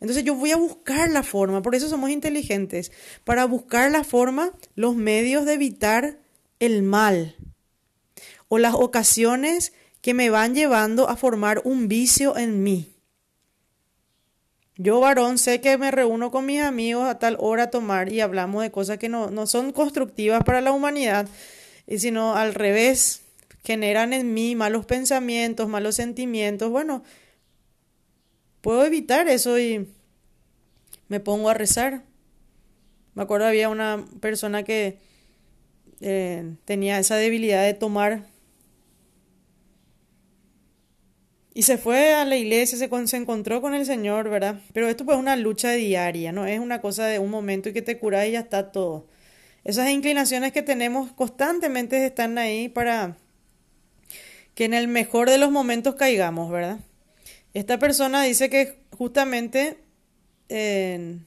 Entonces 0.00 0.24
yo 0.24 0.34
voy 0.34 0.50
a 0.50 0.56
buscar 0.56 1.08
la 1.08 1.22
forma, 1.22 1.62
por 1.62 1.76
eso 1.76 1.88
somos 1.88 2.10
inteligentes, 2.10 2.90
para 3.22 3.44
buscar 3.44 3.92
la 3.92 4.02
forma, 4.02 4.50
los 4.74 4.96
medios 4.96 5.44
de 5.44 5.52
evitar 5.52 6.18
el 6.58 6.82
mal 6.82 7.36
o 8.48 8.58
las 8.58 8.74
ocasiones 8.74 9.72
que 10.00 10.12
me 10.12 10.28
van 10.28 10.56
llevando 10.56 11.08
a 11.08 11.16
formar 11.16 11.62
un 11.64 11.86
vicio 11.86 12.36
en 12.36 12.64
mí. 12.64 12.91
Yo, 14.82 14.98
varón, 14.98 15.38
sé 15.38 15.60
que 15.60 15.78
me 15.78 15.92
reúno 15.92 16.32
con 16.32 16.44
mis 16.44 16.60
amigos 16.60 17.08
a 17.08 17.20
tal 17.20 17.36
hora 17.38 17.64
a 17.64 17.70
tomar 17.70 18.12
y 18.12 18.20
hablamos 18.20 18.64
de 18.64 18.72
cosas 18.72 18.98
que 18.98 19.08
no, 19.08 19.30
no 19.30 19.46
son 19.46 19.70
constructivas 19.70 20.42
para 20.42 20.60
la 20.60 20.72
humanidad, 20.72 21.28
sino 21.86 22.34
al 22.34 22.52
revés, 22.52 23.22
generan 23.62 24.12
en 24.12 24.34
mí 24.34 24.56
malos 24.56 24.84
pensamientos, 24.84 25.68
malos 25.68 25.94
sentimientos. 25.94 26.68
Bueno, 26.70 27.04
puedo 28.60 28.84
evitar 28.84 29.28
eso 29.28 29.56
y 29.56 29.86
me 31.06 31.20
pongo 31.20 31.48
a 31.48 31.54
rezar. 31.54 32.02
Me 33.14 33.22
acuerdo 33.22 33.46
había 33.46 33.68
una 33.68 34.04
persona 34.18 34.64
que 34.64 34.98
eh, 36.00 36.56
tenía 36.64 36.98
esa 36.98 37.14
debilidad 37.14 37.62
de 37.62 37.74
tomar 37.74 38.26
Y 41.54 41.62
se 41.62 41.76
fue 41.76 42.14
a 42.14 42.24
la 42.24 42.36
iglesia, 42.36 42.78
se, 42.78 43.06
se, 43.06 43.16
encontró 43.16 43.60
con 43.60 43.74
el 43.74 43.84
Señor, 43.84 44.30
¿verdad? 44.30 44.60
Pero 44.72 44.88
esto 44.88 45.04
pues 45.04 45.16
es 45.16 45.20
una 45.20 45.36
lucha 45.36 45.72
diaria, 45.72 46.32
¿no? 46.32 46.46
Es 46.46 46.58
una 46.58 46.80
cosa 46.80 47.06
de 47.06 47.18
un 47.18 47.30
momento 47.30 47.68
y 47.68 47.72
que 47.74 47.82
te 47.82 47.98
curas 47.98 48.26
y 48.26 48.32
ya 48.32 48.40
está 48.40 48.72
todo. 48.72 49.06
Esas 49.64 49.90
inclinaciones 49.90 50.52
que 50.52 50.62
tenemos 50.62 51.12
constantemente 51.12 52.04
están 52.06 52.38
ahí 52.38 52.68
para 52.68 53.16
que 54.54 54.64
en 54.64 54.74
el 54.74 54.88
mejor 54.88 55.28
de 55.28 55.38
los 55.38 55.50
momentos 55.50 55.94
caigamos, 55.94 56.50
¿verdad? 56.50 56.80
Esta 57.52 57.78
persona 57.78 58.22
dice 58.22 58.48
que 58.48 58.78
justamente 58.96 59.76
le 60.48 61.24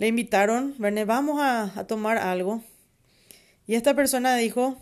invitaron, 0.00 0.74
¿verdad? 0.78 1.06
Vamos 1.06 1.40
a 1.40 1.86
tomar 1.86 2.18
algo. 2.18 2.64
Y 3.66 3.76
esta 3.76 3.94
persona 3.94 4.36
dijo, 4.36 4.76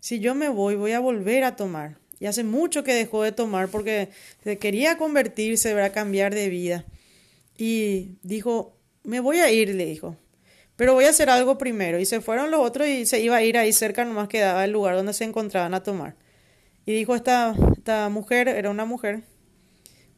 si 0.00 0.20
yo 0.20 0.34
me 0.34 0.48
voy, 0.48 0.74
voy 0.74 0.92
a 0.92 1.00
volver 1.00 1.44
a 1.44 1.56
tomar. 1.56 1.96
Y 2.18 2.26
hace 2.26 2.44
mucho 2.44 2.82
que 2.82 2.94
dejó 2.94 3.22
de 3.22 3.32
tomar 3.32 3.68
porque 3.68 4.08
se 4.42 4.58
quería 4.58 4.96
convertirse, 4.96 5.78
a 5.80 5.92
cambiar 5.92 6.34
de 6.34 6.48
vida. 6.48 6.84
Y 7.58 8.18
dijo, 8.22 8.76
me 9.02 9.20
voy 9.20 9.38
a 9.38 9.50
ir, 9.50 9.74
le 9.74 9.86
dijo. 9.86 10.16
Pero 10.76 10.94
voy 10.94 11.04
a 11.04 11.10
hacer 11.10 11.30
algo 11.30 11.58
primero. 11.58 11.98
Y 11.98 12.04
se 12.04 12.20
fueron 12.20 12.50
los 12.50 12.60
otros 12.60 12.88
y 12.88 13.06
se 13.06 13.20
iba 13.20 13.36
a 13.36 13.42
ir 13.42 13.58
ahí 13.58 13.72
cerca, 13.72 14.04
nomás 14.04 14.28
quedaba 14.28 14.64
el 14.64 14.72
lugar 14.72 14.96
donde 14.96 15.12
se 15.12 15.24
encontraban 15.24 15.74
a 15.74 15.82
tomar. 15.82 16.16
Y 16.84 16.92
dijo 16.92 17.16
esta, 17.16 17.54
esta 17.76 18.08
mujer, 18.08 18.48
era 18.48 18.70
una 18.70 18.84
mujer, 18.84 19.22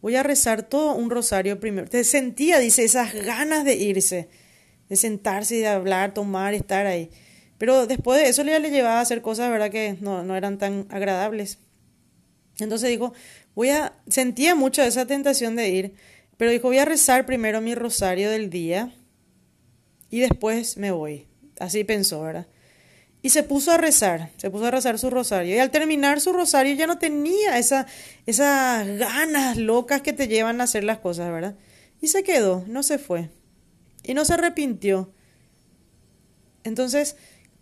voy 0.03 0.17
a 0.17 0.23
rezar 0.23 0.63
todo 0.63 0.95
un 0.95 1.11
rosario 1.11 1.59
primero. 1.61 1.89
Te 1.89 2.05
sentía, 2.05 2.59
dice, 2.59 2.85
esas 2.85 3.15
ganas 3.15 3.65
de 3.65 3.77
irse, 3.77 4.29
de 4.89 4.97
sentarse 4.97 5.57
y 5.57 5.61
de 5.61 5.69
hablar, 5.69 6.13
tomar, 6.13 6.55
estar 6.55 6.87
ahí. 6.87 7.11
Pero 7.57 7.87
después 7.87 8.21
de 8.21 8.29
eso 8.29 8.43
ya 8.45 8.59
le 8.59 8.71
llevaba 8.71 8.99
a 8.99 9.03
hacer 9.03 9.23
cosas, 9.23 9.51
¿verdad? 9.51 9.71
Que 9.71 9.97
no, 10.01 10.23
no 10.23 10.37
eran 10.37 10.59
tan 10.59 10.87
agradables. 10.91 11.59
Entonces 12.59 12.91
dijo, 12.91 13.13
voy 13.55 13.71
a, 13.71 13.95
sentía 14.09 14.55
mucho 14.55 14.83
esa 14.83 15.07
tentación 15.07 15.57
de 15.57 15.69
ir, 15.69 15.95
pero 16.37 16.51
dijo, 16.51 16.69
voy 16.69 16.79
a 16.79 16.85
rezar 16.85 17.27
primero 17.27 17.61
mi 17.61 17.75
rosario 17.75 18.31
del 18.31 18.51
día 18.51 18.93
y 20.11 20.21
después 20.21 20.77
me 20.77 20.91
voy. 20.91 21.27
Así 21.59 21.85
pensó, 21.85 22.23
¿verdad? 22.23 22.47
Y 23.21 23.31
se 23.31 23.43
puso 23.43 23.73
a 23.73 23.77
rezar, 23.77 24.31
se 24.37 24.49
puso 24.49 24.67
a 24.67 24.71
rezar 24.71 24.99
su 24.99 25.11
rosario. 25.11 25.57
Y 25.57 25.59
al 25.59 25.71
terminar 25.71 26.21
su 26.21 26.33
rosario 26.33 26.75
ya 26.75 26.87
no 26.87 26.99
tenía 26.99 27.59
esa, 27.59 27.87
esas 28.27 28.87
ganas 28.87 29.57
locas 29.57 30.03
que 30.03 30.13
te 30.13 30.29
llevan 30.29 30.61
a 30.61 30.65
hacer 30.65 30.85
las 30.85 30.99
cosas, 30.99 31.31
¿verdad? 31.33 31.57
Y 32.01 32.09
se 32.09 32.23
quedó, 32.23 32.65
no 32.69 32.83
se 32.85 32.99
fue. 32.99 33.31
Y 34.05 34.15
no 34.15 34.25
se 34.25 34.35
arrepintió. 34.35 35.13
Entonces, 36.63 37.17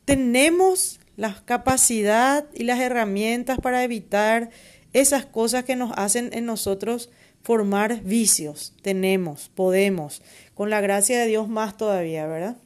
tenemos 0.04 1.00
la 1.16 1.42
capacidad 1.46 2.46
y 2.54 2.64
las 2.64 2.78
herramientas 2.78 3.58
para 3.58 3.82
evitar 3.82 4.50
esas 4.96 5.26
cosas 5.26 5.64
que 5.64 5.76
nos 5.76 5.92
hacen 5.96 6.30
en 6.32 6.46
nosotros 6.46 7.10
formar 7.42 8.02
vicios. 8.02 8.72
Tenemos, 8.80 9.50
podemos, 9.54 10.22
con 10.54 10.70
la 10.70 10.80
gracia 10.80 11.20
de 11.20 11.26
Dios 11.26 11.50
más 11.50 11.76
todavía, 11.76 12.26
¿verdad? 12.26 12.56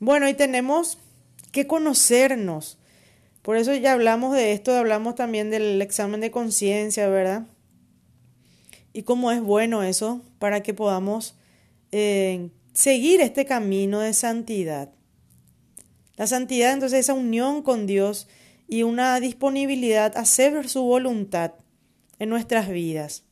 Bueno, 0.00 0.28
y 0.28 0.34
tenemos 0.34 0.98
que 1.52 1.68
conocernos. 1.68 2.78
Por 3.42 3.56
eso 3.56 3.72
ya 3.74 3.92
hablamos 3.92 4.34
de 4.34 4.52
esto, 4.52 4.74
hablamos 4.74 5.14
también 5.14 5.50
del 5.50 5.80
examen 5.80 6.20
de 6.20 6.32
conciencia, 6.32 7.08
¿verdad? 7.08 7.46
Y 8.92 9.04
cómo 9.04 9.30
es 9.30 9.40
bueno 9.40 9.84
eso 9.84 10.22
para 10.40 10.64
que 10.64 10.74
podamos 10.74 11.36
eh, 11.92 12.50
seguir 12.72 13.20
este 13.20 13.46
camino 13.46 14.00
de 14.00 14.14
santidad. 14.14 14.90
La 16.16 16.26
santidad, 16.26 16.72
entonces, 16.72 16.98
esa 16.98 17.14
unión 17.14 17.62
con 17.62 17.86
Dios 17.86 18.26
y 18.70 18.84
una 18.84 19.18
disponibilidad 19.18 20.16
a 20.16 20.20
hacer 20.20 20.68
su 20.68 20.82
voluntad 20.82 21.54
en 22.20 22.28
nuestras 22.28 22.68
vidas. 22.68 23.24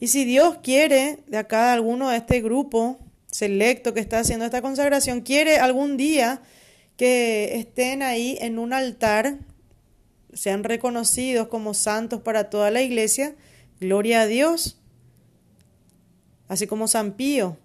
Y 0.00 0.08
si 0.08 0.24
Dios 0.24 0.58
quiere, 0.62 1.18
de 1.26 1.36
acá 1.36 1.74
alguno 1.74 2.08
de 2.08 2.16
este 2.16 2.40
grupo 2.40 2.98
selecto 3.26 3.92
que 3.92 4.00
está 4.00 4.20
haciendo 4.20 4.46
esta 4.46 4.62
consagración, 4.62 5.20
quiere 5.20 5.58
algún 5.58 5.98
día 5.98 6.40
que 6.96 7.56
estén 7.58 8.02
ahí 8.02 8.38
en 8.40 8.58
un 8.58 8.72
altar, 8.72 9.40
sean 10.32 10.64
reconocidos 10.64 11.48
como 11.48 11.74
santos 11.74 12.22
para 12.22 12.48
toda 12.48 12.70
la 12.70 12.80
iglesia, 12.80 13.36
gloria 13.78 14.22
a 14.22 14.26
Dios, 14.26 14.80
así 16.48 16.66
como 16.66 16.88
San 16.88 17.12
Pío. 17.12 17.58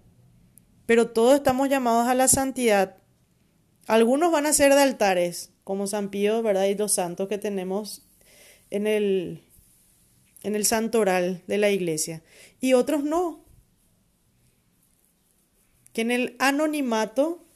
Pero 0.84 1.08
todos 1.08 1.36
estamos 1.36 1.70
llamados 1.70 2.06
a 2.06 2.14
la 2.14 2.28
santidad. 2.28 2.96
Algunos 3.86 4.30
van 4.30 4.44
a 4.44 4.52
ser 4.52 4.74
de 4.74 4.82
altares, 4.82 5.52
como 5.70 5.86
San 5.86 6.10
Pío, 6.10 6.42
¿verdad? 6.42 6.64
Y 6.64 6.74
los 6.74 6.94
santos 6.94 7.28
que 7.28 7.38
tenemos 7.38 8.02
en 8.70 8.88
el, 8.88 9.44
en 10.42 10.56
el 10.56 10.66
santoral 10.66 11.44
de 11.46 11.58
la 11.58 11.70
iglesia. 11.70 12.24
Y 12.60 12.72
otros 12.72 13.04
no. 13.04 13.44
Que 15.92 16.00
en 16.00 16.10
el 16.10 16.34
anonimato 16.40 17.46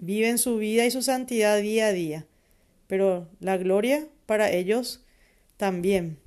viven 0.00 0.38
su 0.38 0.56
vida 0.56 0.86
y 0.86 0.90
su 0.90 1.02
santidad 1.02 1.62
día 1.62 1.86
a 1.86 1.92
día. 1.92 2.26
Pero 2.88 3.28
la 3.38 3.56
gloria 3.58 4.08
para 4.26 4.50
ellos 4.50 5.04
también. 5.56 6.18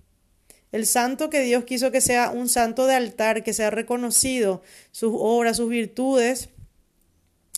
El 0.72 0.86
santo 0.86 1.30
que 1.30 1.42
Dios 1.42 1.66
quiso 1.66 1.92
que 1.92 2.00
sea 2.00 2.32
un 2.32 2.48
santo 2.48 2.86
de 2.86 2.94
altar, 2.94 3.44
que 3.44 3.52
sea 3.52 3.72
reconocido, 3.72 4.62
sus 4.94 5.12
obras, 5.14 5.58
sus 5.58 5.68
virtudes, 5.68 6.48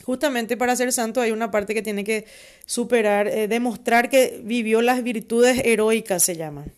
justamente 0.04 0.58
para 0.58 0.76
ser 0.76 0.92
santo 0.94 1.22
hay 1.22 1.32
una 1.32 1.52
parte 1.52 1.74
que 1.74 1.82
tiene 1.82 2.04
que 2.04 2.26
superar, 2.66 3.28
eh, 3.28 3.48
demostrar 3.48 4.10
que 4.10 4.42
vivió 4.44 4.82
las 4.82 5.04
virtudes 5.04 5.62
heroicas, 5.66 6.24
se 6.24 6.36
llaman. 6.36 6.72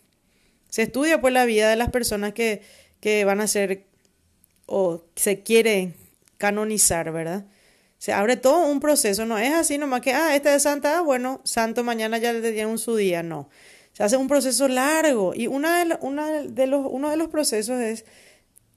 Se 0.70 0.84
estudia 0.84 1.22
pues 1.22 1.34
la 1.34 1.46
vida 1.46 1.70
de 1.70 1.76
las 1.76 1.90
personas 1.90 2.34
que, 2.34 2.62
que 3.00 3.26
van 3.26 3.42
a 3.42 3.48
ser 3.48 3.86
o 4.66 5.04
se 5.16 5.44
quiere 5.44 5.94
canonizar, 6.38 7.12
¿verdad? 7.12 7.46
Se 7.98 8.12
abre 8.12 8.36
todo 8.36 8.66
un 8.66 8.80
proceso, 8.80 9.26
no 9.26 9.38
es 9.38 9.54
así 9.54 9.78
nomás 9.78 10.02
que, 10.02 10.14
ah, 10.14 10.36
esta 10.36 10.54
es 10.54 10.64
santa, 10.64 10.98
ah, 10.98 11.02
bueno, 11.02 11.42
santo 11.44 11.84
mañana 11.84 12.18
ya 12.18 12.34
le 12.34 12.52
dieron 12.52 12.78
su 12.78 12.96
día, 12.96 13.24
no. 13.24 13.50
Se 13.94 14.04
hace 14.04 14.18
un 14.18 14.28
proceso 14.28 14.68
largo 14.68 15.34
y 15.36 15.48
una 15.48 15.86
de, 15.86 15.98
una 16.02 16.42
de 16.42 16.68
los, 16.68 16.86
uno 16.90 17.12
de 17.12 17.18
los 17.18 17.28
procesos 17.30 17.80
es 17.80 18.06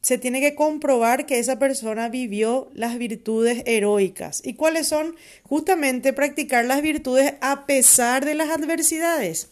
se 0.07 0.19
tiene 0.19 0.41
que 0.41 0.55
comprobar 0.55 1.27
que 1.27 1.41
esa 1.41 1.59
persona 1.59 2.09
vivió 2.09 2.71
las 2.75 2.97
virtudes 2.97 3.65
heroicas. 3.67 4.41
¿Y 4.45 4.55
cuáles 4.55 4.87
son? 4.87 5.17
Justamente 5.43 6.13
practicar 6.13 6.65
las 6.65 6.81
virtudes 6.81 7.35
a 7.41 7.67
pesar 7.67 8.25
de 8.25 8.37
las 8.37 8.51
adversidades. 8.51 9.49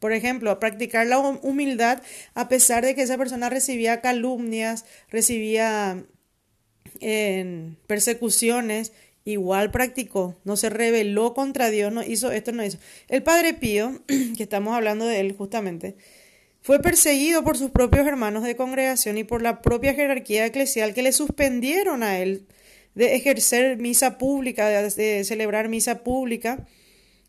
Por 0.00 0.12
ejemplo, 0.12 0.60
practicar 0.60 1.06
la 1.06 1.18
humildad 1.18 2.02
a 2.34 2.50
pesar 2.50 2.84
de 2.84 2.94
que 2.94 3.00
esa 3.00 3.16
persona 3.16 3.48
recibía 3.48 4.02
calumnias, 4.02 4.84
recibía 5.08 6.04
persecuciones, 7.86 8.92
igual 9.24 9.70
practicó, 9.70 10.36
no 10.44 10.58
se 10.58 10.68
rebeló 10.68 11.32
contra 11.32 11.70
Dios, 11.70 11.90
no 11.90 12.02
hizo 12.02 12.32
esto, 12.32 12.52
no 12.52 12.62
hizo. 12.62 12.76
El 13.08 13.22
Padre 13.22 13.54
Pío, 13.54 14.02
que 14.36 14.42
estamos 14.42 14.74
hablando 14.74 15.06
de 15.06 15.20
él 15.20 15.34
justamente, 15.34 15.96
fue 16.68 16.80
perseguido 16.80 17.44
por 17.44 17.56
sus 17.56 17.70
propios 17.70 18.06
hermanos 18.06 18.44
de 18.44 18.54
congregación 18.54 19.16
y 19.16 19.24
por 19.24 19.40
la 19.40 19.62
propia 19.62 19.94
jerarquía 19.94 20.44
eclesial 20.44 20.92
que 20.92 21.00
le 21.00 21.12
suspendieron 21.12 22.02
a 22.02 22.18
él 22.18 22.46
de 22.94 23.14
ejercer 23.14 23.78
misa 23.78 24.18
pública, 24.18 24.68
de, 24.68 25.24
celebrar 25.24 25.70
misa 25.70 26.04
pública, 26.04 26.66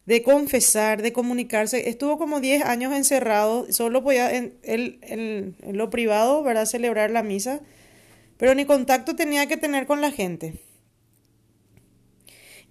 de 0.06 0.24
confesar, 0.24 1.02
de 1.02 1.14
comunicarse. 1.14 1.88
Estuvo 1.88 2.18
como 2.18 2.42
10 2.42 2.66
años 2.66 2.94
encerrado, 2.94 3.66
solo 3.72 4.04
podía 4.04 4.30
en, 4.36 4.58
en, 4.62 5.56
lo 5.72 5.90
privado, 5.90 6.44
¿verdad?, 6.44 6.66
celebrar 6.66 7.10
la 7.10 7.24
misa, 7.24 7.62
pero 8.36 8.54
ni 8.56 8.66
contacto 8.66 9.16
tenía 9.16 9.48
que 9.48 9.56
tener 9.56 9.86
con 9.86 10.02
la 10.02 10.12
gente. 10.12 10.56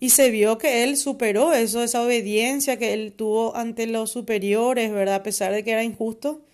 Y 0.01 0.11
se 0.11 0.31
vio 0.31 0.59
que 0.59 0.85
él 0.85 0.99
superó 0.99 1.55
eso, 1.55 1.83
esa 1.83 2.03
obediencia 2.03 2.77
que 2.77 2.93
él 2.93 3.14
tuvo 3.16 3.57
ante 3.57 3.87
los 3.87 4.11
superiores, 4.11 4.93
¿verdad? 4.93 5.14
A 5.14 5.23
pesar 5.23 5.55
de 5.55 5.64
que 5.64 5.71
era 5.71 5.83
injusto 5.83 6.45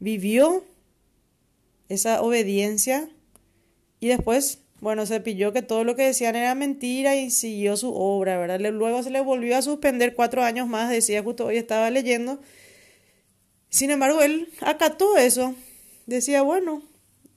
vivió 0.00 0.64
esa 1.88 2.22
obediencia 2.22 3.08
y 4.00 4.08
después, 4.08 4.60
bueno, 4.80 5.06
se 5.06 5.20
pilló 5.20 5.52
que 5.52 5.62
todo 5.62 5.84
lo 5.84 5.94
que 5.94 6.04
decían 6.04 6.34
era 6.34 6.54
mentira 6.54 7.16
y 7.16 7.30
siguió 7.30 7.76
su 7.76 7.94
obra, 7.94 8.38
¿verdad? 8.38 8.58
Luego 8.72 9.02
se 9.02 9.10
le 9.10 9.20
volvió 9.20 9.56
a 9.56 9.62
suspender 9.62 10.14
cuatro 10.14 10.42
años 10.42 10.66
más, 10.66 10.90
decía 10.90 11.22
justo 11.22 11.46
hoy 11.46 11.58
estaba 11.58 11.90
leyendo. 11.90 12.40
Sin 13.68 13.90
embargo, 13.90 14.22
él 14.22 14.48
acató 14.60 15.16
eso. 15.16 15.54
Decía, 16.06 16.42
bueno, 16.42 16.82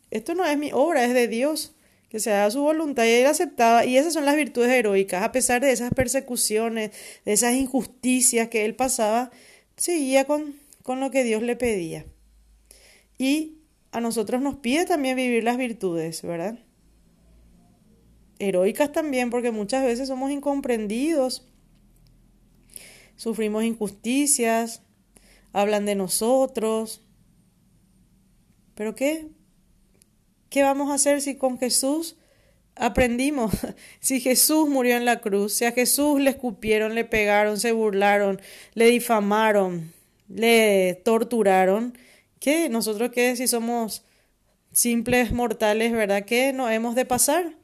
esto 0.09 0.33
no 0.33 0.45
es 0.45 0.57
mi 0.57 0.71
obra, 0.71 1.05
es 1.05 1.13
de 1.13 1.27
Dios, 1.27 1.75
que 2.09 2.19
se 2.19 2.31
haga 2.31 2.49
su 2.49 2.61
voluntad 2.61 3.05
y 3.05 3.09
él 3.09 3.25
aceptaba. 3.25 3.85
Y 3.85 3.97
esas 3.97 4.13
son 4.13 4.25
las 4.25 4.35
virtudes 4.35 4.71
heroicas, 4.71 5.21
a 5.21 5.31
pesar 5.31 5.61
de 5.61 5.71
esas 5.71 5.93
persecuciones, 5.93 6.91
de 7.25 7.33
esas 7.33 7.53
injusticias 7.53 8.47
que 8.47 8.65
él 8.65 8.75
pasaba, 8.75 9.31
seguía 9.75 10.25
con, 10.25 10.55
con 10.81 10.99
lo 10.99 11.11
que 11.11 11.23
Dios 11.23 11.43
le 11.43 11.55
pedía. 11.55 12.05
Y 13.23 13.61
a 13.93 14.01
nosotros 14.01 14.41
nos 14.41 14.57
pide 14.57 14.85
también 14.85 15.15
vivir 15.15 15.45
las 15.45 15.55
virtudes, 15.55 16.23
¿verdad? 16.23 16.59
Heroicas 18.37 18.91
también, 18.91 19.29
porque 19.29 19.49
muchas 19.49 19.85
veces 19.85 20.09
somos 20.09 20.29
incomprendidos, 20.29 21.47
sufrimos 23.15 23.63
injusticias, 23.63 24.81
hablan 25.53 25.85
de 25.85 25.95
nosotros. 25.95 27.01
¿Pero 28.75 28.93
qué? 28.93 29.29
¿Qué 30.49 30.63
vamos 30.63 30.91
a 30.91 30.95
hacer 30.95 31.21
si 31.21 31.37
con 31.37 31.57
Jesús 31.57 32.17
aprendimos? 32.75 33.53
Si 34.01 34.19
Jesús 34.19 34.67
murió 34.67 34.97
en 34.97 35.05
la 35.05 35.21
cruz, 35.21 35.53
si 35.53 35.63
a 35.63 35.71
Jesús 35.71 36.19
le 36.19 36.31
escupieron, 36.31 36.93
le 36.93 37.05
pegaron, 37.05 37.57
se 37.57 37.71
burlaron, 37.71 38.41
le 38.73 38.87
difamaron, 38.87 39.93
le 40.27 41.01
torturaron, 41.05 41.97
¿Qué? 42.43 42.67
Nosotros 42.67 43.11
qué 43.11 43.37
si 43.37 43.47
somos 43.47 44.03
simples 44.73 45.31
mortales, 45.31 45.93
¿verdad? 45.93 46.25
Que 46.25 46.51
no 46.51 46.69
hemos 46.69 46.93
de 46.93 47.05
pasar. 47.05 47.55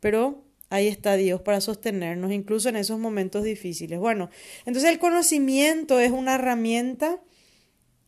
Pero 0.00 0.42
ahí 0.70 0.86
está 0.88 1.16
Dios 1.16 1.42
para 1.42 1.60
sostenernos, 1.60 2.32
incluso 2.32 2.70
en 2.70 2.76
esos 2.76 2.98
momentos 2.98 3.44
difíciles. 3.44 3.98
Bueno, 3.98 4.30
entonces 4.64 4.90
el 4.90 4.98
conocimiento 4.98 6.00
es 6.00 6.12
una 6.12 6.36
herramienta 6.36 7.20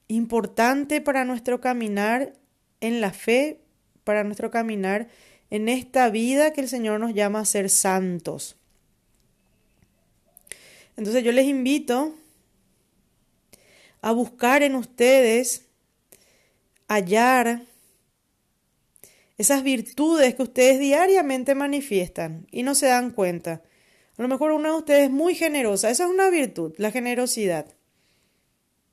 importante 0.06 1.02
para 1.02 1.26
nuestro 1.26 1.60
caminar 1.60 2.32
en 2.80 3.02
la 3.02 3.12
fe, 3.12 3.60
para 4.02 4.24
nuestro 4.24 4.50
caminar 4.50 5.08
en 5.50 5.68
esta 5.68 6.08
vida 6.08 6.54
que 6.54 6.62
el 6.62 6.68
Señor 6.70 7.00
nos 7.00 7.12
llama 7.12 7.40
a 7.40 7.44
ser 7.44 7.68
santos. 7.68 8.56
Entonces 10.96 11.22
yo 11.22 11.32
les 11.32 11.44
invito 11.44 12.14
a 14.00 14.12
buscar 14.12 14.62
en 14.62 14.74
ustedes 14.74 15.67
hallar 16.88 17.62
esas 19.36 19.62
virtudes 19.62 20.34
que 20.34 20.42
ustedes 20.42 20.80
diariamente 20.80 21.54
manifiestan 21.54 22.46
y 22.50 22.64
no 22.64 22.74
se 22.74 22.86
dan 22.86 23.12
cuenta. 23.12 23.62
A 24.16 24.22
lo 24.22 24.26
mejor 24.26 24.50
una 24.50 24.70
de 24.70 24.76
ustedes 24.76 25.04
es 25.04 25.10
muy 25.10 25.36
generosa, 25.36 25.90
esa 25.90 26.04
es 26.04 26.10
una 26.10 26.28
virtud, 26.28 26.74
la 26.76 26.90
generosidad. 26.90 27.66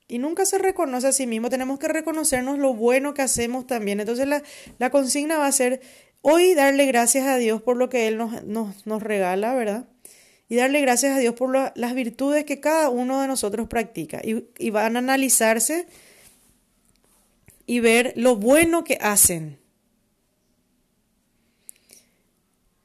Y 0.08 0.20
nunca 0.20 0.46
se 0.46 0.60
reconoce 0.60 1.08
a 1.08 1.12
sí 1.12 1.26
mismo, 1.26 1.50
tenemos 1.50 1.80
que 1.80 1.88
reconocernos 1.88 2.60
lo 2.60 2.76
bueno 2.76 3.16
que 3.16 3.24
hacemos 3.24 3.66
también. 3.66 4.00
Entonces 4.00 4.28
la, 4.28 4.43
la 4.78 4.91
consigna 4.91 5.39
va 5.39 5.48
a 5.48 5.52
ser 5.52 5.82
hoy 6.22 6.54
darle 6.54 6.86
gracias 6.86 7.26
a 7.26 7.38
Dios 7.38 7.64
por 7.64 7.76
lo 7.76 7.89
que 7.89 8.08
Él 8.08 8.18
nos, 8.18 8.43
nos, 8.43 8.86
nos 8.86 9.02
regala, 9.02 9.56
¿verdad? 9.56 9.88
Y 10.48 10.58
darle 10.58 10.80
gracias 10.82 11.18
a 11.18 11.20
Dios 11.20 11.34
por 11.34 11.72
las 11.76 11.96
virtudes 11.96 12.46
que 12.46 12.60
cada 12.60 12.89
uno 12.89 13.20
de 13.20 13.28
nosotros 13.28 13.68
practica. 13.68 14.22
Y, 14.24 14.46
y 14.60 14.70
van 14.70 14.96
a 14.96 15.00
analizarse 15.00 15.88
y 17.66 17.80
ver 17.80 18.13
lo 18.16 18.36
bueno 18.36 18.84
que 18.84 18.97
hacen. 19.01 19.59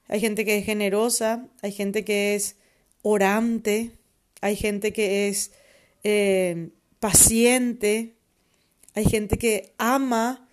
Hay 0.09 0.21
gente 0.21 0.45
que 0.45 0.59
es 0.59 0.65
generosa, 0.65 1.47
hay 1.63 1.73
gente 1.73 2.05
que 2.05 2.35
es 2.35 2.57
orante, 3.03 3.93
hay 4.41 4.57
gente 4.57 4.93
que 4.93 5.29
es 5.29 5.53
eh, 6.03 6.71
paciente, 6.99 8.17
hay 8.95 9.05
gente 9.05 9.39
que 9.39 9.73
ama 9.79 10.49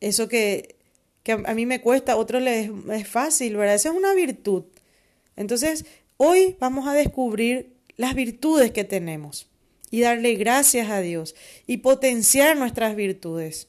eso 0.00 0.28
que, 0.28 0.76
que 1.22 1.32
a 1.32 1.54
mí 1.54 1.66
me 1.66 1.80
cuesta, 1.80 2.12
a 2.12 2.16
otros 2.16 2.42
les 2.42 2.70
es 2.90 3.08
fácil, 3.08 3.56
¿verdad? 3.56 3.74
Esa 3.74 3.90
es 3.90 3.94
una 3.94 4.14
virtud. 4.14 4.64
Entonces, 5.36 5.86
hoy 6.16 6.56
vamos 6.60 6.86
a 6.88 6.94
descubrir 6.94 7.76
las 7.96 8.14
virtudes 8.14 8.72
que 8.72 8.84
tenemos 8.84 9.47
y 9.90 10.00
darle 10.00 10.34
gracias 10.34 10.90
a 10.90 11.00
Dios 11.00 11.34
y 11.66 11.78
potenciar 11.78 12.56
nuestras 12.56 12.94
virtudes. 12.96 13.68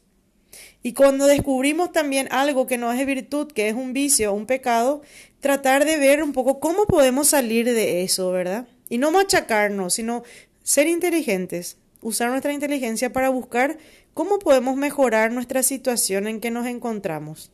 Y 0.81 0.93
cuando 0.93 1.25
descubrimos 1.25 1.91
también 1.91 2.27
algo 2.31 2.65
que 2.65 2.77
no 2.77 2.91
es 2.91 3.05
virtud, 3.05 3.51
que 3.51 3.67
es 3.67 3.75
un 3.75 3.93
vicio, 3.93 4.33
un 4.33 4.45
pecado, 4.45 5.01
tratar 5.41 5.85
de 5.85 5.97
ver 5.97 6.23
un 6.23 6.31
poco 6.31 6.59
cómo 6.59 6.85
podemos 6.85 7.27
salir 7.27 7.65
de 7.65 8.03
eso, 8.03 8.31
¿verdad? 8.31 8.67
Y 8.89 8.97
no 8.97 9.11
machacarnos, 9.11 9.93
sino 9.93 10.23
ser 10.63 10.87
inteligentes, 10.87 11.77
usar 12.01 12.29
nuestra 12.29 12.53
inteligencia 12.53 13.11
para 13.11 13.29
buscar 13.29 13.77
cómo 14.13 14.39
podemos 14.39 14.77
mejorar 14.77 15.31
nuestra 15.31 15.63
situación 15.63 16.27
en 16.27 16.39
que 16.39 16.51
nos 16.51 16.65
encontramos. 16.65 17.51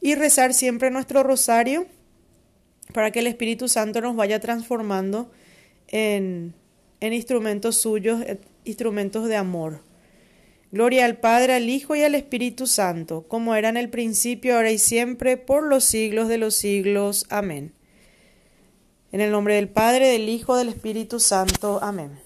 Y 0.00 0.14
rezar 0.14 0.52
siempre 0.52 0.90
nuestro 0.90 1.22
rosario 1.22 1.86
para 2.92 3.10
que 3.10 3.20
el 3.20 3.26
Espíritu 3.26 3.68
Santo 3.68 4.00
nos 4.00 4.14
vaya 4.14 4.40
transformando 4.40 5.30
en 5.88 6.54
en 7.00 7.12
instrumentos 7.12 7.76
suyos, 7.76 8.20
eh, 8.22 8.38
instrumentos 8.64 9.28
de 9.28 9.36
amor. 9.36 9.80
Gloria 10.72 11.04
al 11.04 11.18
Padre, 11.18 11.54
al 11.54 11.70
Hijo 11.70 11.94
y 11.94 12.02
al 12.02 12.14
Espíritu 12.14 12.66
Santo, 12.66 13.24
como 13.28 13.54
era 13.54 13.68
en 13.68 13.76
el 13.76 13.88
principio, 13.88 14.56
ahora 14.56 14.70
y 14.70 14.78
siempre, 14.78 15.36
por 15.36 15.62
los 15.62 15.84
siglos 15.84 16.28
de 16.28 16.38
los 16.38 16.54
siglos. 16.54 17.26
Amén. 17.30 17.72
En 19.12 19.20
el 19.20 19.30
nombre 19.30 19.54
del 19.54 19.68
Padre, 19.68 20.08
del 20.08 20.28
Hijo, 20.28 20.56
del 20.56 20.68
Espíritu 20.68 21.20
Santo. 21.20 21.78
Amén. 21.82 22.25